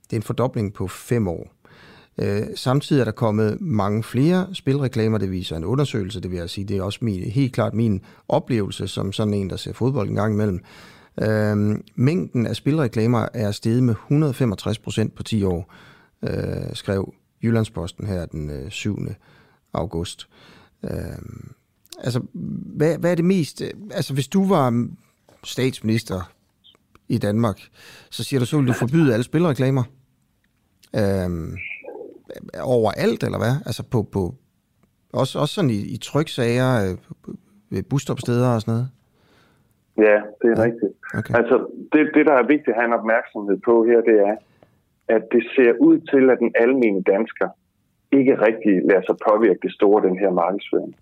[0.04, 1.54] det er en fordobling på fem år.
[2.18, 6.50] Øh, samtidig er der kommet mange flere spilreklamer, det viser en undersøgelse, det vil jeg
[6.50, 6.66] sige.
[6.66, 10.16] Det er også min, helt klart min oplevelse som sådan en, der ser fodbold en
[10.16, 10.60] gang imellem.
[11.22, 15.74] Øh, mængden af spilreklamer er steget med 165 procent på 10 år,
[16.24, 17.14] øh, skrev
[17.44, 18.98] Jyllandsposten her den øh, 7.
[19.74, 20.30] august.
[20.84, 20.90] Øh,
[22.04, 22.22] altså,
[22.78, 23.62] hvad, hvad er det mest...
[23.94, 24.88] Altså, hvis du var
[25.44, 26.32] statsminister
[27.10, 27.60] i Danmark,
[28.10, 29.84] så siger du, så vil du forbyde alle spilreklamer?
[30.96, 31.30] Øh,
[32.62, 33.56] overalt, eller hvad?
[33.66, 34.36] Altså, på, på,
[35.14, 36.98] også, også sådan i, i tryksager, øh,
[37.70, 38.90] ved busstopsteder og sådan noget?
[39.98, 40.64] Ja, det er ja.
[40.68, 40.94] rigtigt.
[41.20, 41.34] Okay.
[41.40, 41.56] Altså,
[41.92, 44.36] det, det, der er vigtigt at have en opmærksomhed på her, det er,
[45.16, 47.50] at det ser ud til, at den almindelige dansker
[48.12, 50.94] ikke rigtig lader sig påvirke det store den her markedsføring.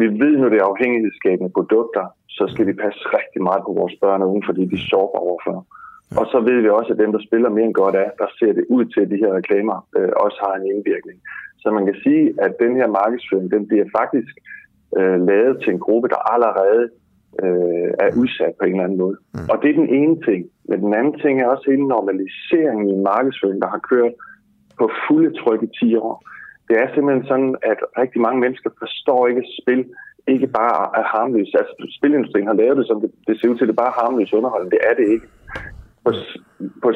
[0.00, 2.04] Vi ved, når det er afhængighedsskabende produkter,
[2.36, 5.26] så skal vi passe rigtig meget på vores børn og unge, fordi de er sårbare
[5.28, 5.56] overfor.
[6.20, 8.52] Og så ved vi også, at dem, der spiller mere end godt af, der ser
[8.58, 11.18] det ud til, at de her reklamer øh, også har en indvirkning.
[11.62, 14.34] Så man kan sige, at den her markedsføring, den bliver faktisk
[14.98, 16.84] øh, lavet til en gruppe, der allerede
[17.44, 19.16] øh, er udsat på en eller anden måde.
[19.34, 19.48] Mm.
[19.50, 20.40] Og det er den ene ting.
[20.68, 24.12] Men den anden ting er også hele normaliseringen i markedsføring, der har kørt
[24.78, 26.14] på fulde tryk i 10 år.
[26.68, 29.84] Det er simpelthen sådan, at rigtig mange mennesker forstår ikke, spil
[30.34, 31.54] ikke bare er harmløs.
[31.60, 34.00] Altså, spilindustrien har lavet det, som det, det ser ud til, at det bare er
[34.02, 34.72] harmløs underholdning.
[34.76, 35.26] Det er det ikke.
[36.04, 36.10] På,
[36.82, 36.88] på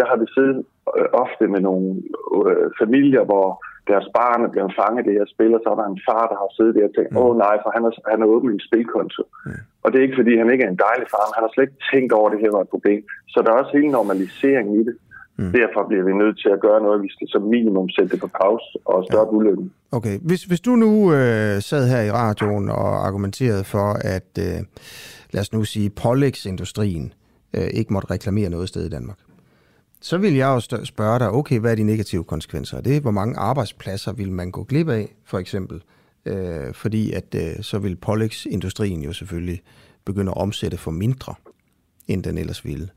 [0.00, 0.56] der har vi siddet
[0.98, 1.88] øh, ofte med nogle
[2.36, 3.46] øh, familier, hvor
[3.90, 6.24] deres barn er blevet fanget i det her spil, og så er der en far,
[6.30, 8.52] der har siddet der og tænkt, åh oh, nej, for han har, han har åbnet
[8.54, 9.22] en spilkonto.
[9.46, 9.60] Mm.
[9.82, 11.66] Og det er ikke, fordi han ikke er en dejlig far, men han har slet
[11.66, 13.00] ikke tænkt over, at det her var et problem.
[13.32, 14.96] Så der er også hele normaliseringen i det.
[15.38, 15.52] Mm.
[15.60, 17.02] Derfor bliver vi nødt til at gøre noget.
[17.06, 19.36] Vi skal som minimum sætte det på pause og stoppe ja.
[19.38, 19.66] ulykken.
[19.98, 24.58] Okay, hvis, hvis du nu øh, sad her i radioen og argumenterede for, at øh,
[25.32, 27.12] lad os nu sige, pålægsindustrien
[27.56, 29.18] øh, ikke måtte reklamere noget sted i Danmark,
[30.00, 33.02] så vil jeg jo spørge dig, okay, hvad er de negative konsekvenser af det?
[33.02, 35.82] Hvor mange arbejdspladser vil man gå glip af, for eksempel?
[36.26, 39.62] Øh, fordi at øh, så vil pålægsindustrien jo selvfølgelig
[40.04, 41.34] begynde at omsætte for mindre,
[42.06, 42.88] end den ellers ville.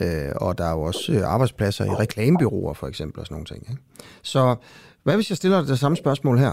[0.00, 3.46] Øh, og der er jo også øh, arbejdspladser i reklamebyråer, for eksempel, og sådan nogle
[3.46, 3.70] ting.
[3.70, 3.82] Ikke?
[4.22, 4.56] Så
[5.02, 6.52] hvad hvis jeg stiller dig det samme spørgsmål her?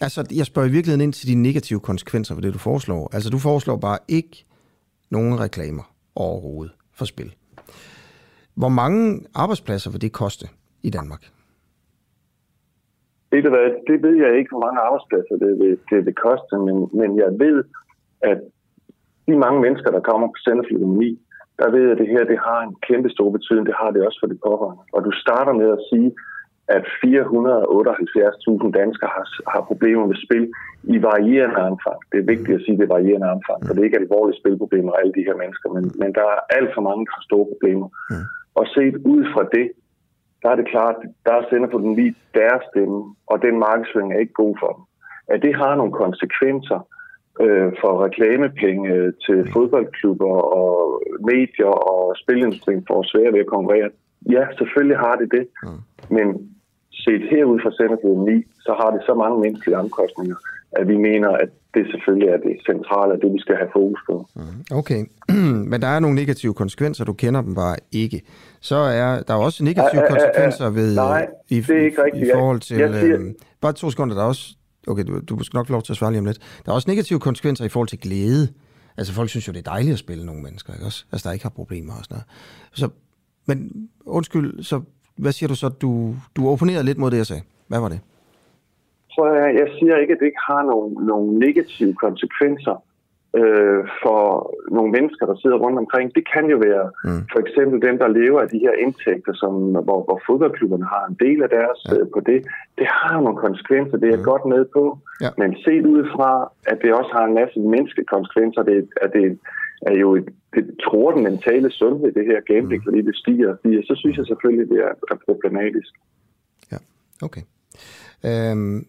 [0.00, 3.10] Altså, jeg spørger i virkeligheden ind til de negative konsekvenser for det, du foreslår.
[3.12, 4.44] Altså, du foreslår bare ikke
[5.10, 7.34] nogen reklamer overhovedet for spil.
[8.62, 9.02] Hvor mange
[9.42, 10.46] arbejdspladser vil det koste
[10.88, 11.22] i Danmark?
[13.30, 13.52] Det, det,
[13.88, 17.30] det ved jeg ikke, hvor mange arbejdspladser det vil, det vil koste, men, men jeg
[17.44, 17.56] ved,
[18.30, 18.38] at
[19.26, 21.10] de mange mennesker, der kommer på Center for Økonomi,
[21.58, 23.66] der ved jeg, at det her det har en kæmpe stor betydning.
[23.70, 24.82] Det har det også for de pårørende.
[24.94, 26.08] Og du starter med at sige,
[26.76, 30.44] at 478.000 danskere har, har problemer med spil
[30.94, 31.98] i varierende omfang.
[32.10, 34.40] Det er vigtigt at sige, at det er varierende omfang, for det er ikke alvorlige
[34.40, 37.46] spilproblemer alle de her mennesker, men, men der er alt for mange, der har store
[37.52, 37.88] problemer.
[38.10, 38.26] Mm.
[38.54, 39.70] Og set ud fra det,
[40.42, 40.96] der er det klart,
[41.26, 44.72] der er sender på den lige deres stemme, og den markedsføring er ikke god for
[44.76, 44.84] dem.
[45.34, 46.80] At det har nogle konsekvenser
[47.40, 53.90] øh, for reklamepenge til fodboldklubber og medier og spilindustrien for at svære ved at konkurrere.
[54.30, 55.80] Ja, selvfølgelig har det det, mm.
[56.16, 56.26] men
[57.06, 60.36] set herud fra Centerfløden 9, så har det så mange menneskelige omkostninger,
[60.72, 64.26] at vi mener, at det selvfølgelig er det centrale, det vi skal have fokus på.
[64.80, 65.00] Okay,
[65.70, 68.22] men der er nogle negative konsekvenser, du kender dem bare ikke.
[68.60, 70.94] Så er der er også negative konsekvenser ved...
[70.94, 72.26] Nej, i, det er ikke rigtigt.
[72.26, 72.76] I forhold til...
[72.76, 74.54] Jeg, jeg siger, øh, bare to sekunder, der er også...
[74.86, 76.62] Okay, du, du skal nok få lov til at svare lige om lidt.
[76.64, 78.48] Der er også negative konsekvenser i forhold til glæde.
[78.96, 81.04] Altså folk synes jo, det er dejligt at spille nogle mennesker, ikke også?
[81.12, 82.26] Altså der ikke har problemer og sådan noget.
[82.72, 82.88] Så,
[83.46, 84.80] men undskyld, så
[85.22, 85.68] hvad siger du så?
[85.68, 85.90] Du,
[86.36, 87.42] du opponerede lidt mod det, jeg sagde.
[87.68, 88.00] Hvad var det?
[89.12, 92.76] Prøv at, jeg siger ikke, at det ikke har nogle, nogle negative konsekvenser
[93.40, 94.20] øh, for
[94.76, 96.06] nogle mennesker, der sidder rundt omkring.
[96.14, 97.22] Det kan jo være mm.
[97.32, 99.52] for eksempel dem, der lever af de her indtægter, som,
[99.86, 101.94] hvor, hvor fodboldklubberne har en del af deres ja.
[101.94, 102.40] øh, på det.
[102.78, 104.30] Det har nogle konsekvenser, det er jeg mm.
[104.32, 104.84] godt med på.
[105.24, 105.30] Ja.
[105.40, 106.30] Men set ud fra,
[106.70, 109.34] at det også har en masse menneskelige konsekvenser, det, at det er
[110.00, 112.86] jo et, det tror den mentale sundhed, det her gambling, mm.
[112.86, 115.92] fordi det stiger og stiger, så synes jeg selvfølgelig, det er, er problematisk.
[116.72, 116.76] Ja,
[117.22, 117.42] okay.
[118.24, 118.86] Øhm,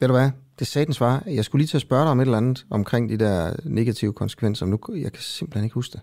[0.00, 0.30] ved du hvad?
[0.58, 1.22] Det satans var.
[1.26, 4.12] Jeg skulle lige til at spørge dig om et eller andet omkring de der negative
[4.12, 4.66] konsekvenser.
[4.66, 6.02] Nu, jeg kan simpelthen ikke huske det.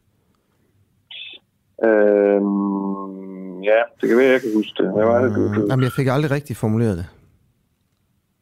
[1.88, 4.94] Øhm, ja, det kan være, jeg kan huske det.
[4.94, 5.68] Hvad var det, du, du...
[5.70, 7.06] Jamen, jeg fik aldrig rigtig formuleret det.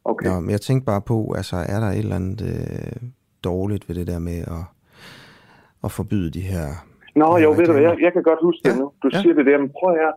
[0.04, 0.28] Okay.
[0.28, 3.08] Nå, men jeg tænkte bare på, altså, er der et eller andet øh,
[3.44, 4.64] dårligt ved det der med at,
[5.86, 6.64] at forbyde de her...
[7.20, 8.86] Nå, her jo, ved du hvad, jeg, jeg kan godt huske det nu.
[9.02, 9.20] Du Ja.
[9.20, 10.12] siger det der, men prøv høre,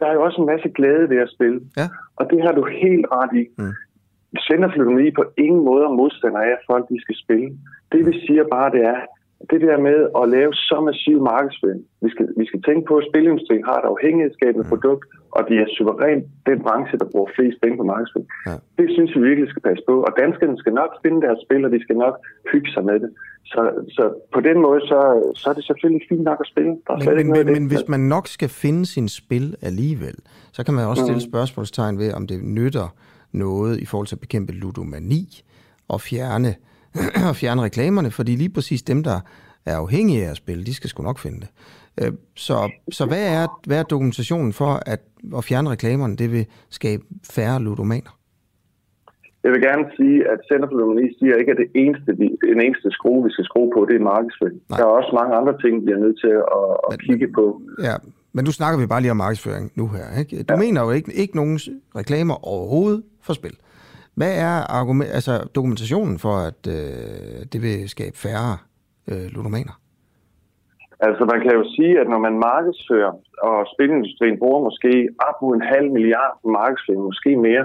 [0.00, 1.60] der er jo også en masse glæde ved at spille.
[1.76, 1.86] Ja.
[2.16, 3.44] Og det har du helt ret i.
[3.58, 3.72] Mm.
[4.46, 7.48] Senderflyttonomi på ingen måde er modstander af, at folk de skal spille.
[7.92, 9.00] Det vi siger bare, det er,
[9.52, 11.82] det der med at lave så massiv markedsføring.
[12.04, 14.72] Vi skal, vi skal tænke på, at spilindustrien har et afhængighedsskabende Mm.
[14.72, 15.04] produkt,
[15.36, 18.28] og de er suverænt den branche, der bruger flest penge på markedsføring.
[18.48, 18.54] Ja.
[18.80, 19.94] Det synes vi virkelig skal passe på.
[20.06, 22.14] Og danskerne skal nok finde deres spil, og de skal nok
[22.52, 23.10] hygge sig med det.
[23.52, 23.60] Så,
[23.96, 24.04] så
[24.34, 24.98] på den måde, så,
[25.40, 26.72] så er det selvfølgelig fint nok at spille.
[26.86, 27.52] Der er Men, men, men, det.
[27.56, 30.16] men hvis man nok skal finde sin spil alligevel,
[30.56, 31.30] så kan man også stille Mm.
[31.32, 32.86] spørgsmålstegn ved, om det nytter
[33.32, 35.24] noget i forhold til at bekæmpe ludomani
[35.88, 36.54] og fjerne,
[37.28, 39.20] og fjerne reklamerne, fordi lige præcis dem, der
[39.66, 41.48] er afhængige af at spille, de skal sgu nok finde det.
[42.02, 45.00] Øh, Så, så hvad, er, hvad er dokumentationen for at,
[45.36, 46.16] at fjerne reklamerne?
[46.16, 48.16] Det vil skabe færre ludomaner.
[49.44, 52.60] Jeg vil gerne sige, at Center for Ludomani siger ikke, at det eneste, vi, den
[52.66, 54.60] eneste skrue, vi skal skrue på, det er markedsføring.
[54.68, 57.44] Der er også mange andre ting, vi er nødt til at, at kigge på.
[57.88, 57.94] Ja,
[58.32, 60.06] men nu snakker vi bare lige om markedsføring nu her.
[60.20, 60.42] Ikke?
[60.42, 60.58] Du ja.
[60.64, 61.58] mener jo ikke, ikke nogen
[61.96, 63.56] reklamer overhovedet for spil.
[64.20, 68.52] Hvad er argument, altså dokumentationen for, at øh, det vil skabe færre
[69.10, 69.74] øh, ludomaner?
[71.06, 73.12] Altså man kan jo sige, at når man markedsfører,
[73.48, 74.92] og spilindustrien bruger måske
[75.28, 77.64] op mod en halv milliard på markedsføring, måske mere,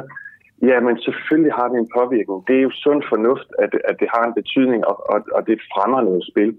[0.70, 2.40] ja, men selvfølgelig har det en påvirkning.
[2.48, 5.58] Det er jo sund fornuft, at, at det har en betydning, og, og, og det
[5.74, 6.52] fremmer noget spil.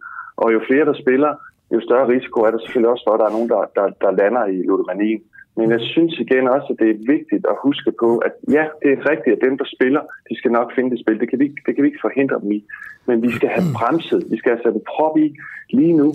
[0.42, 1.32] Og jo flere, der spiller,
[1.74, 4.10] jo større risiko er der selvfølgelig også for, at der er nogen, der, der, der
[4.20, 5.22] lander i ludomanien.
[5.58, 8.90] Men jeg synes igen også, at det er vigtigt at huske på, at ja, det
[8.92, 11.20] er rigtigt, at dem, der spiller, de skal nok finde det spil.
[11.20, 12.64] Det kan vi, ikke- det kan vi ikke forhindre dem i.
[13.06, 15.36] Men vi skal have bremset, vi skal have sat en prop i
[15.70, 16.08] lige nu.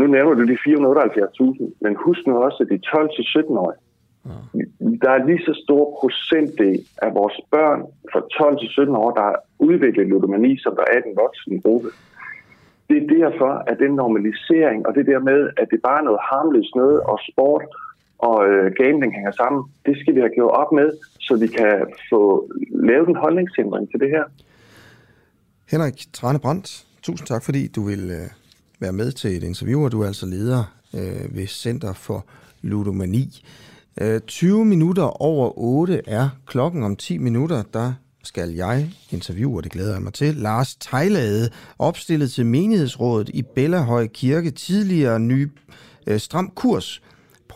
[0.00, 3.80] Nu nævner du de 478.000, men husk nu også, at de 12-17-årige,
[5.02, 7.80] der er lige så stor procentdel af vores børn
[8.12, 11.60] fra 12 til 17 år, der har udviklet ludomani, som der er i den voksne
[11.60, 11.88] gruppe.
[12.90, 16.20] Det er derfor, at den normalisering, og det der med, at det bare er noget
[16.30, 17.64] harmløst noget, og sport
[18.18, 20.88] og øh, gambling hænger sammen, det skal vi have gjort op med,
[21.20, 21.72] så vi kan
[22.10, 24.24] få lavet en holdningsændring til det her.
[25.70, 28.28] Henrik Trane Brandt, tusind tak, fordi du vil øh,
[28.80, 30.62] være med til et interview, og du er altså leder
[30.94, 32.26] øh, ved Center for
[32.62, 33.42] Ludomani.
[34.00, 39.64] Øh, 20 minutter over 8 er klokken om 10 minutter, der skal jeg interviewe, og
[39.64, 40.34] det glæder jeg mig til.
[40.34, 45.48] Lars Tejlade, opstillet til menighedsrådet i Bellahøj Kirke, tidligere ny
[46.06, 47.02] øh, stram kurs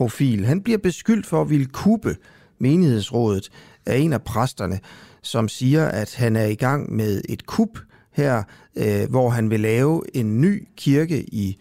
[0.00, 0.44] profil.
[0.44, 2.16] Han bliver beskyldt for at ville kuppe
[2.58, 3.50] menighedsrådet
[3.86, 4.80] af en af præsterne,
[5.22, 7.78] som siger, at han er i gang med et kup
[8.12, 8.42] her,
[8.76, 11.58] øh, hvor han vil lave en ny kirke i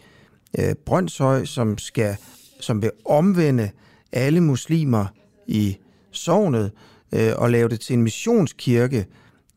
[0.60, 2.18] øh, Brøndshøj, som skal
[2.60, 3.70] som vil omvende
[4.12, 5.06] alle muslimer
[5.48, 5.78] i
[6.12, 6.72] sognet
[7.12, 9.06] øh, og lave det til en missionskirke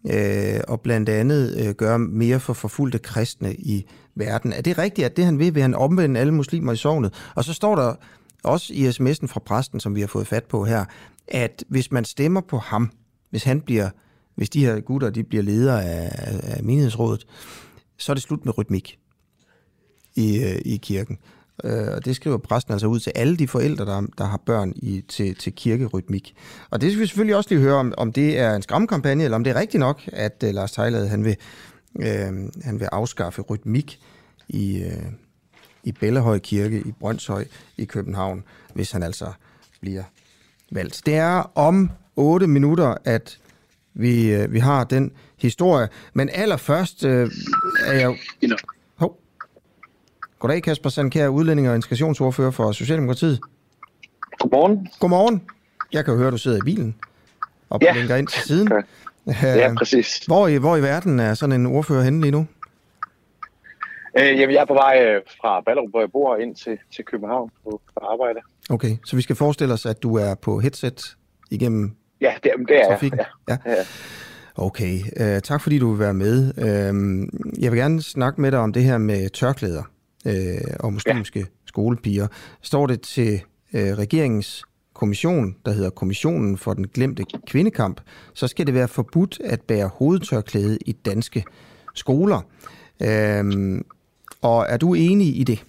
[0.07, 4.53] øh, og blandt andet øh, gøre mere for forfulgte kristne i verden.
[4.53, 7.15] Er det rigtigt, at det han vil, vil han omvende alle muslimer i sognet?
[7.35, 7.95] Og så står der
[8.45, 10.85] også i sms'en fra præsten, som vi har fået fat på her,
[11.29, 12.91] at hvis man stemmer på ham,
[13.31, 13.91] hvis han bliver,
[14.35, 16.11] hvis de her gutter de bliver ledere af,
[16.43, 17.27] af menighedsrådet,
[17.97, 18.99] så er det slut med rytmik
[20.15, 21.19] i, øh, i kirken.
[21.65, 24.73] Øh, og det skriver præsten altså ud til alle de forældre, der, der har børn
[24.77, 26.35] i, til, til kirkerytmik.
[26.71, 29.37] Og det skal vi selvfølgelig også lige høre, om, om det er en skræmmekampagne, eller
[29.37, 31.37] om det er rigtigt nok, at uh, Lars Tejlad, han vil,
[32.01, 32.33] øh,
[32.63, 34.01] han vil afskaffe rytmik
[34.49, 35.03] i, øh,
[35.85, 37.45] i Bellehøj Kirke i Brøndshøj
[37.77, 38.45] i København,
[38.75, 39.27] hvis han altså
[39.81, 40.03] bliver
[40.73, 41.03] valgt.
[41.07, 43.39] Det er om 8 minutter, at
[43.95, 45.89] vi, øh, vi har den historie.
[46.15, 47.31] Men allerførst øh,
[47.87, 48.17] er jeg...
[48.97, 49.19] Hov.
[50.39, 53.41] Goddag, Kasper Sandkær, udlænding og integrationsordfører for Socialdemokratiet.
[54.39, 54.89] Godmorgen.
[55.01, 55.43] Godmorgen.
[55.93, 56.95] Jeg kan jo høre, at du sidder i bilen
[57.71, 57.93] og Ja.
[57.93, 58.73] blinker ind til siden.
[59.43, 60.19] Ja, præcis.
[60.27, 62.47] Hvor i, hvor i verden er sådan en ordfører henne lige nu?
[64.19, 67.05] Øh, jamen, jeg er på vej øh, fra Ballerup, hvor jeg bor, ind til, til
[67.05, 68.41] København på, på arbejde.
[68.71, 71.17] Okay, så vi skal forestille os, at du er på headset
[71.51, 72.87] igennem Ja, det, det er jeg.
[72.89, 73.21] trafikken?
[73.49, 73.57] Ja.
[73.67, 73.75] ja.
[74.57, 76.53] Okay, uh, tak fordi du vil være med.
[76.57, 77.29] Uh,
[77.63, 79.83] jeg vil gerne snakke med dig om det her med tørklæder
[80.27, 80.33] uh,
[80.81, 81.45] og muslimske ja.
[81.67, 82.27] skolepiger.
[82.63, 83.43] Står det til
[83.75, 84.65] uh, regeringens
[84.95, 88.01] kommission, der hedder Kommissionen for den glemte kvindekamp,
[88.35, 91.45] så skal det være forbudt at bære hovedtørklæde i danske
[91.95, 92.41] skoler.
[93.01, 93.81] Uh,
[94.43, 95.65] og er du enig i det?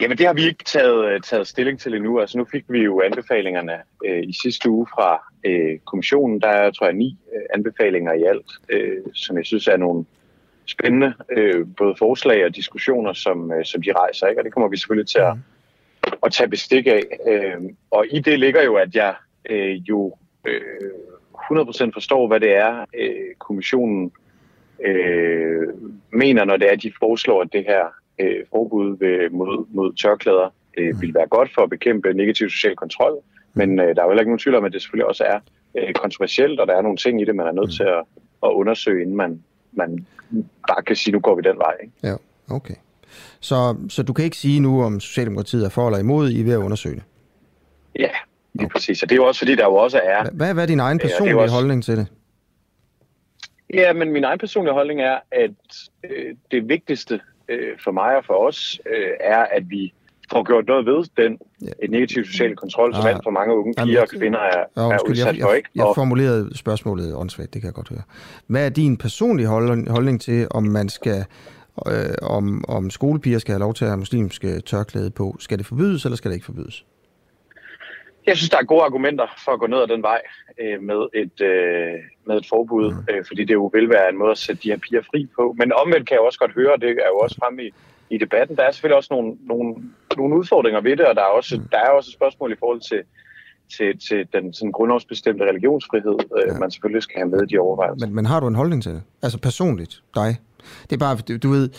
[0.00, 2.20] Jamen det har vi ikke taget, taget stilling til endnu.
[2.20, 6.40] Altså nu fik vi jo anbefalingerne øh, i sidste uge fra øh, kommissionen.
[6.40, 10.04] Der er, tror jeg, ni øh, anbefalinger i alt, øh, som jeg synes er nogle
[10.66, 14.26] spændende øh, både forslag og diskussioner, som, øh, som de rejser.
[14.26, 14.40] Ikke?
[14.40, 15.34] Og det kommer vi selvfølgelig til at,
[16.22, 17.02] at tage bestik af.
[17.28, 17.60] Øh,
[17.90, 19.14] og i det ligger jo, at jeg
[19.50, 20.16] øh, jo
[20.46, 20.60] øh,
[21.52, 24.12] 100% forstår, hvad det er, øh, kommissionen
[24.84, 25.68] øh,
[26.12, 27.84] mener, når det er, at de foreslår, at det her
[28.20, 32.76] øh, forbud ved, mod, mod tørklæder øh, vil være godt for at bekæmpe negativ social
[32.76, 33.18] kontrol.
[33.54, 35.38] Men øh, der er jo heller ikke nogen tvivl om, at det selvfølgelig også er
[35.78, 38.04] øh, kontroversielt, og der er nogle ting i det, man er nødt til at,
[38.42, 39.42] at undersøge, inden man,
[39.72, 40.06] man
[40.68, 41.74] bare kan sige, nu går vi den vej.
[41.82, 41.94] Ikke?
[42.02, 42.14] Ja,
[42.56, 42.74] okay.
[43.40, 46.44] Så, så du kan ikke sige nu, om Socialdemokratiet er for eller imod, I er
[46.44, 47.02] ved at undersøge det?
[47.98, 48.10] Ja,
[48.54, 48.72] lige okay.
[48.72, 49.02] præcis.
[49.02, 50.30] Og det er jo også, fordi der jo også er...
[50.32, 51.54] Hvad, hvad er din egen personlige også...
[51.54, 52.06] holdning til det?
[53.74, 55.50] Ja, men min egen personlige holdning er, at
[56.04, 59.92] øh, det vigtigste øh, for mig og for os øh, er, at vi
[60.32, 61.86] får gjort noget ved den ja.
[61.88, 65.08] negative sociale kontrol, som ah, alt for mange unge piger og kvinder er, ja, er
[65.08, 65.52] udsat jeg, for.
[65.52, 65.68] Ikke?
[65.74, 68.02] Jeg, jeg formulerede spørgsmålet åndssvagt, det kan jeg godt høre.
[68.46, 71.24] Hvad er din personlige holdning, holdning til, om man skal
[71.86, 71.92] øh,
[72.22, 75.36] om, om skolepiger skal have lov til at have muslimske tørklæde på?
[75.38, 76.84] Skal det forbydes, eller skal det ikke forbydes?
[78.26, 80.20] Jeg synes, der er gode argumenter for at gå ned ad den vej
[80.60, 81.94] øh, med, et, øh,
[82.26, 83.06] med et forbud, mm.
[83.10, 85.54] øh, fordi det jo vil være en måde at sætte de her piger fri på.
[85.58, 87.70] Men omvendt kan jeg også godt høre, og det er jo også fremme i,
[88.10, 89.74] i debatten, der er selvfølgelig også nogle, nogle,
[90.16, 91.68] nogle udfordringer ved det, og der er også, mm.
[91.72, 93.02] der er også et spørgsmål i forhold til,
[93.76, 96.58] til, til den sådan grundlovsbestemte religionsfrihed, øh, ja.
[96.58, 98.06] man selvfølgelig skal have med i de overvejelser.
[98.06, 99.02] Men, men har du en holdning til det?
[99.22, 100.36] Altså personligt, dig?
[100.82, 101.70] Det er bare, du, du ved,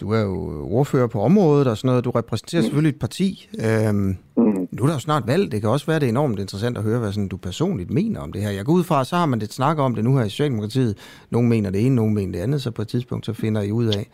[0.00, 2.04] du er jo ordfører på området og sådan noget.
[2.04, 2.64] Du repræsenterer mm.
[2.64, 3.48] selvfølgelig et parti.
[3.66, 4.63] Øhm, mm.
[4.74, 5.52] Nu er der jo snart valg.
[5.52, 8.20] Det kan også være, det er enormt interessant at høre, hvad sådan, du personligt mener
[8.20, 8.50] om det her.
[8.50, 10.98] Jeg går ud fra, så har man det snak om det nu her i Socialdemokratiet.
[11.30, 12.62] Nogle mener det ene, nogle mener det andet.
[12.62, 14.06] Så på et tidspunkt, så finder I ud af,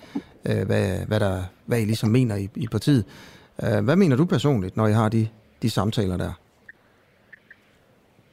[0.45, 3.05] øh, hvad, hvad, der, hvad I ligesom mener i, i partiet.
[3.63, 5.29] Øh, hvad mener du personligt, når I har de,
[5.63, 6.33] de samtaler der?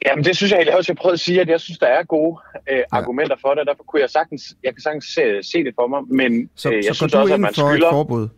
[0.06, 2.02] Jamen det synes jeg egentlig også, jeg prøvede at sige, at jeg synes, der er
[2.02, 2.38] gode
[2.70, 2.82] øh, ja.
[2.90, 6.00] argumenter for det, derfor kunne jeg sagtens, jeg kan sagelig se, se det for mig,
[6.08, 7.86] men så, øh, jeg så synes du også, at man for skylder...
[7.86, 8.28] et forbud?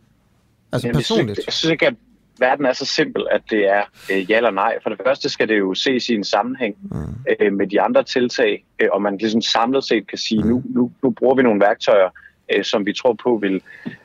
[0.72, 1.28] Altså Jamen, personligt?
[1.28, 1.94] Jeg synes, jeg synes ikke, at
[2.40, 4.78] verden er så simpel, at det er øh, ja eller nej.
[4.82, 7.34] For det første skal det jo ses i en sammenhæng mm.
[7.40, 10.48] øh, med de andre tiltag, øh, og man ligesom samlet set kan sige, mm.
[10.48, 12.10] nu, nu, nu bruger vi nogle værktøjer,
[12.52, 13.62] øh, som vi tror på vil,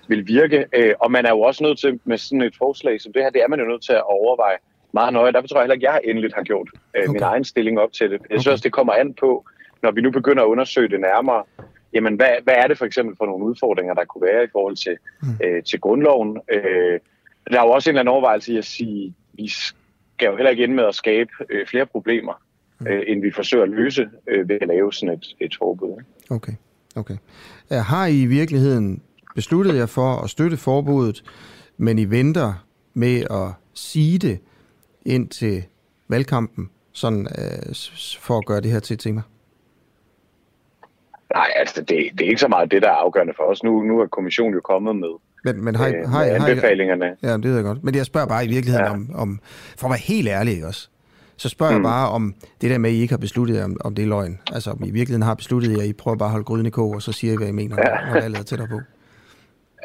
[0.07, 0.65] vil virke.
[0.73, 3.29] Øh, og man er jo også nødt til, med sådan et forslag som det her,
[3.29, 4.57] det er man jo nødt til at overveje,
[4.93, 5.31] meget nøje.
[5.31, 7.11] Derfor tror jeg heller ikke, jeg endeligt har gjort øh, okay.
[7.11, 8.21] min egen stilling op til det.
[8.29, 9.45] Jeg synes også, det kommer an på,
[9.83, 11.43] når vi nu begynder at undersøge det nærmere,
[11.93, 14.75] jamen hvad, hvad er det for eksempel for nogle udfordringer, der kunne være i forhold
[14.75, 15.27] til, mm.
[15.43, 16.39] øh, til grundloven.
[16.51, 16.99] Øh,
[17.51, 20.51] der er jo også en eller anden overvejelse i at sige, vi skal jo heller
[20.51, 22.33] ikke ende med at skabe øh, flere problemer,
[22.79, 22.87] mm.
[22.87, 25.89] øh, end vi forsøger at løse øh, ved at lave sådan et, et forbud.
[25.89, 26.33] Ikke?
[26.35, 26.53] Okay,
[26.95, 27.17] okay.
[27.71, 29.01] Har I i virkeligheden
[29.35, 31.23] besluttet jer for at støtte forbuddet,
[31.77, 34.39] men I venter med at sige det,
[35.05, 35.63] ind til
[36.07, 37.75] valgkampen, sådan øh,
[38.19, 39.21] for at gøre det her til et tema?
[41.33, 43.63] Nej, altså det, det er ikke så meget det, der er afgørende for os.
[43.63, 45.09] Nu, nu er kommissionen jo kommet med,
[45.45, 47.15] men, men har, øh, har, med har, anbefalingerne.
[47.23, 47.83] ja, det ved jeg godt.
[47.83, 48.91] Men jeg spørger bare i virkeligheden ja.
[48.91, 49.39] om, om,
[49.77, 50.89] for at være helt ærlig også,
[51.37, 51.83] så spørger mm.
[51.83, 54.07] jeg bare om det der med, at I ikke har besluttet om, om det er
[54.07, 54.39] løgn.
[54.53, 56.89] Altså om I virkeligheden har besluttet, at I prøver bare at holde gryden i kog,
[56.89, 58.13] og så siger I, hvad I mener, ja.
[58.13, 58.79] når valget er tættere på.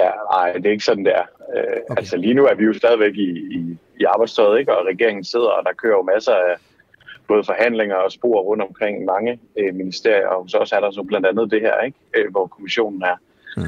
[0.01, 1.27] Ja, nej, det er ikke sådan, det er.
[1.57, 2.01] Øh, okay.
[2.01, 4.77] Altså lige nu er vi jo stadigvæk i, i, i arbejdstøjet, ikke?
[4.77, 6.55] og regeringen sidder, og der kører jo masser af
[7.29, 11.03] både forhandlinger og spor rundt omkring mange øh, ministerier, og så også er der så
[11.03, 11.99] blandt andet det her, ikke?
[12.17, 13.17] Øh, hvor kommissionen er,
[13.57, 13.63] mm.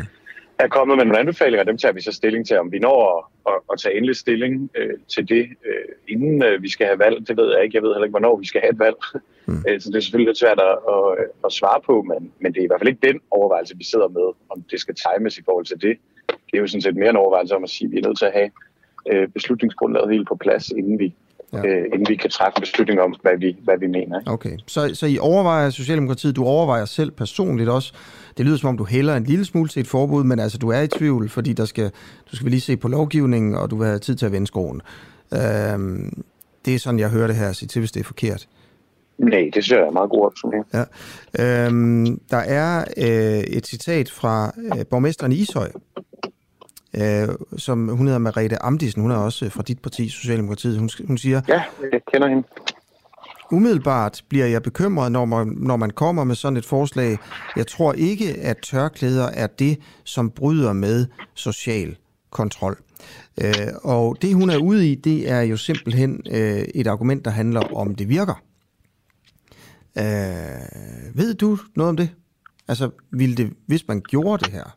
[0.64, 3.52] Er kommet med nogle anbefalinger, dem tager vi så stilling til, om vi når at,
[3.52, 7.28] at, at tage endelig stilling øh, til det, øh, inden øh, vi skal have valg,
[7.28, 8.97] det ved jeg ikke, jeg ved heller ikke, hvornår vi skal have et valg,
[9.47, 9.62] mm.
[9.68, 12.60] øh, så det er selvfølgelig lidt svært at, at, at svare på, men, men det
[12.60, 15.43] er i hvert fald ikke den overvejelse, vi sidder med, om det skal times i
[15.44, 15.97] forhold til det.
[16.26, 18.18] Det er jo sådan set mere en overvejelse om at sige, at vi er nødt
[18.18, 18.51] til at have
[19.10, 21.14] øh, beslutningsgrundlaget helt på plads, inden vi,
[21.52, 21.66] ja.
[21.66, 24.20] øh, inden vi kan træffe en beslutning om, hvad vi, hvad vi mener.
[24.20, 24.30] Ikke?
[24.30, 27.92] Okay, så, så I overvejer Socialdemokratiet, du overvejer selv personligt også,
[28.36, 30.68] det lyder som om, du hælder en lille smule til et forbud, men altså du
[30.68, 31.90] er i tvivl, fordi der skal,
[32.30, 34.80] du skal lige se på lovgivningen, og du vil have tid til at vende skoen.
[35.34, 36.22] Øhm,
[36.64, 38.48] det er sådan, jeg hører det her sige til, hvis det er forkert.
[39.18, 40.66] Nej, det synes jeg er meget god opsummering.
[40.74, 40.84] Ja.
[41.66, 45.70] Øhm, der er øh, et citat fra øh, borgmesteren i Ishøj,
[46.97, 50.78] øh, som hun hedder Marete Amdisen, hun er også fra dit parti, Socialdemokratiet.
[50.78, 51.40] Hun, hun siger...
[51.48, 51.62] Ja,
[51.93, 52.43] jeg kender hende.
[53.52, 57.19] Umiddelbart bliver jeg bekymret, når man, når man kommer med sådan et forslag.
[57.56, 61.97] Jeg tror ikke, at tørklæder er det, som bryder med social
[62.31, 62.78] kontrol.
[63.40, 67.31] Øh, og det, hun er ude i, det er jo simpelthen øh, et argument, der
[67.31, 68.43] handler om, det virker.
[69.98, 70.05] Øh,
[71.14, 72.10] ved du noget om det?
[72.69, 74.77] Altså, ville det, hvis man gjorde det her,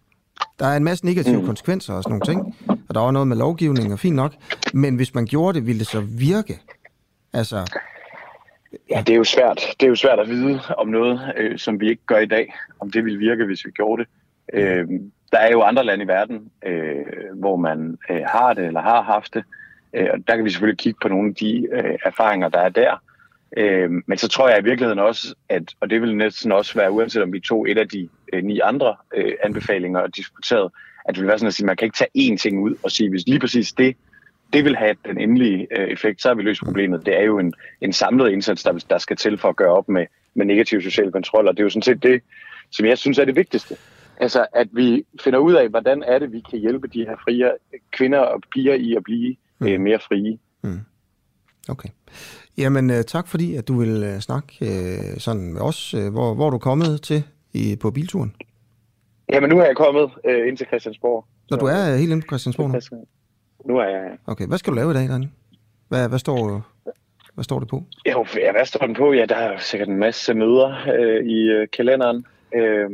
[0.60, 1.45] der er en masse negative mm.
[1.45, 2.56] konsekvenser og sådan nogle ting.
[2.90, 4.34] Og der var noget med lovgivning, og fint nok.
[4.74, 6.60] Men hvis man gjorde det, ville det så virke?
[7.34, 7.66] Altså,
[8.90, 9.62] Ja, det er jo svært.
[9.80, 12.53] Det er jo svært at vide om noget, øh, som vi ikke gør i dag,
[12.80, 14.10] om det ville virke, hvis vi gjorde det.
[14.53, 14.88] Øh,
[15.32, 19.02] der er jo andre lande i verden, øh, hvor man øh, har det eller har
[19.02, 19.44] haft det,
[19.94, 22.70] øh, og der kan vi selvfølgelig kigge på nogle af de øh, erfaringer, der er
[22.70, 23.02] der.
[23.56, 26.91] Øh, men så tror jeg i virkeligheden også, at, og det vil næsten også være,
[26.91, 30.72] uanset om vi tog et af de øh, ni andre øh, anbefalinger og diskuteret,
[31.06, 32.76] at det vil være sådan at sige, at man kan ikke tage én ting ud
[32.84, 33.95] og sige, hvis lige præcis det
[34.53, 37.06] det vil have den endelige øh, effekt, så har vi løst problemet.
[37.06, 39.90] Det er jo en, en samlet indsats, der, der skal til for at gøre op
[39.90, 42.22] med, med negativ social kontrol, og det er jo sådan set det,
[42.72, 43.76] som jeg synes er det vigtigste.
[44.18, 47.52] Altså, at vi finder ud af, hvordan er det, vi kan hjælpe de her frie
[47.91, 49.68] kvinder og piger i at blive mm.
[49.68, 50.38] øh, mere frie.
[50.61, 50.80] Mm.
[51.69, 51.90] Okay.
[52.57, 55.94] Jamen, øh, tak fordi, at du vil øh, snakke øh, sådan med os.
[55.94, 57.23] Øh, hvor, hvor er du kommet til
[57.53, 58.36] i, på bilturen?
[59.34, 61.26] Jamen, nu er jeg kommet øh, ind til Christiansborg.
[61.49, 62.80] Når du er helt inde på Christiansborg nu?
[63.65, 64.18] Nu er jeg...
[64.27, 65.32] Okay, hvad skal du lave i dag, Daniel?
[65.88, 66.65] Hvad, hvad, står,
[67.34, 67.84] hvad står det på?
[68.11, 69.14] Jo, ja, hvad står den på?
[69.14, 72.26] Ja, der er sikkert en masse møder øh, i øh, kalenderen,
[72.56, 72.90] øh,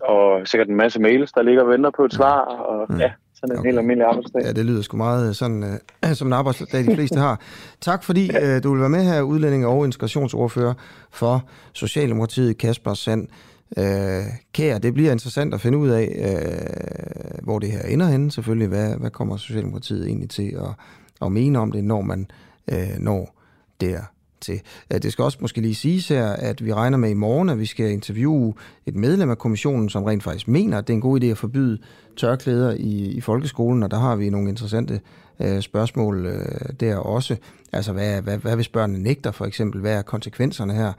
[0.00, 3.10] og sikkert en masse mails, der ligger og venter på et svar, og ja, ja
[3.40, 3.68] sådan en okay.
[3.68, 4.42] helt almindelig arbejdsdag.
[4.44, 7.40] Ja, det lyder sgu meget sådan, øh, som en arbejdsdag, de fleste har.
[7.80, 8.56] Tak fordi ja.
[8.56, 10.74] øh, du vil være med her, udlænding og integrationsordfører
[11.10, 13.28] for Socialdemokratiet, Kasper Sand.
[13.76, 18.30] Øh, kære, det bliver interessant at finde ud af, øh, hvor det her ender henne
[18.30, 18.68] selvfølgelig.
[18.68, 20.70] Hvad, hvad kommer Socialdemokratiet egentlig til at,
[21.26, 22.26] at mene om det, når man
[22.72, 23.34] øh, når
[23.80, 24.00] der
[24.40, 24.60] til.
[24.92, 27.58] Øh, det skal også måske lige siges her, at vi regner med i morgen, at
[27.58, 28.54] vi skal interviewe
[28.86, 31.38] et medlem af kommissionen, som rent faktisk mener, at det er en god idé at
[31.38, 31.78] forbyde
[32.16, 35.00] tørklæder i, i folkeskolen, og der har vi nogle interessante
[35.40, 37.36] øh, spørgsmål øh, der også.
[37.72, 39.80] Altså, hvad, hvad, hvad hvis børnene nægter for eksempel?
[39.80, 40.92] Hvad er konsekvenserne her?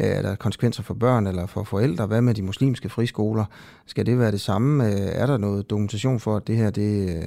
[0.00, 2.06] Øh, er der konsekvenser for børn eller for forældre?
[2.06, 3.44] Hvad med de muslimske friskoler?
[3.86, 4.86] Skal det være det samme?
[4.86, 7.24] Øh, er der noget dokumentation for, at det her det øh,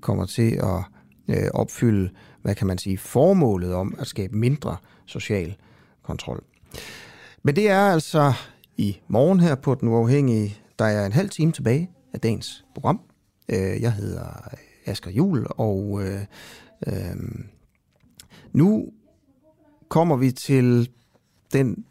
[0.00, 0.84] kommer til at
[1.30, 2.10] øh, opfylde,
[2.42, 4.76] hvad kan man sige, formålet om at skabe mindre
[5.06, 5.56] social
[6.02, 6.44] kontrol?
[7.42, 8.32] Men det er altså
[8.76, 10.58] i morgen her på Den Uafhængige.
[10.78, 13.00] Der er en halv time tilbage af dagens program.
[13.48, 14.54] Øh, jeg hedder
[14.86, 16.20] Asger Jul, og øh,
[16.86, 17.16] øh,
[18.52, 18.92] nu
[19.88, 20.90] kommer vi til
[21.52, 21.84] den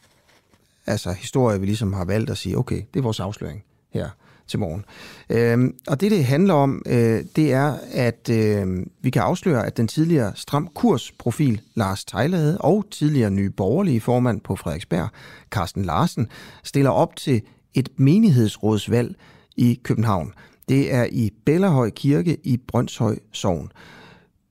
[0.85, 4.09] altså historie, vi ligesom har valgt at sige, okay, det er vores afsløring her
[4.49, 4.85] til morgen.
[5.29, 9.77] Øhm, og det, det handler om, øh, det er, at øh, vi kan afsløre, at
[9.77, 15.09] den tidligere stram kursprofil Lars Tejlade og tidligere nye borgerlige formand på Frederiksberg,
[15.51, 16.27] Carsten Larsen,
[16.63, 17.41] stiller op til
[17.73, 19.15] et menighedsrådsvalg
[19.57, 20.33] i København.
[20.69, 23.71] Det er i Bellerhøj Kirke i Brøndshøj Sogn.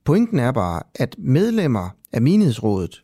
[0.03, 3.03] Pointen er bare, at medlemmer af menighedsrådet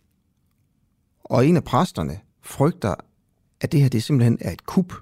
[1.23, 2.95] og en af præsterne frygter,
[3.61, 4.93] at det her det simpelthen er et kup.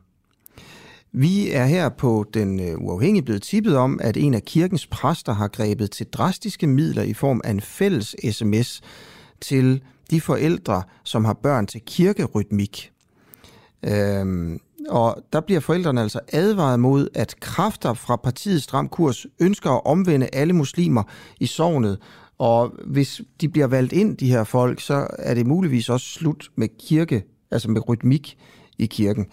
[1.15, 5.33] Vi er her på den øh, uafhængige blevet tippet om, at en af kirkens præster
[5.33, 8.81] har grebet til drastiske midler i form af en fælles sms
[9.41, 9.81] til
[10.11, 12.91] de forældre, som har børn til kirkerytmik.
[13.85, 14.59] Øhm,
[14.89, 19.81] og der bliver forældrene altså advaret mod, at kræfter fra partiets stram kurs ønsker at
[19.85, 21.03] omvende alle muslimer
[21.39, 21.99] i sovnet.
[22.37, 26.49] Og hvis de bliver valgt ind, de her folk, så er det muligvis også slut
[26.55, 28.37] med kirke altså med rytmik
[28.77, 29.27] i kirken.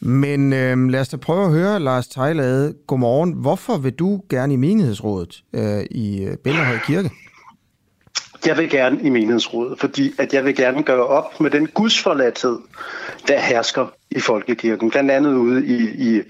[0.00, 3.32] Men øh, lad os da prøve at høre, Lars Tejlade, godmorgen.
[3.32, 7.10] Hvorfor vil du gerne i menighedsrådet øh, i øh, Bellerhøj Kirke?
[8.46, 12.58] Jeg vil gerne i menighedsrådet, fordi at jeg vil gerne gøre op med den gudsforladthed,
[13.28, 14.90] der hersker i folkekirken.
[14.90, 16.22] Blandt andet ude i, i,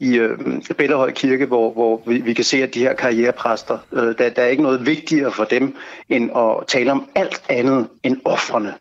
[0.00, 0.38] i øh,
[0.78, 4.42] Bellerhøj Kirke, hvor, hvor vi, vi kan se, at de her karrierepræster, øh, der, der
[4.42, 5.76] er ikke noget vigtigere for dem,
[6.08, 8.74] end at tale om alt andet end offrene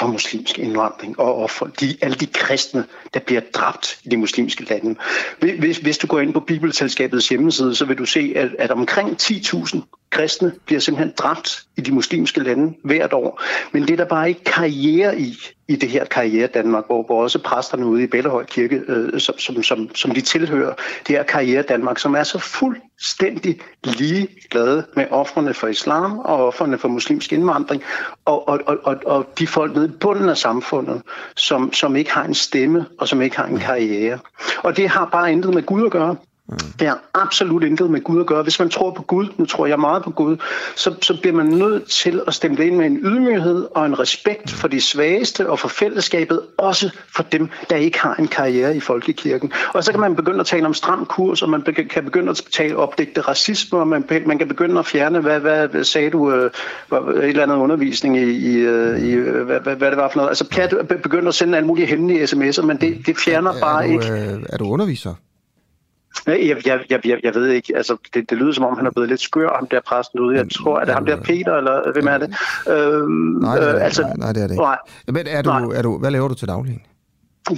[0.00, 4.64] for muslimsk indvandring og for de, alle de kristne, der bliver dræbt i de muslimske
[4.64, 4.96] lande.
[5.38, 9.22] Hvis, hvis du går ind på Bibelselskabets hjemmeside, så vil du se, at, at omkring
[9.22, 13.42] 10.000 kristne bliver simpelthen dræbt i de muslimske lande hvert år.
[13.72, 15.36] Men det er der bare ikke karriere i,
[15.68, 19.38] i det her karriere Danmark, hvor, hvor også præsterne ude i Bellehøj Kirke, øh, som,
[19.38, 20.74] som, som, som de tilhører,
[21.06, 26.46] det her karriere Danmark, som er så fuldstændig lige glade med offrene for islam og
[26.46, 27.82] offrene for muslimsk indvandring,
[28.24, 31.02] og, og, og, og, og de folk nede i bunden af samfundet,
[31.36, 34.18] som, som ikke har en stemme og som ikke har en karriere.
[34.62, 36.16] Og det har bare intet med Gud at gøre.
[36.78, 38.42] Det har absolut intet med Gud at gøre.
[38.42, 40.36] Hvis man tror på Gud, nu tror jeg meget på Gud,
[40.76, 43.98] så, så bliver man nødt til at stemme det ind med en ydmyghed og en
[43.98, 48.76] respekt for de svageste og for fællesskabet, også for dem, der ikke har en karriere
[48.76, 49.52] i folkekirken.
[49.74, 52.42] Og så kan man begynde at tale om stram kurs, og man kan begynde at
[52.52, 56.50] tale opdægte racisme, og man, man kan begynde at fjerne, hvad, hvad, sagde du, øh,
[56.92, 60.28] et eller andet undervisning i, i, øh, i hvad, hvad, hvad det var for noget.
[60.28, 63.86] Altså kan begynde at sende alle mulige hemmelige sms'er, men det, det fjerner er, bare
[63.86, 64.12] du, ikke.
[64.12, 65.14] Øh, er du underviser?
[66.26, 69.08] Jeg, jeg, jeg, jeg, ved ikke, altså det, det lyder som om, han er blevet
[69.08, 70.36] lidt skør, ham der præsten ude.
[70.36, 72.34] Jeg tror, er det ham der Peter, eller hvem er det?
[72.68, 74.62] Øhm, Nej, det er, øh, altså, nej, nej, det er det ikke.
[74.62, 74.78] Nej.
[75.08, 76.84] Men er du, er du, hvad laver du til daglig?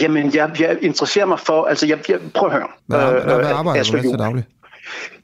[0.00, 2.68] Jamen, jeg, jeg interesserer mig for, altså jeg, jeg prøv at høre.
[2.86, 4.44] Hvad, Øh, hvad, øh, arbejder du Asger med til daglig?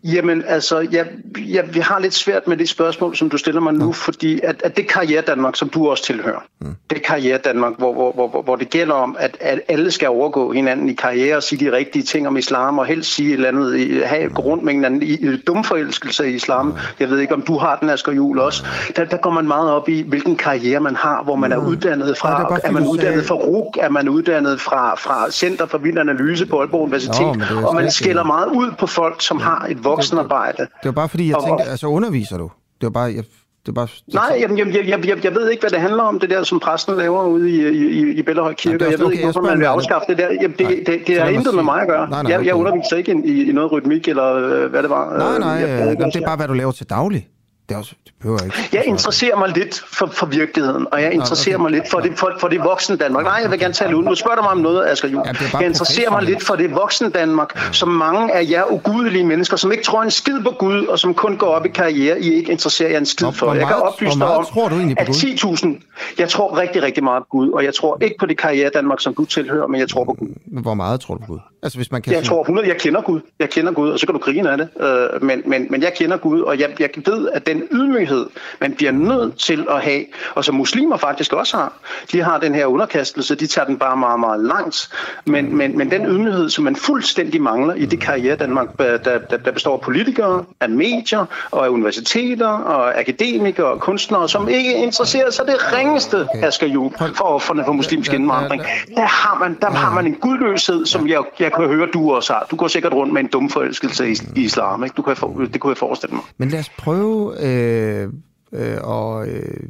[0.05, 1.07] Jamen, altså, jeg,
[1.49, 4.63] jeg, vi har lidt svært med det spørgsmål, som du stiller mig nu, fordi at,
[4.65, 6.75] at det karriere Danmark, som du også tilhører, mm.
[6.91, 10.53] det karriere Danmark, hvor, hvor, hvor, hvor, det gælder om, at, at alle skal overgå
[10.53, 13.49] hinanden i karriere og sige de rigtige ting om islam, og helst sige et eller
[13.49, 16.75] andet, i- have, gå rundt med hinanden i, i dumforelskelse i islam.
[17.01, 18.65] Jeg ved ikke, om du har den, Asger Juhl, også.
[18.97, 22.19] Der, der går man meget op i, hvilken karriere man har, hvor man er uddannet
[22.19, 22.31] fra.
[22.31, 23.75] Ja, er bare, er man uddannet fra RUG?
[23.81, 27.37] Er man uddannet fra, fra Center for Vild Analyse på Aalborg Universitet?
[27.51, 30.59] Nå, og man skælder meget ud på folk, som har et voksenarbejde.
[30.63, 32.51] Det var bare fordi, jeg Og- tænkte, altså underviser du?
[32.81, 33.25] Det var bare, jeg,
[33.67, 33.89] det var bare...
[34.15, 36.61] Nej, jamen, jeg, jeg, jeg, jeg ved ikke, hvad det handler om, det der, som
[36.61, 38.79] præsten laver ude i, i, i- Bellehøj Kirke.
[38.79, 40.29] Det er jeg ved okay, ikke, jeg hvorfor man vil afskaffe det der.
[40.43, 42.11] Jamen, det, det, det, det har intet med mig at gøre.
[42.11, 42.61] Nej, nej, jeg, jeg okay.
[42.71, 45.19] underviser ikke i, i noget rytmik, eller øh, hvad det var.
[45.19, 47.27] Nej, Øh, nej, jeg- jeg- jamen, det er bare, hvad du laver til daglig.
[47.69, 48.69] Det, er også, det behøver ikke.
[48.73, 51.63] Jeg interesserer mig lidt for, for virkeligheden, og jeg interesserer okay.
[51.63, 53.25] mig lidt for det, for, for det voksne Danmark.
[53.25, 54.05] Nej, jeg vil gerne tale ud.
[54.05, 55.25] Nu spørger du mig om noget, Asger Juhl.
[55.25, 59.57] bare Jeg interesserer mig lidt for det voksne Danmark, som mange af jer ugudelige mennesker,
[59.57, 62.33] som ikke tror en skid på Gud, og som kun går op i karriere, I
[62.35, 63.55] ikke interesserer jer en skid for.
[63.55, 65.57] Jeg kan oplyse dig om, tror du egentlig på at Gud?
[65.79, 66.15] 10.000...
[66.19, 69.01] Jeg tror rigtig, rigtig meget på Gud, og jeg tror ikke på det karriere Danmark,
[69.01, 70.29] som du tilhører, men jeg tror på Gud.
[70.47, 71.39] Hvor meget tror du på Gud?
[71.63, 73.21] Altså, hvis man kan Jeg tror 100, jeg kender Gud.
[73.39, 74.69] Jeg kender Gud, og så kan du grine af det.
[74.81, 78.27] Øh, men, men, men jeg kender Gud, og jeg, jeg ved, at den ydmyghed,
[78.61, 80.05] man bliver nødt til at have,
[80.35, 81.73] og som muslimer faktisk også har,
[82.13, 84.89] de har den her underkastelse, de tager den bare meget, meget langt.
[85.27, 89.19] Men, men, men den ydmyghed, som man fuldstændig mangler i det karriere Danmark, der, der,
[89.45, 94.75] der består af politikere, af medier, og af universiteter, og akademikere og kunstnere, som ikke
[94.75, 98.63] interesserer sig det ringeste, Asger Juhl, for offerne for muslimsk indvandring.
[98.97, 102.33] Der har man, der har man en gudløshed, som jeg, jeg kan høre, du også
[102.33, 102.47] har.
[102.51, 104.95] Du går sikkert rundt med en dum forelskelse i, i islam, ikke?
[104.97, 105.17] Du kan,
[105.53, 106.25] det kunne jeg forestille mig.
[106.39, 108.13] Men lad os prøve øh,
[108.53, 109.69] øh, og, øh,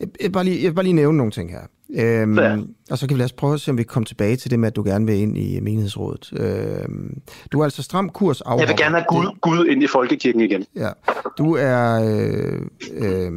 [0.00, 1.60] jeg, jeg, bare lige, jeg vil bare lige nævne nogle ting her.
[1.94, 2.56] Øhm, Ja.
[2.90, 4.50] Og så kan vi lade os prøve at se, om vi kan komme tilbage til
[4.50, 6.32] det med, at du gerne vil ind i menighedsrådet.
[6.32, 7.20] Øhm,
[7.52, 8.62] du er altså stram kurs afhopper.
[8.62, 10.64] Jeg vil gerne have Gud, Gud ind i folkekirken igen.
[10.76, 10.88] Ja.
[11.38, 12.04] Du er...
[12.04, 12.60] Øh,
[12.92, 13.32] øh,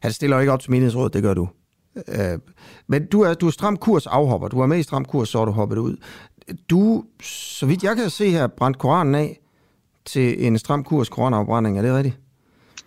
[0.00, 1.48] han stiller jo ikke op til menighedsrådet, det gør du.
[2.08, 2.38] Øh,
[2.88, 4.48] men du er, du er stram kurs afhopper.
[4.48, 5.96] Du er med i stram kurs, så er du hoppet ud.
[6.70, 9.40] Du, så vidt jeg kan se her, brændt Koranen af
[10.04, 11.78] til en stram kurs koranafbrænding.
[11.78, 12.18] Er det rigtigt?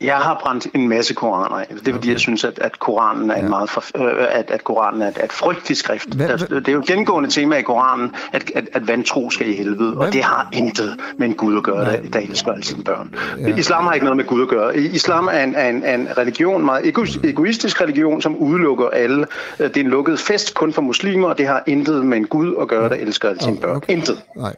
[0.01, 1.67] Jeg har brændt en masse koraner af.
[1.79, 4.63] Det er fordi, jeg synes, at, at Koranen er en meget for, øh, at, at
[4.63, 6.13] Koranen er et, et frygteligt skrift.
[6.13, 9.49] Hvad- Der, det er jo et gengående tema i Koranen, at, at, at vantro skal
[9.49, 12.63] i helvede, og det har intet med en Gud at gøre, der, der elsker alle
[12.63, 13.15] sine børn.
[13.39, 13.55] Ja.
[13.55, 14.77] Islam har ikke noget med Gud at gøre.
[14.77, 19.25] Islam er en, er en, er en religion, meget ego- egoistisk religion, som udelukker alle.
[19.59, 22.27] Øh, Det er en lukket fest kun for muslimer, og det har intet med en
[22.27, 23.81] Gud at gøre, der elsker alle sine børn.
[23.87, 24.21] Intet.
[24.37, 24.55] Nej.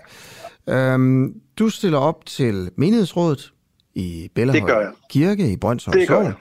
[0.69, 3.51] Øhm, du stiller op til menighedsrådet
[3.95, 4.85] i Bellahøj.
[5.09, 6.33] Kirke i Brøndshøj Det gør jeg.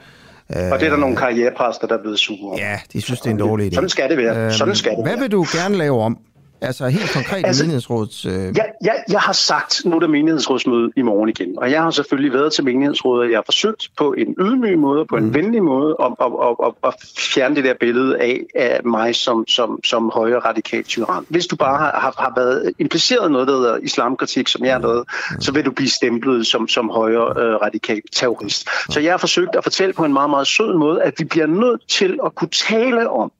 [0.72, 2.58] Og det er der nogle karrierepræster, der er blevet sure.
[2.58, 3.74] Ja, de synes, det er en dårlig idé.
[3.74, 4.52] Sådan skal det være.
[4.52, 5.20] Sådan skal det Øhm, Hvad være.
[5.22, 6.18] vil du gerne lave om?
[6.62, 8.24] Altså helt konkret altså, menighedsrådets...
[8.24, 11.82] Øh, Jeg, jeg, jeg har sagt, nu er der menighedsrådsmøde i morgen igen, og jeg
[11.82, 15.24] har selvfølgelig været til menighedsrådet, og jeg har forsøgt på en ydmyg måde, på en
[15.24, 15.34] Mm.
[15.34, 19.44] venlig måde, at, at, at, at, at fjerne det der billede af, af mig som,
[19.48, 21.24] som, som højre radikal tyran.
[21.28, 24.80] Hvis du bare har, har, har været impliceret noget, der hedder islamkritik, som jeg har
[24.80, 25.40] været, Mm.
[25.40, 28.68] så vil du blive stemplet som, som højre øh, radikal terrorist.
[28.90, 31.46] Så jeg har forsøgt at fortælle på en meget, meget sød måde, at vi bliver
[31.46, 33.32] nødt til at kunne tale om,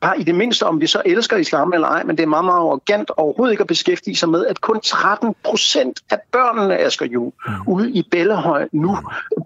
[0.00, 2.44] Bare i det mindste, om vi så elsker islam eller ej, men det er meget,
[2.44, 7.06] meget arrogant overhovedet ikke at beskæftige sig med, at kun 13 procent af børnene, Asger
[7.06, 7.32] Juhl,
[7.66, 8.98] ude i Bellehøj nu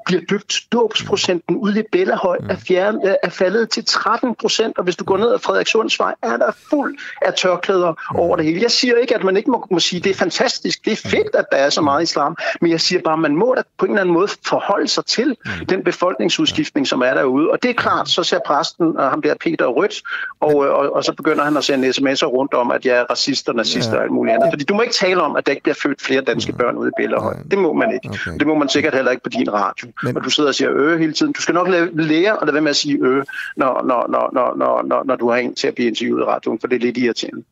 [0.07, 0.61] bliver døbt.
[0.73, 5.17] Dåbsprocenten ude i Bellehøj er, fjern, er faldet til 13 procent, og hvis du går
[5.17, 8.63] ned ad Frederikssundsvej, er der fuld af tørklæder over det hele.
[8.63, 11.35] Jeg siger ikke, at man ikke må, må sige, det er fantastisk, det er fedt,
[11.35, 13.85] at der er så meget islam, men jeg siger bare, at man må da på
[13.85, 15.37] en eller anden måde forholde sig til
[15.69, 17.51] den befolkningsudskiftning, som er derude.
[17.51, 20.03] Og det er klart, så ser præsten og ham der Peter Rødt,
[20.41, 23.49] og, og, og så begynder han at sende sms'er rundt om, at jeg er racist
[23.49, 24.49] og nazist og alt muligt andet.
[24.53, 26.89] Fordi du må ikke tale om, at der ikke bliver født flere danske børn ude
[26.89, 27.37] i Bellehøj.
[27.51, 28.09] Det må man ikke.
[28.09, 28.39] Okay.
[28.39, 29.89] Det må man sikkert heller ikke på din radio.
[30.03, 30.17] Men...
[30.17, 31.33] Og du sidder og siger øh hele tiden.
[31.33, 33.25] Du skal nok lære at lade være med at sige øh,
[33.57, 36.25] når, når, når, når, når, når, når du har en til at blive interviewet i
[36.25, 37.45] radioen, for det er lidt irriterende.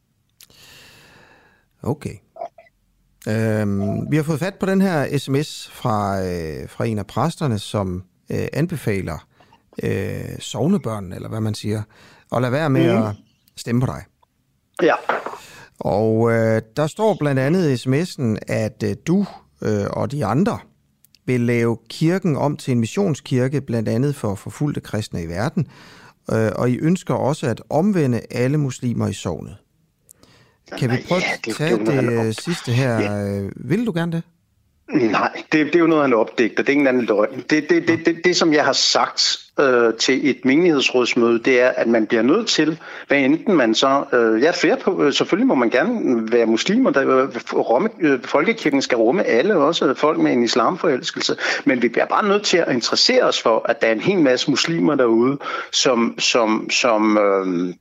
[1.83, 2.15] Okay.
[3.29, 7.59] Øhm, vi har fået fat på den her sms fra, øh, fra en af præsterne,
[7.59, 9.27] som øh, anbefaler
[9.83, 11.83] øh, sovnebørn, eller hvad man siger,
[12.33, 13.03] at lade være med Mhm.
[13.07, 13.15] at
[13.57, 14.03] stemme på dig.
[14.83, 14.95] Ja.
[15.81, 19.27] Og øh, der står blandt andet i sms'en, at øh, du
[19.63, 20.59] øh, og de andre
[21.27, 25.67] vil lave kirken om til en missionskirke, blandt andet for forfulgte kristne i verden,
[26.33, 29.57] øh, og I ønsker også at omvende alle muslimer i sovnet.
[30.79, 32.99] Kan vi prøve Ja, at det- tage det sidste her?
[32.99, 33.49] Ja.
[33.57, 34.23] Vil du gerne det?
[34.89, 36.63] Nej, det, det er jo noget, han opdægter.
[36.63, 37.45] Det er ingen anden løgn.
[37.51, 41.69] Det, det, det, det, det som jeg har sagt øh, til et menighedsrådsmøde, det er,
[41.69, 42.79] at man bliver nødt til,
[43.09, 44.05] hvad enten man så...
[44.13, 46.91] Øh, jeg er fair på, øh, selvfølgelig må man gerne være muslimer.
[46.91, 51.37] Der, øh, rumme, øh, folkekirken skal rumme alle, også folk med en islamforelskelse.
[51.65, 54.19] Men vi bliver bare nødt til at interessere os for, at der er en hel
[54.19, 55.39] masse muslimer derude,
[55.73, 56.15] som...
[56.19, 57.75] som, som øh,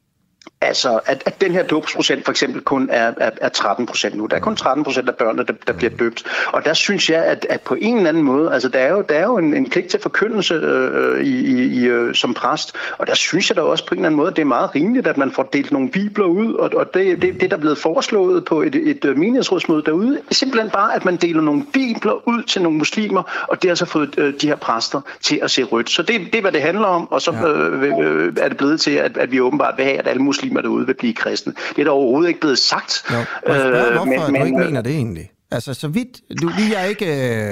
[0.62, 4.26] Altså, at, at den her dåbsprocent for eksempel kun er, er, er 13 procent nu.
[4.26, 6.24] Der er kun 13 procent af børnene, der, der bliver døbt.
[6.48, 9.02] Og der synes jeg, at, at på en eller anden måde, altså der er jo,
[9.10, 12.76] der er jo en, en pligt til forkyndelse øh, i, i, i, øh, som præst,
[12.98, 14.76] og der synes jeg da også på en eller anden måde, at det er meget
[14.76, 17.62] rimeligt, at man får delt nogle bibler ud, og, og det, det, det, der er
[17.62, 21.64] blevet foreslået på et, et, et menighedsrådsmøde derude, er simpelthen bare, at man deler nogle
[21.74, 25.40] bibler ud til nogle muslimer, og det har så fået øh, de her præster til
[25.44, 25.90] at se rødt.
[25.90, 28.82] Så det, det er, hvad det handler om, og så øh, øh, er det blevet
[28.82, 31.54] til, at, at vi åbenbart vil have, at alle muslimer derude vil blive kristne.
[31.70, 33.04] Det er der overhovedet ikke blevet sagt.
[33.12, 33.16] Jo.
[33.18, 33.24] Og
[33.54, 35.32] jeg spørger, Øh, hvorfor men- men, du ikke mener det egentlig?
[35.52, 36.22] Altså, så vidt...
[36.42, 37.06] Du, vi er ikke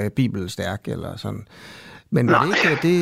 [0.04, 1.46] øh, bibelstærk eller sådan.
[2.10, 2.98] Men var det ikke det,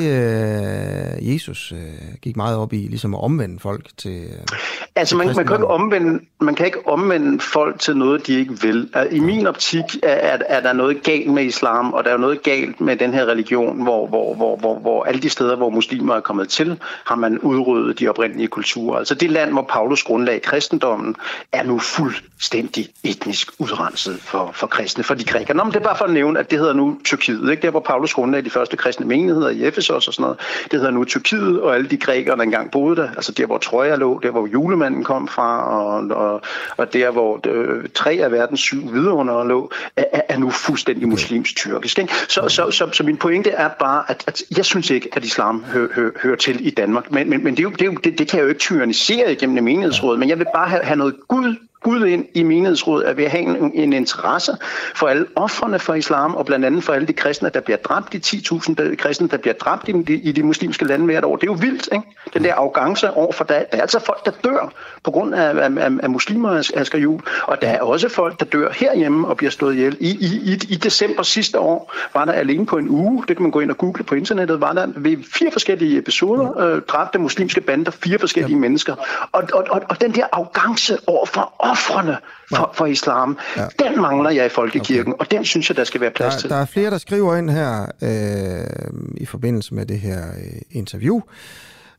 [1.20, 1.78] øh, Jesus øh,
[2.22, 4.24] gik meget op i, ligesom at omvende folk til...
[4.24, 4.58] Øh,
[4.96, 8.38] Altså, til man, man, kan ikke omvende, man kan ikke omvende folk til noget, de
[8.38, 8.90] ikke vil.
[8.94, 12.16] Altså, I min optik er, er, er der noget galt med islam, og der er
[12.16, 15.70] noget galt med den her religion, hvor, hvor, hvor, hvor, hvor alle de steder, hvor
[15.70, 18.98] muslimer er kommet til, har man udryddet de oprindelige kulturer.
[18.98, 21.16] Altså det land, hvor Paulus grundlag kristendommen,
[21.52, 25.56] er nu fuldstændig etnisk udrenset for, for kristne, for de grækere.
[25.56, 27.50] Nå, men det er bare for at nævne, at det hedder nu Tyrkiet.
[27.50, 27.62] Ikke?
[27.62, 30.38] Der, hvor Paulus grundlag de første kristne menigheder i Efesos og sådan noget,
[30.70, 33.58] det hedder nu Tyrkiet, og alle de grækere, der engang boede der, altså der, hvor
[33.58, 36.42] Troja lå, der, hvor julemanden kom fra, og, og,
[36.76, 41.56] og der, hvor øh, tre af verdens syv vidunder lå, er, er- nu fuldstændig muslimsk
[41.56, 41.98] tyrkisk.
[41.98, 42.14] Ikke?
[42.28, 45.64] Så, så, så, så min pointe er bare, at, at jeg synes ikke, at islam
[45.64, 47.92] hø, hø, hører til i Danmark, men, men, men det, er jo, det, er jo,
[48.04, 50.82] det, det kan jeg jo ikke tyrannisere igennem en menighedsråd, men jeg vil bare have,
[50.84, 51.54] have noget Gud
[51.84, 54.52] Gud ind i menighedsrådet, at vi har en, en interesse
[54.94, 58.12] for alle offrene for islam, og blandt andet for alle de kristne, der bliver dræbt,
[58.12, 61.36] de 10.000 der- kristne, der bliver dræbt i de, i de muslimske lande hvert år.
[61.36, 62.06] Det er jo vildt, ikke?
[62.34, 64.72] Den der arrogance over for, der, der er altså folk, der dør
[65.04, 68.46] på grund af, af, af, af muslimer, Asger Juhl, og der er også folk, der
[68.46, 69.96] dør herhjemme og bliver slået ihjel.
[70.00, 73.42] I, i, i, I december sidste år var der alene på en uge, det kan
[73.42, 77.18] man gå ind og google på internettet, var der ved fire forskellige episoder øh, dræbte
[77.18, 78.94] muslimske bander, fire forskellige mennesker.
[79.32, 82.16] Og, og, og, og den der arrogance over for offrene
[82.48, 83.66] for, for islam, ja.
[83.78, 85.24] den mangler jeg i folkekirken, okay.
[85.24, 86.50] og den synes jeg, der skal være plads Der, til.
[86.50, 91.20] der er flere, der skriver ind her øh, i forbindelse med det her øh, interview.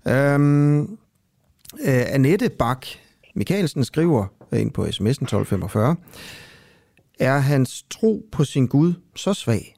[0.07, 0.87] Øhm, øh,
[1.85, 2.85] Annette Bak
[3.35, 5.95] Michaelsen skriver ind på sms'en 1245.
[7.19, 9.75] Er hans tro på sin Gud så svag,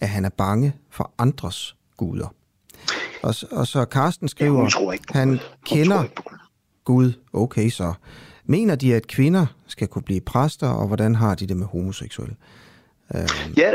[0.00, 2.34] at han er bange for andres guder?
[3.22, 6.04] Og, og så Karsten skriver, hun tror ikke han kender
[6.84, 7.12] Gud.
[7.32, 7.92] Okay, så.
[8.46, 12.34] Mener de, at kvinder skal kunne blive præster, og hvordan har de det med homoseksuelle?
[13.14, 13.70] Øh, Ja,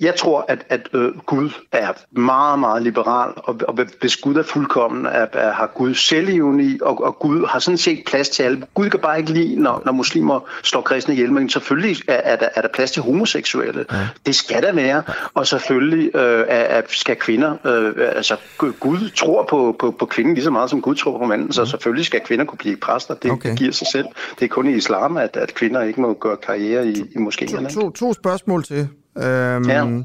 [0.00, 4.42] jeg tror, at, at øh, Gud er meget, meget liberal, og, og hvis Gud er
[4.42, 8.66] fuldkommen, er, er, har Gud selvivni, og, og Gud har sådan set plads til alle.
[8.74, 12.36] Gud kan bare ikke lide, når, når muslimer slår kristne ihjel, men selvfølgelig er, er,
[12.36, 13.84] der, er der plads til homoseksuelle.
[13.92, 14.08] Ja.
[14.26, 15.02] Det skal der være,
[15.34, 20.34] og selvfølgelig øh, er, er, skal kvinder, øh, altså Gud tror på, på, på kvinden
[20.34, 23.14] lige så meget, som Gud tror på manden, så selvfølgelig skal kvinder kunne blive præster.
[23.14, 23.50] Det, okay.
[23.50, 24.06] det giver sig selv.
[24.38, 27.60] Det er kun i islam, at, at kvinder ikke må gøre karriere i, i moskéerne.
[27.60, 27.72] ikke?
[27.74, 28.88] to, to spørgsmål til.
[29.22, 30.02] Øhm, Ja.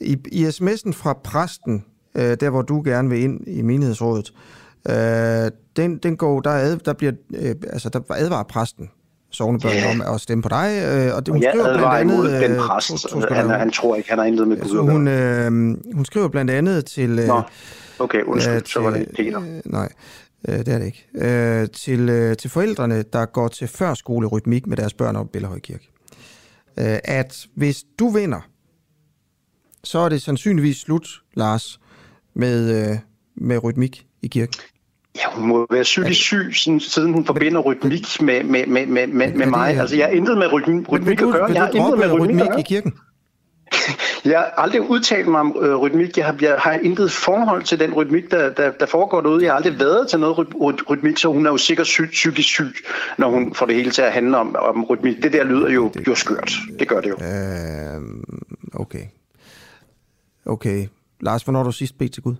[0.00, 1.84] I, I sms'en fra præsten,
[2.14, 4.32] øh, der hvor du gerne vil ind i menighedsrådet,
[4.88, 8.90] øh, den, den går, der, ad, der bliver, øh, altså der advarer præsten
[9.30, 9.90] sovnebørn Ja.
[10.08, 12.14] om at stemme på dig, øh, og det, hun jeg skriver blandt andet...
[12.14, 12.88] imod den øh, præst.
[12.88, 13.34] to- to sekunder.
[13.34, 16.50] han, han tror ikke, han har intet med Gud Altså, hun, øh, hun skriver blandt
[16.50, 17.18] andet til...
[17.18, 17.42] Øh, Nå,
[17.98, 19.40] okay, undskyld, øh, så var det til- Peter.
[19.40, 19.88] Øh, nej,
[20.48, 21.06] øh, det er det ikke.
[21.14, 25.58] Øh, til, øh, til forældrene, der går til førskolerytmik med deres børn op i Bellahøj
[25.58, 25.90] Kirke.
[26.78, 28.40] Øh, at hvis du vinder,
[29.84, 31.80] så er det sandsynligvis slut, Lars,
[32.34, 32.98] med, øh,
[33.36, 34.54] med rytmik i kirken.
[35.16, 39.06] Ja, hun må være psykisk syg, sådan- siden hun forbinder rytmik med, med, med, med,
[39.06, 39.76] med, med mig.
[39.78, 41.46] Altså, jeg har intet med rytmik, rytmik at gøre.
[41.48, 42.92] Vil Jeg har du intet med rytmik rytmik i kirken?
[44.24, 46.18] Jeg har aldrig udtalt mig om øh, rytmik.
[46.18, 49.44] Jeg har, jeg har intet forhold til den rytmik, der, der, der foregår derude.
[49.44, 52.08] Jeg har aldrig været til noget ry- ry- rytmik, så hun er jo sikkert syg,
[52.12, 52.74] psykisk syg,
[53.18, 55.22] når hun får det hele til at handle om, om rytmik.
[55.22, 56.52] Det der lyder jo, jo skørt.
[56.78, 57.14] Det gør det jo.
[57.14, 58.02] Øh,
[58.74, 59.04] okay.
[60.46, 60.86] Okay.
[61.20, 62.34] Lars, hvornår har du sidst bedt til Gud?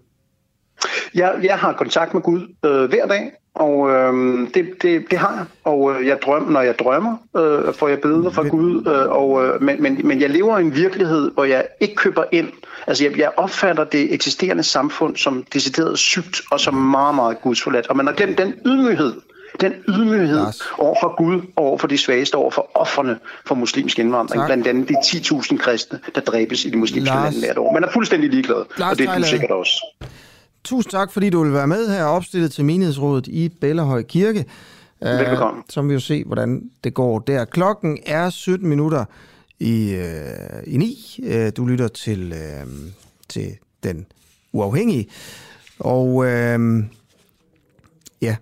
[1.15, 5.35] Jeg, jeg har kontakt med Gud øh, hver dag, og øh, det, det, det har
[5.37, 5.45] jeg.
[5.65, 8.87] Og øh, jeg drømmer, når jeg drømmer, øh, får jeg billeder fra Gud.
[8.87, 12.25] Øh, og, øh, men, men, men jeg lever i en virkelighed, hvor jeg ikke køber
[12.33, 12.49] ind.
[12.87, 17.87] Altså jeg, jeg opfatter det eksisterende samfund som decideret sygt og som meget, meget gudsforladt.
[17.87, 19.13] Og man har glemt den ydmyghed,
[19.61, 20.47] Den ydmyghed
[20.79, 24.49] over for Gud, over for de svageste, over for offerne for muslimsk indvandring, tak.
[24.49, 27.73] blandt andet de 10.000 kristne, der dræbes i de muslimske lande hvert år.
[27.73, 29.87] Man er fuldstændig ligeglad, Lars og det er du sikkert også.
[30.65, 34.45] Tusind tak, fordi du vil være med her opstillet til menighedsrådet i Bellehøj Kirke.
[35.01, 35.59] Velbekomme.
[35.59, 37.45] Uh, så vi jo se, hvordan det går der.
[37.45, 39.05] Klokken er 17 minutter
[39.61, 41.19] i, uh, i 9.
[41.19, 42.73] Uh, du lytter til, uh,
[43.29, 44.07] til Den
[44.53, 45.07] Uafhængige.
[45.79, 46.85] Og uh,
[48.23, 48.37] ja,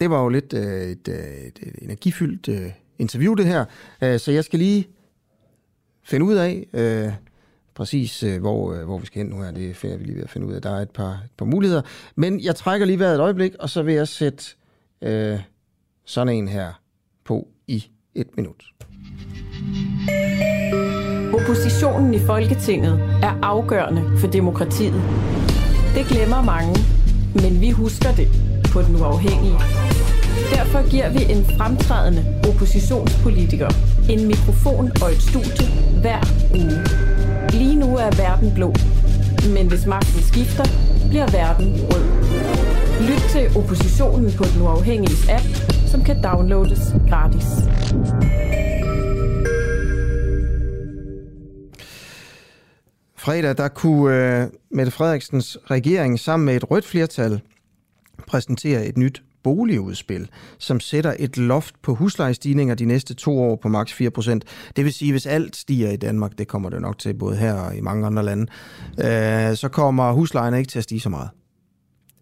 [0.00, 3.64] det var jo lidt uh, et, et, et energifyldt uh, interview, det her.
[4.02, 4.88] Uh, så jeg skal lige
[6.02, 6.66] finde ud af...
[6.72, 7.25] Uh,
[7.76, 9.50] præcis, øh, hvor, øh, hvor vi skal hen nu her.
[9.50, 10.62] Det finder vi lige ved at finde ud af.
[10.62, 11.82] Der er et par, et par muligheder.
[12.14, 14.44] Men jeg trækker lige vejret et øjeblik, og så vil jeg sætte
[15.02, 15.38] øh,
[16.04, 16.72] sådan en her
[17.24, 17.84] på i
[18.14, 18.64] et minut.
[21.34, 22.92] Oppositionen i Folketinget
[23.22, 25.02] er afgørende for demokratiet.
[25.94, 26.74] Det glemmer mange,
[27.34, 28.28] men vi husker det
[28.72, 29.58] på den uafhængige.
[30.54, 33.68] Derfor giver vi en fremtrædende oppositionspolitiker
[34.10, 35.66] en mikrofon og et studie
[36.02, 36.20] hver
[36.54, 37.15] uge.
[37.50, 38.74] Lige nu er verden blå,
[39.54, 40.64] men hvis magten skifter,
[41.08, 42.04] bliver verden rød.
[43.08, 45.46] Lyt til oppositionen på den uafhængige app,
[45.86, 47.46] som kan downloades gratis.
[53.16, 57.40] Fredag, der kunne uh, Mette Frederiksens regering sammen med et rødt flertal
[58.26, 60.28] præsentere et nyt boligudspil,
[60.58, 64.38] som sætter et loft på huslejestigninger de næste to år på maks 4%.
[64.76, 67.54] Det vil sige, hvis alt stiger i Danmark, det kommer det nok til både her
[67.54, 68.46] og i mange andre lande,
[68.98, 71.28] øh, så kommer huslejerne ikke til at stige så meget.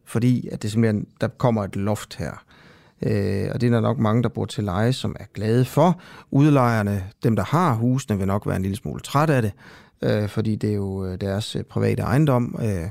[0.05, 2.45] Fordi at det simpelthen, der kommer et loft her.
[3.03, 6.01] Øh, og det er der nok mange, der bor til leje, som er glade for.
[6.31, 9.53] Udlejerne, dem der har husene, vil nok være en lille smule træt af det,
[10.03, 12.89] øh, fordi det er jo øh, deres øh, private ejendom, øh,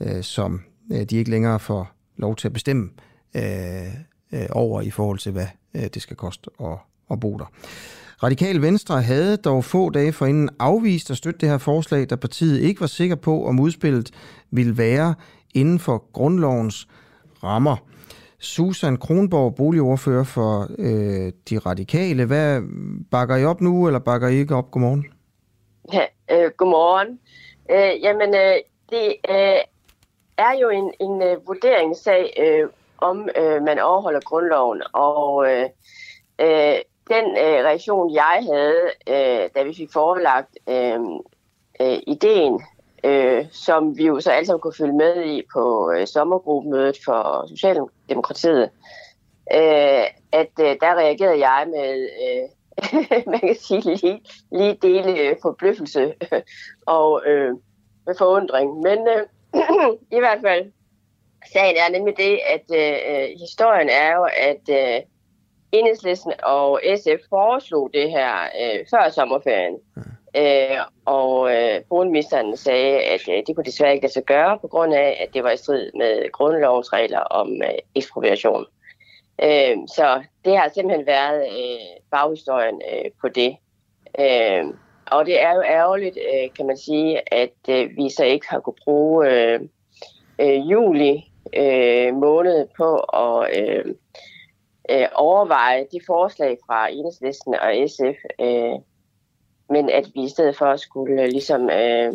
[0.00, 0.60] øh, som
[0.92, 2.90] øh, de ikke længere får lov til at bestemme
[3.36, 6.78] øh, øh, over i forhold til, hvad øh, det skal koste at,
[7.10, 7.52] at bo der.
[8.22, 12.60] Radikal Venstre havde dog få dage forinden afvist at støtte det her forslag, da partiet
[12.60, 14.10] ikke var sikker på, om udspillet
[14.50, 15.14] ville være
[15.54, 16.88] inden for grundlovens
[17.44, 17.76] rammer.
[18.38, 22.24] Susan Kronborg, boligordfører for øh, De Radikale.
[22.24, 22.62] Hvad
[23.10, 24.70] bakker I op nu, eller bakker I ikke op?
[24.70, 25.06] Godmorgen.
[25.92, 27.18] Ja, øh, godmorgen.
[27.70, 28.56] Øh, jamen, øh,
[28.90, 29.60] det øh,
[30.38, 34.82] er jo en, en øh, vurderingssag, øh, om øh, man overholder grundloven.
[34.92, 35.68] Og øh,
[36.40, 36.78] øh,
[37.08, 41.00] den øh, reaktion, jeg havde, øh, da vi fik forelagt øh,
[41.80, 42.62] øh, ideen,
[43.04, 47.46] øh, som vi jo så alle sammen kunne følge med i på øh, sommergruppemødet for
[47.48, 48.70] Socialdemokratiet,
[49.54, 52.48] øh, at øh, der reagerede jeg med, øh,
[53.32, 56.14] man kan sige, lige, lige dele øh, forbløffelse
[56.86, 57.54] og øh,
[58.06, 58.80] med forundring.
[58.80, 59.26] Men øh,
[60.16, 60.72] i hvert fald,
[61.52, 65.02] sagen er nemlig det, at øh, øh, historien er jo, at øh,
[65.72, 69.78] Enhedslisten og SF foreslog det her øh, før sommerferien.
[70.36, 74.68] Øh, og øh, boligministeren sagde, at øh, det kunne desværre ikke lade sig gøre, på
[74.68, 78.66] grund af, at det var i strid med grundlovens regler om øh, ekspropriation.
[79.42, 83.56] Øh, så det har simpelthen været øh, baghistorien øh, på det.
[84.20, 84.64] Øh,
[85.06, 88.60] og det er jo ærgerligt, øh, kan man sige, at øh, vi så ikke har
[88.60, 89.60] kunne bruge øh,
[90.38, 91.24] øh, juli
[91.56, 93.84] øh, måned på at øh,
[94.90, 98.76] øh, overveje de forslag fra Enhedslisten og SF, øh,
[99.70, 102.12] men at vi i stedet for skulle øh, ligesom øh,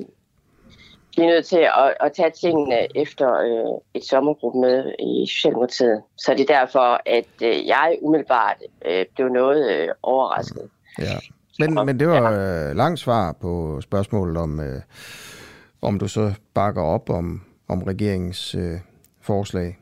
[1.12, 6.02] blive nødt til at, at tage tingene efter øh, et sommergruppemøde i Socialdemokratiet.
[6.18, 10.70] Så det er derfor, at øh, jeg umiddelbart øh, blev noget øh, overrasket.
[11.00, 11.18] Ja.
[11.60, 14.82] Men, men det var øh, langt svar på spørgsmålet om, øh,
[15.82, 18.80] om du så bakker op om, om regeringens øh,
[19.22, 19.78] forslag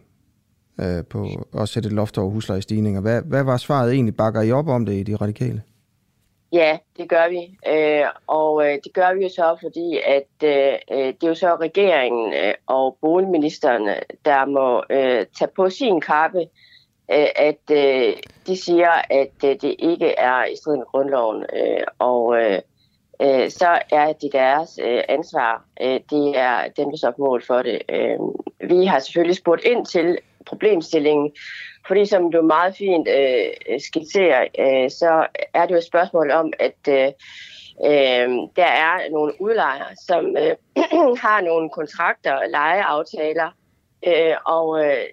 [0.80, 1.28] øh, på
[1.60, 3.02] at sætte et loft over huslejestigninger.
[3.02, 4.16] Hvad, hvad var svaret egentlig?
[4.16, 5.62] Bakker I op om det i de radikale?
[6.54, 7.58] Ja, det gør vi.
[7.68, 11.36] Øh, og øh, det gør vi jo så, fordi at øh, øh, det er jo
[11.36, 13.90] så regeringen øh, og boligministeren,
[14.26, 16.40] der må øh, tage på sin kappe,
[17.12, 18.14] øh, at øh,
[18.48, 21.46] de siger, at øh, det ikke er i strid med grundloven.
[21.54, 22.60] Øh, og øh,
[23.22, 25.64] øh, så er det deres øh, ansvar.
[25.82, 27.82] Øh, det er dem, der står på mål for det.
[27.90, 28.20] Øh,
[28.70, 31.32] vi har selvfølgelig spurgt ind til problemstillingen,
[31.88, 36.54] fordi som du meget fint øh, skitserer, øh, så er det jo et spørgsmål om,
[36.60, 37.12] at øh,
[37.86, 40.56] øh, der er nogle udlejere, som øh,
[41.26, 43.50] har nogle kontrakter, lejeaftaler,
[44.08, 45.04] øh, og øh,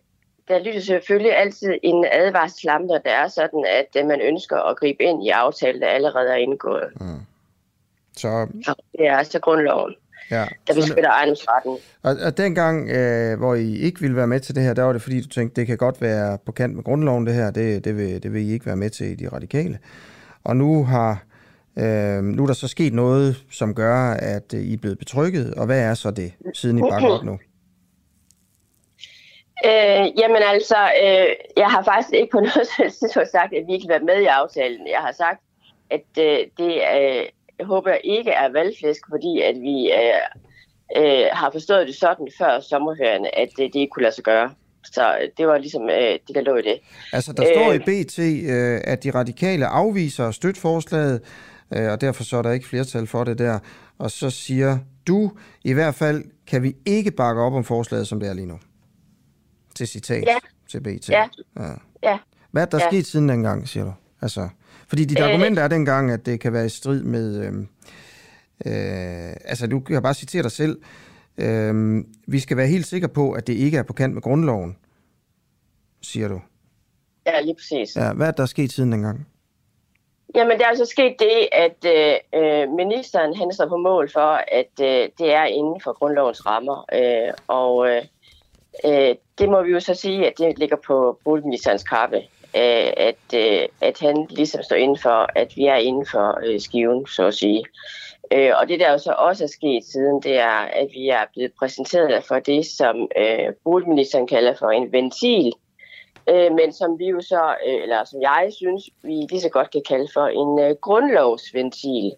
[0.49, 5.03] der lytter selvfølgelig altid en advarselslampe, der er sådan, at øh, man ønsker at gribe
[5.03, 6.89] ind i aftaler, der allerede er indgået.
[7.01, 7.21] Mm.
[8.17, 8.47] Så...
[8.93, 9.95] det er altså grundloven.
[10.31, 10.45] Ja.
[10.67, 11.77] der beskytter ejendomsretten.
[12.03, 14.93] Og, og dengang, øh, hvor I ikke ville være med til det her, der var
[14.93, 17.85] det fordi, du tænkte, det kan godt være på kant med grundloven det her, det,
[17.85, 19.79] det, vil, det vil I ikke være med til i de radikale.
[20.45, 21.23] Og nu har
[21.79, 25.55] øh, nu er der så sket noget, som gør, at øh, I er blevet betrykket,
[25.55, 27.39] og hvad er så det, siden I bakker op nu?
[29.65, 32.69] Øh, jamen altså, øh, jeg har faktisk ikke på noget
[33.01, 34.87] tidspunkt sagt, at vi ikke vil være med i aftalen.
[34.87, 35.41] Jeg har sagt,
[35.91, 37.25] at øh, det øh,
[37.65, 42.61] håber jeg ikke er valgflæsk, fordi at vi øh, øh, har forstået det sådan før
[42.61, 44.51] sommerferien, at øh, det ikke kunne lade sig gøre.
[44.85, 46.79] Så det var ligesom øh, det, der lå i det.
[47.13, 51.21] Altså, der står i BT, øh, at de radikale afviser støtforslaget,
[51.77, 53.59] øh, og derfor så er der ikke flertal for det der.
[53.99, 55.31] Og så siger du,
[55.65, 58.59] i hvert fald kan vi ikke bakke op om forslaget, som det er lige nu.
[59.75, 60.37] Til citat Ja.
[60.71, 61.09] til BT.
[61.09, 61.29] Ja.
[61.57, 61.71] ja.
[62.03, 62.19] Ja.
[62.51, 62.89] Hvad er der Ja.
[62.91, 63.93] sket siden dengang, siger du?
[64.23, 64.49] Altså,
[64.89, 65.27] fordi dit Øh.
[65.27, 67.41] argument er dengang, at det kan være i strid med...
[67.41, 67.53] Øh,
[68.67, 70.81] øh, altså, du kan bare citere dig selv.
[71.39, 74.77] Øh, vi skal være helt sikre på, at det ikke er på kant med grundloven,
[76.03, 76.41] siger du.
[77.27, 77.97] Ja, lige præcis.
[77.97, 79.27] Ja, hvad er der sket siden dengang?
[80.35, 84.41] Jamen, der er altså sket det, at øh, øh, ministeren han står på mål for,
[84.53, 86.85] at øh, det er inden for grundlovens rammer.
[86.93, 88.03] Øh, og øh,
[88.85, 92.23] øh, det må vi jo så sige, at det ligger på boligministerens kappe.
[92.57, 96.61] Øh, at, øh, at han ligesom står inden for, at vi er inden for øh,
[96.61, 97.65] skiven, så at sige.
[98.33, 101.25] Øh, og det, der jo så også er sket siden, det er, at vi er
[101.33, 105.53] blevet præsenteret for det, som øh, boligministeren kalder for en ventil,
[106.29, 109.71] øh, men som vi jo så, øh, eller som jeg synes, vi lige så godt
[109.71, 112.13] kan kalde for en øh, grundlovsventil.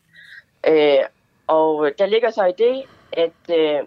[0.66, 0.98] Øh,
[1.46, 2.82] og der ligger så i det,
[3.12, 3.80] at øh,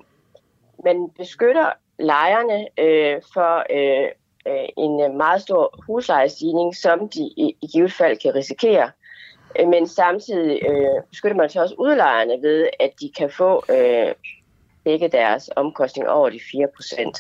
[0.86, 1.70] man beskytter
[2.00, 4.10] lejerne øh, for øh,
[4.48, 8.92] øh, en øh, meget stor huslejestigning, som de i, i givet fald kan risikere.
[9.60, 14.14] Øh, Men samtidig øh, beskytter man så også udlejerne ved, at de kan få øh,
[14.84, 17.18] begge deres omkostninger over de 4 procent.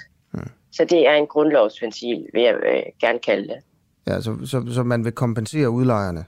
[0.71, 3.57] Så det er en grundlovsventil, vil jeg øh, gerne kalde det.
[4.07, 6.25] Ja, så, så, så man vil kompensere udlejerne.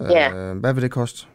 [0.00, 0.32] Ja.
[0.34, 1.26] Øh, hvad vil det koste?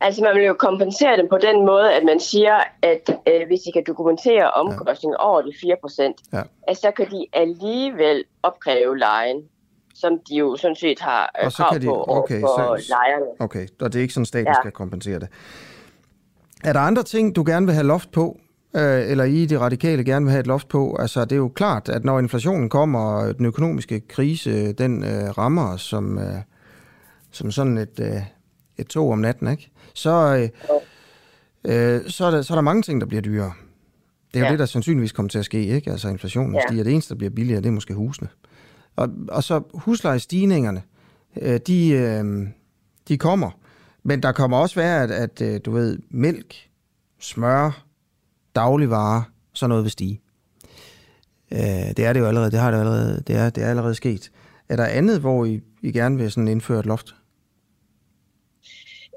[0.00, 3.60] Altså man vil jo kompensere dem på den måde, at man siger, at øh, hvis
[3.60, 6.42] de kan dokumentere omkostninger over de 4 procent, Ja.
[6.68, 9.42] at så kan de alligevel opkræve lejen,
[9.94, 12.76] som de jo sådan set har øh, Og så krav kan de- på okay, for
[12.78, 13.26] så- lejerne.
[13.40, 14.54] Okay, og det er ikke sådan, staten Ja.
[14.62, 15.28] skal kompensere det.
[16.64, 18.38] Er der andre ting, du gerne vil have loft på?
[18.76, 20.96] Øh, eller I, de radikale, gerne vil have et loft på?
[20.98, 25.38] Altså, det er jo klart, at når inflationen kommer, og den økonomiske krise, den øh,
[25.38, 26.24] rammer os som, øh,
[27.30, 28.22] som sådan et, øh,
[28.78, 29.70] et tog om natten, ikke?
[29.94, 30.50] Så,
[31.64, 33.52] øh, øh, så, er der, så er der mange ting, der bliver dyrere.
[34.34, 34.50] Det er jo Ja.
[34.52, 35.90] det, der sandsynligvis kommer til at ske, ikke?
[35.90, 36.60] Altså, inflationen Ja.
[36.68, 36.84] stiger.
[36.84, 38.28] Det eneste, der bliver billigere, det er måske husene.
[38.96, 40.82] Og, og så huslejestigningerne,
[41.40, 42.46] øh, de, øh,
[43.08, 43.50] de kommer.
[44.02, 46.54] Men der kommer også være, at, at øh, du ved, mælk,
[47.20, 47.84] smør,
[48.54, 49.22] dagligvarer,
[49.52, 50.20] sådan noget vil stige.
[51.52, 51.58] Øh,
[51.96, 54.30] det er det jo allerede, det har det allerede, det er, det er allerede sket.
[54.68, 57.14] Er der andet, hvor I, I gerne vil sådan indføre et loft?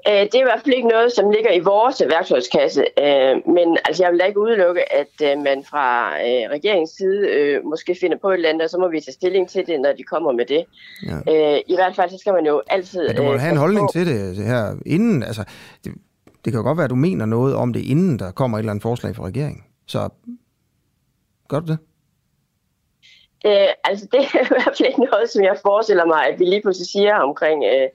[0.08, 3.78] Øh, det er i hvert fald ikke noget, som ligger i vores værktøjskasse, øh, men
[3.84, 7.96] altså, jeg vil da ikke udelukke, at øh, man fra øh, regeringens side øh, måske
[8.00, 10.02] finder på et eller andet, og så må vi tage stilling til det, når de
[10.02, 10.64] kommer med det.
[11.06, 11.16] Ja.
[11.54, 13.06] Øh, I hvert fald så skal man jo altid...
[13.08, 15.22] Ja, du må øh, have en holdning på- til det, det her inden.
[15.22, 15.44] Altså,
[15.84, 15.92] det,
[16.44, 18.60] det kan jo godt være, at du mener noget om det, inden der kommer et
[18.60, 19.64] eller andet forslag fra regeringen.
[19.86, 20.08] Så
[21.48, 21.78] gør du det?
[23.46, 26.44] Øh, altså, det er i hvert fald ikke noget, som jeg forestiller mig, at vi
[26.44, 27.88] lige pludselig siger omkring øh,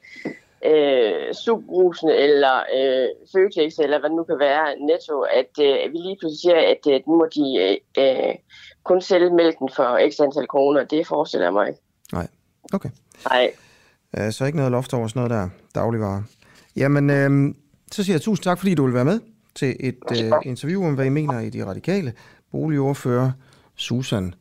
[0.65, 5.97] øh, subrusen eller øh, Føtex, eller hvad det nu kan være, Netto, at øh, vi
[5.97, 8.35] lige pludselig siger, at øh, nu må de øh, øh,
[8.83, 10.83] kun sælge mælken for x antal kroner.
[10.83, 11.79] Det forestiller jeg mig ikke.
[12.13, 12.27] Nej.
[12.73, 12.89] Okay.
[13.29, 13.51] Nej.
[14.17, 16.21] Øh, Så ikke noget loft over sådan noget der dagligvarer.
[16.75, 17.55] Jamen, øh,
[17.91, 19.19] så siger jeg tusind tak, fordi du vil være med
[19.55, 22.13] til et øh, interview om, hvad I mener i De Radikale.
[22.51, 23.31] Boligordfører
[23.75, 24.33] Susan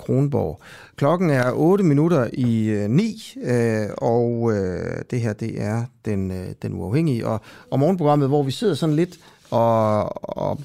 [0.00, 0.60] Kronborg.
[0.96, 6.30] Klokken er 8 minutter i øh, 9, øh, og øh, det her det er den,
[6.30, 7.26] øh, den uafhængige.
[7.26, 7.40] Og,
[7.70, 9.18] og morgenprogrammet, hvor vi sidder sådan lidt
[9.50, 10.60] og, og,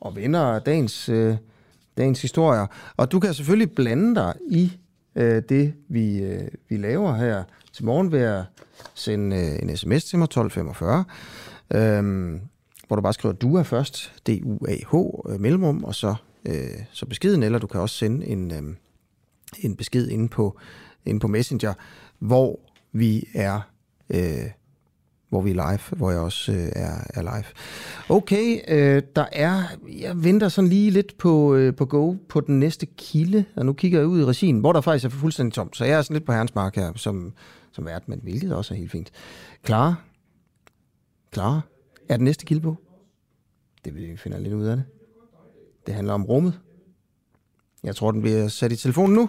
[0.00, 1.36] og vender dagens, øh,
[1.98, 2.66] dagens historier.
[2.96, 4.72] Og du kan selvfølgelig blande dig i
[5.16, 8.42] øh, det, vi, øh, vi laver her til morgen ved at
[8.94, 11.04] sende øh, en sms til mig, 1245,
[11.74, 12.40] øh,
[12.86, 14.94] hvor du bare skriver DUA først, D-U-A-H,
[15.32, 16.14] øh, mellemrum, og så,
[16.44, 18.62] øh, så beskeden, eller du kan også sende en, øh,
[19.58, 20.58] en besked inde på,
[21.04, 21.74] inde på Messenger,
[22.18, 22.60] hvor
[22.92, 23.60] vi er
[24.10, 24.50] øh,
[25.34, 27.44] hvor vi er live, hvor jeg også øh, er, er live.
[28.08, 32.60] Okay, øh, der er, jeg venter sådan lige lidt på, øh, på go på den
[32.60, 35.76] næste kilde, og nu kigger jeg ud i regien, hvor der faktisk er fuldstændig tomt,
[35.76, 37.32] så jeg er sådan lidt på herrens mark her, som,
[37.72, 39.10] som vært, men hvilket også er helt fint.
[39.62, 40.04] Klar?
[41.30, 41.68] Klar?
[42.08, 42.76] Er den næste kilde på?
[43.84, 44.84] Det vil vi finde lidt ud af det.
[45.86, 46.60] Det handler om rummet.
[47.84, 49.28] Jeg tror, den bliver sat i telefonen nu.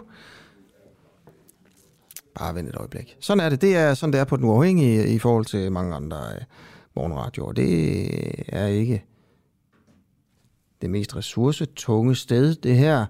[2.40, 3.18] Bare vent et øjeblik.
[3.20, 3.62] Sådan er det.
[3.62, 6.42] Det er sådan, det er på den uafhængige i forhold til mange andre øh,
[6.96, 7.52] morgenradioer.
[7.52, 7.70] Det
[8.48, 9.04] er ikke
[10.82, 13.06] det mest ressourcetunge sted, det her.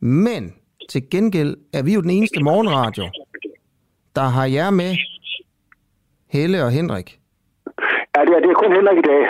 [0.00, 0.54] Men
[0.88, 3.04] til gengæld er vi jo den eneste morgenradio,
[4.16, 4.96] der har jer med,
[6.28, 7.20] Helle og Henrik.
[8.16, 9.22] Ja, det er, det er kun Henrik i dag.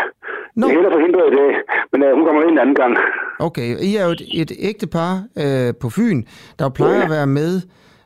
[0.55, 0.67] No.
[0.67, 1.51] Det er Helle forhindret i dag,
[1.93, 2.97] men uh, hun kommer ind en anden gang.
[3.41, 6.25] Okay, I er jo et, et ægtepar øh, på Fyn,
[6.59, 7.05] der plejer ja.
[7.05, 7.61] at være med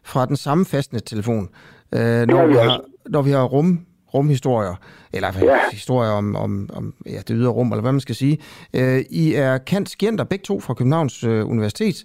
[0.05, 1.49] fra den samme fastnet-telefon,
[1.93, 3.81] øh, når, vi har, når vi har rum,
[4.15, 4.75] rumhistorier,
[5.13, 5.59] eller ja.
[5.73, 8.39] historier om, om, om ja, det ydre rum, eller hvad man skal sige.
[8.75, 12.05] Øh, I er Kant Skjenter, begge to fra Københavns øh, Universitet.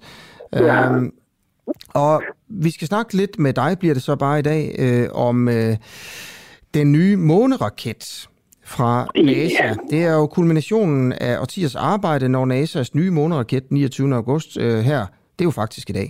[0.54, 0.92] Ja.
[0.92, 1.04] Øh,
[1.90, 5.50] og vi skal snakke lidt med dig, bliver det så bare i dag, øh, om
[5.50, 5.78] øh,
[6.74, 8.29] den nye måneraket
[8.76, 9.64] fra NASA.
[9.64, 9.74] Ja.
[9.92, 14.16] Det er jo kulminationen af årtiers arbejde, når NASA's nye måneraket 29.
[14.16, 15.02] august øh, her,
[15.36, 16.08] det er jo faktisk i dag,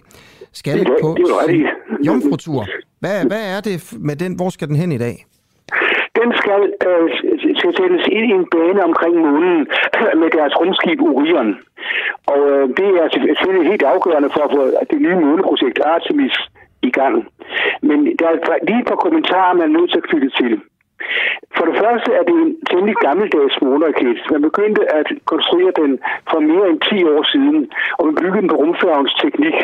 [0.53, 1.18] skal det, på
[1.48, 1.65] det
[2.07, 2.65] jomfrutur.
[2.99, 4.31] Hvad, hvad er det med den?
[4.40, 5.26] Hvor skal den hen i dag?
[6.19, 7.06] Den skal, øh,
[7.60, 9.57] skal sættes ind i en bane omkring månen
[10.22, 11.49] med deres rumskib Orion.
[12.31, 14.61] Og øh, det er selvfølgelig helt afgørende for at få
[14.91, 16.36] det nye måneprojekt Artemis
[16.90, 17.15] i gang.
[17.88, 20.53] Men der er lige et par kommentarer, man er nødt til at knytte til.
[21.55, 24.17] For det første er det en temmelig gammeldags måneraket.
[24.31, 25.91] Man begyndte at konstruere den
[26.31, 29.57] for mere end 10 år siden, og man byggede den på rumfærgens teknik.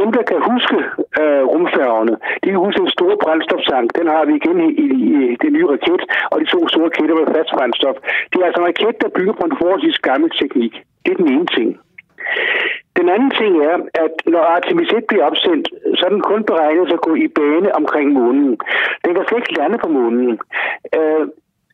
[0.00, 0.76] Dem, der kan huske
[1.20, 3.86] øh, rumfærgerne, de kan huske den store brændstoftank.
[3.98, 4.86] Den har vi igen i, i,
[5.32, 7.96] i den nye raket, og de to store raketter med fast brændstof.
[8.30, 10.72] Det er altså en raket, der bygger på en forholdsvis gammel teknik.
[11.02, 11.68] Det er den ene ting.
[12.98, 16.92] Den anden ting er, at når Artemis 1 bliver opsendt, så er den kun beregnet
[16.92, 18.48] at gå i bane omkring månen.
[19.04, 20.38] Den kan slet ikke lande på månen.
[20.96, 21.26] Øh,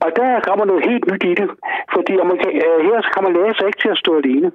[0.05, 1.51] og der kommer noget helt nyt i det,
[1.95, 4.49] fordi man kan, øh, her kommer man sig ikke til at stå alene.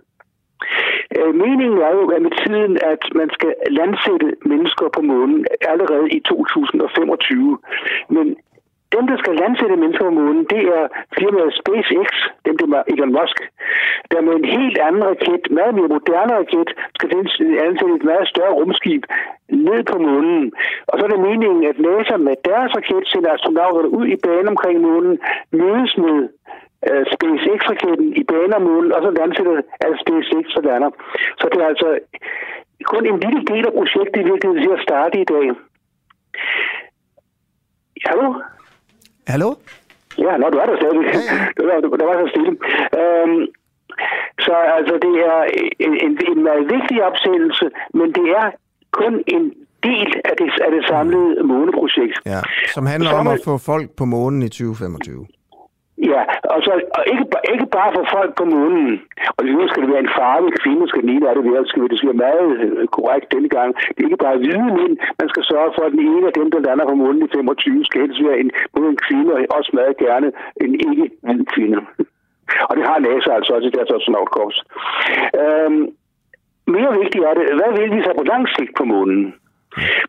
[1.18, 6.08] Øh, meningen er jo at med tiden, at man skal landsætte mennesker på månen allerede
[6.18, 7.58] i 2025.
[8.10, 8.36] Men
[8.96, 10.84] dem, der skal landsætte mennesker på månen, det er
[11.20, 12.10] firmaet SpaceX,
[12.46, 13.38] dem det er Elon Musk,
[14.12, 17.10] der med en helt anden raket, meget mere moderne raket, skal
[17.68, 19.04] ansætte et meget større rumskib
[19.50, 20.52] ned på månen.
[20.88, 24.48] Og så er det meningen, at NASA med deres raket sender astronauterne ud i banen
[24.54, 25.20] omkring månen,
[25.52, 26.18] mødes med
[26.90, 29.54] uh, SpaceX-raketten i banen om månen, og så landsætter
[29.86, 30.92] at SpaceX så lander.
[31.40, 31.90] Så det er altså
[32.92, 35.46] kun en lille del af projektet i virkeligheden til at starte i dag.
[38.06, 38.28] Hallo?
[39.32, 39.50] Hallo?
[40.26, 41.02] Ja, nå, du er der stadig.
[41.14, 41.38] Ja, ja.
[41.58, 42.52] Det, var, det var så stille.
[43.00, 43.42] Øhm,
[44.46, 45.40] så altså, det er
[45.86, 48.48] en, en, en meget vigtig opsættelse, men det er
[48.92, 49.44] kun en
[49.84, 52.16] del af det, af det samlede måneprojekt.
[52.26, 52.42] Ja,
[52.76, 55.28] som handler som, om at få folk på månen i 2025.
[55.98, 56.22] Ja,
[56.54, 59.02] og, så, og ikke, ikke bare for folk på månen.
[59.38, 61.66] Og nu skal det være en farve kvinde, skal den ene af det være.
[61.68, 63.70] Skal, det skal være meget øh, korrekt denne gang.
[63.94, 64.94] Det er ikke bare hvide mænd.
[65.20, 67.86] Man skal sørge for, at den ene af dem, der lander på månen i 25,
[67.86, 70.28] skal helst være en, både en kvinde og også meget gerne
[70.64, 71.80] en ikke-hvid kvinde.
[72.70, 74.58] Og det har NASA altså også i deres astronautkorps.
[75.42, 75.84] Øhm,
[76.74, 79.34] mere vigtigt er det, hvad vil vi så på lang sigt på månen?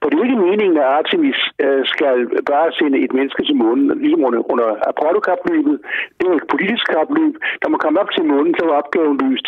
[0.00, 2.16] For det er ikke meningen, at Artemis øh, skal
[2.50, 5.76] bare sende et menneske til månen, ligesom under, under Apollo-kapløbet.
[6.18, 7.34] Det er et politisk kapløb.
[7.62, 9.46] Når man kommer op til månen, så var opgaven lyst.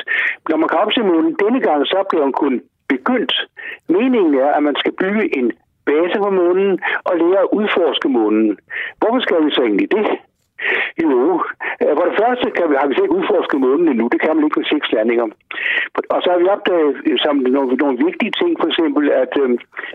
[0.48, 2.54] Når man kom op til månen denne gang, så er opgaven kun
[2.92, 3.34] begyndt.
[3.96, 5.48] Meningen er, at man skal bygge en
[5.88, 6.70] base på månen
[7.08, 8.58] og lære at udforske månen.
[8.98, 10.06] Hvorfor skal vi så egentlig det?
[11.02, 11.10] Jo,
[11.82, 14.04] øh, for det første kan vi, har vi ikke udforsket månen endnu.
[14.12, 15.26] Det kan man ikke med seks landinger.
[16.14, 19.48] Og så har vi opdaget øh, som nogle, nogle vigtige ting, for eksempel, at øh,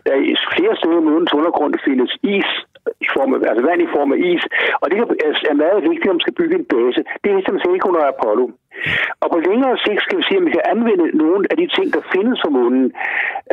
[0.06, 0.22] der er
[0.56, 2.50] flere steder i månens undergrund findes is,
[3.06, 4.44] i form af, altså vand i form af is,
[4.82, 7.02] og det er meget vigtigt, at man skal bygge en base.
[7.22, 8.46] Det er ligesom ikke under Apollo.
[9.22, 11.88] Og på længere sigt skal vi se, om vi kan anvende nogle af de ting,
[11.96, 12.86] der findes på månen.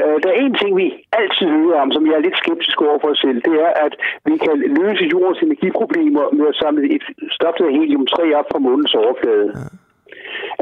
[0.01, 0.87] Øh, der er en ting, vi
[1.21, 3.93] altid hører om, som jeg er lidt skeptisk over for os selv, det er, at
[4.29, 7.05] vi kan løse jordens energiproblemer med at samle et
[7.37, 9.49] stof, der helium-3 op fra månens overflade.
[9.57, 9.82] Ja.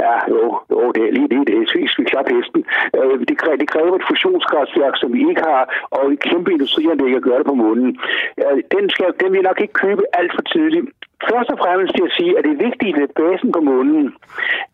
[0.02, 1.40] Ja, jo, jo, det er lige det.
[1.48, 2.60] Det er svis, vi klap hesten.
[2.98, 5.62] Øh, det, kræver, det kræver et fusionskraftværk, som vi ikke har,
[5.96, 7.90] og en kæmpe industrianlæg at gøre det på månen.
[8.74, 10.86] Den, skal, den vil nok ikke købe alt for tidligt.
[11.30, 14.04] Først og fremmest vil jeg sige, at det vigtige ved basen på månen,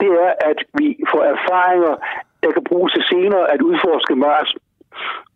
[0.00, 1.94] det er, at vi får erfaringer,
[2.42, 4.50] der kan bruges til senere at udforske Mars,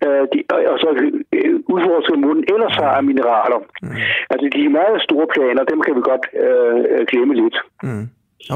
[0.05, 0.39] øh, de,
[0.73, 0.89] og så
[1.33, 3.61] øh, udforske månen ellers har af mineraler.
[3.83, 3.89] Mm.
[4.31, 7.57] Altså de meget store planer, dem kan vi godt øh, glemme lidt.
[7.83, 8.07] Mm.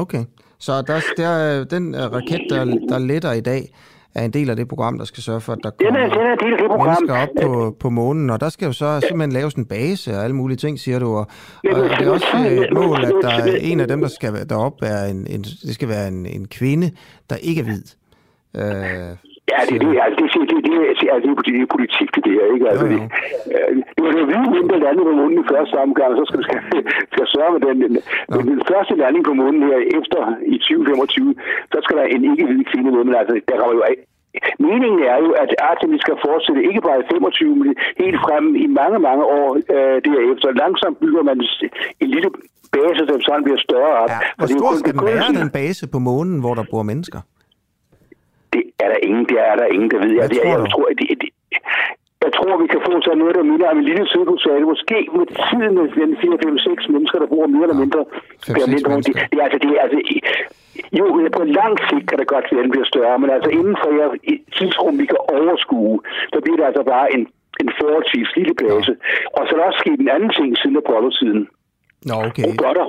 [0.03, 0.23] Okay.
[0.65, 3.73] Så der, der, den raket, der, der letter i dag,
[4.15, 6.23] er en del af det program, der skal sørge for, at der Den er, kommer
[6.23, 6.87] den er del af det program.
[6.87, 10.23] mennesker op på, på månen, og der skal jo så simpelthen laves en base og
[10.23, 11.07] alle mulige ting, siger du.
[11.07, 11.27] Og,
[11.73, 14.33] og det er også øh, et mål, at der er en af dem, der skal
[14.33, 16.91] være derop, er en, en, det skal være en, en kvinde,
[17.29, 17.83] der ikke er hvid.
[18.55, 19.15] Øh,
[19.51, 22.23] Ja, det, det, altså, det, det, det, det, altså, det, er, det er politik, det
[22.27, 22.65] der, ikke?
[22.71, 22.99] Altså, det,
[23.53, 26.41] øh, det var det hvide mindre landet på månen i første omgang, og så skal,
[26.47, 26.59] skal,
[27.13, 27.93] skal sørge med den, den,
[28.33, 30.21] den, den første landing på månen her efter
[30.53, 31.35] i 2025,
[31.71, 33.97] så skal der en ikke-hvid kvinde med, men altså, der kommer jo af.
[34.67, 37.69] Meningen er jo, at Artemis skal fortsætte ikke bare i 25, men
[38.03, 40.47] helt frem i mange, mange år øh, derefter.
[40.63, 41.37] Langsomt bygger man
[42.01, 42.29] en lille
[42.75, 44.09] base, som sådan bliver større op.
[44.09, 47.19] Ja, hvor stor skal den være, den base på månen, hvor der bor mennesker?
[48.55, 50.11] Det er der ingen, det er der ingen, der ved.
[50.19, 51.29] Jeg, det, jeg, jeg tror, at det, det,
[52.25, 54.65] jeg tror, vi kan få sådan noget, der minder om en lille sydkussale.
[54.73, 55.87] Måske med tiden med
[56.21, 58.01] 4, 5, 6 mennesker, der bor mere eller mindre.
[58.91, 59.05] rundt.
[59.07, 59.99] Det, det, er altså, det er altså,
[60.99, 61.05] jo,
[61.37, 63.89] på lang sigt kan det godt være, at den bliver større, men altså inden for
[64.31, 65.99] et tidsrum, vi kan overskue,
[66.33, 67.23] så bliver det altså bare en,
[67.61, 68.91] en forholdsvis lille base.
[69.35, 71.43] Og så er der også sket en anden ting siden Apollo-tiden.
[72.09, 72.45] Nå, okay.
[72.49, 72.87] Robotter.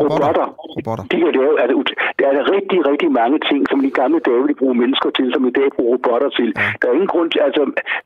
[0.00, 0.46] Robotter.
[0.76, 1.04] Robotter.
[1.12, 1.76] De kan lave, altså,
[2.18, 5.42] der er rigtig, rigtig mange ting, som de gamle dage ville bruge mennesker til, som
[5.50, 6.48] i dag bruger robotter til.
[6.56, 6.68] Ja.
[6.80, 7.62] Der er ingen grund til, altså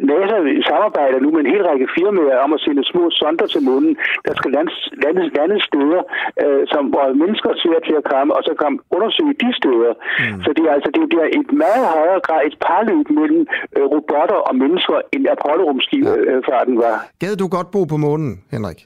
[0.08, 0.36] NASA
[0.70, 3.92] samarbejder nu med en hel række firmaer om at sende små sonder til månen,
[4.26, 6.00] der skal landes, landes, landes steder,
[6.42, 9.92] øh, som, hvor mennesker ser til at komme, og så kan undersøge de steder.
[10.20, 10.40] Mm.
[10.44, 13.42] Så det er altså det er et meget højere grad et parløb mellem
[13.76, 16.82] øh, robotter og mennesker, end Apollo-rumskibfarten ja.
[16.84, 16.96] var.
[17.22, 18.80] Gad du godt bo på månen, Henrik?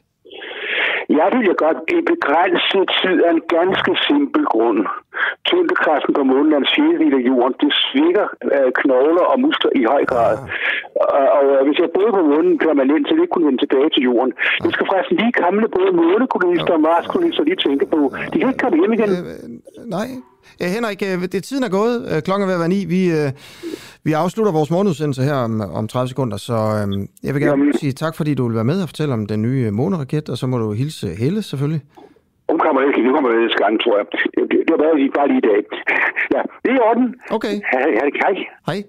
[1.17, 1.79] Ja, vil jeg godt.
[1.97, 4.81] I begrænset tid af en ganske simpel grund.
[5.49, 7.55] Tyngdekraften på månen er en fjerdedel af jorden.
[7.63, 10.35] Det svikker øh, knogler og muskler i høj grad.
[10.37, 10.45] Ja.
[11.17, 13.91] Og, og øh, hvis jeg boede på månen permanent, så ville ikke kunne vende tilbage
[13.95, 14.33] til jorden.
[14.37, 14.65] Ja.
[14.65, 18.01] Det skal forresten lige gamle både månekolonister og marskolonister lige tænke på.
[18.33, 19.11] De kan ikke komme hjem igen.
[19.17, 20.09] Øh, øh nej,
[20.61, 21.97] Ja, Henrik, øh, det tiden er gået.
[22.11, 22.81] Øh, klokken er ved at være ni.
[22.95, 23.31] Vi, øh,
[24.05, 27.79] vi afslutter vores morgenudsendelse her om, om 30 sekunder, så øhm, jeg vil gerne Jamen.
[27.83, 30.47] sige tak, fordi du vil være med og fortælle om den nye måneraket, og så
[30.47, 31.83] må du hilse Helle selvfølgelig.
[32.51, 33.03] Hun kommer ikke.
[33.07, 34.07] Hun kommer næste gang, tror jeg.
[34.51, 35.61] Det, var bare, bare lige i dag.
[36.35, 37.15] Ja, det er i orden.
[37.31, 37.55] Okay.
[37.73, 37.89] Hej.
[38.23, 38.35] Hej.
[38.67, 38.83] Hej.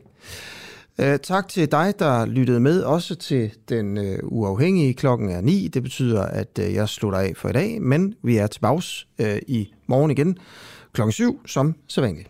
[1.03, 4.93] Uh, tak til dig, der lyttede med, også til den uh, uafhængige.
[4.93, 5.69] Klokken er 9.
[5.73, 9.37] Det betyder, at uh, jeg slutter af for i dag, men vi er tilbage uh,
[9.47, 10.37] i morgen igen
[10.93, 12.29] klokken 7 som sædvanligt.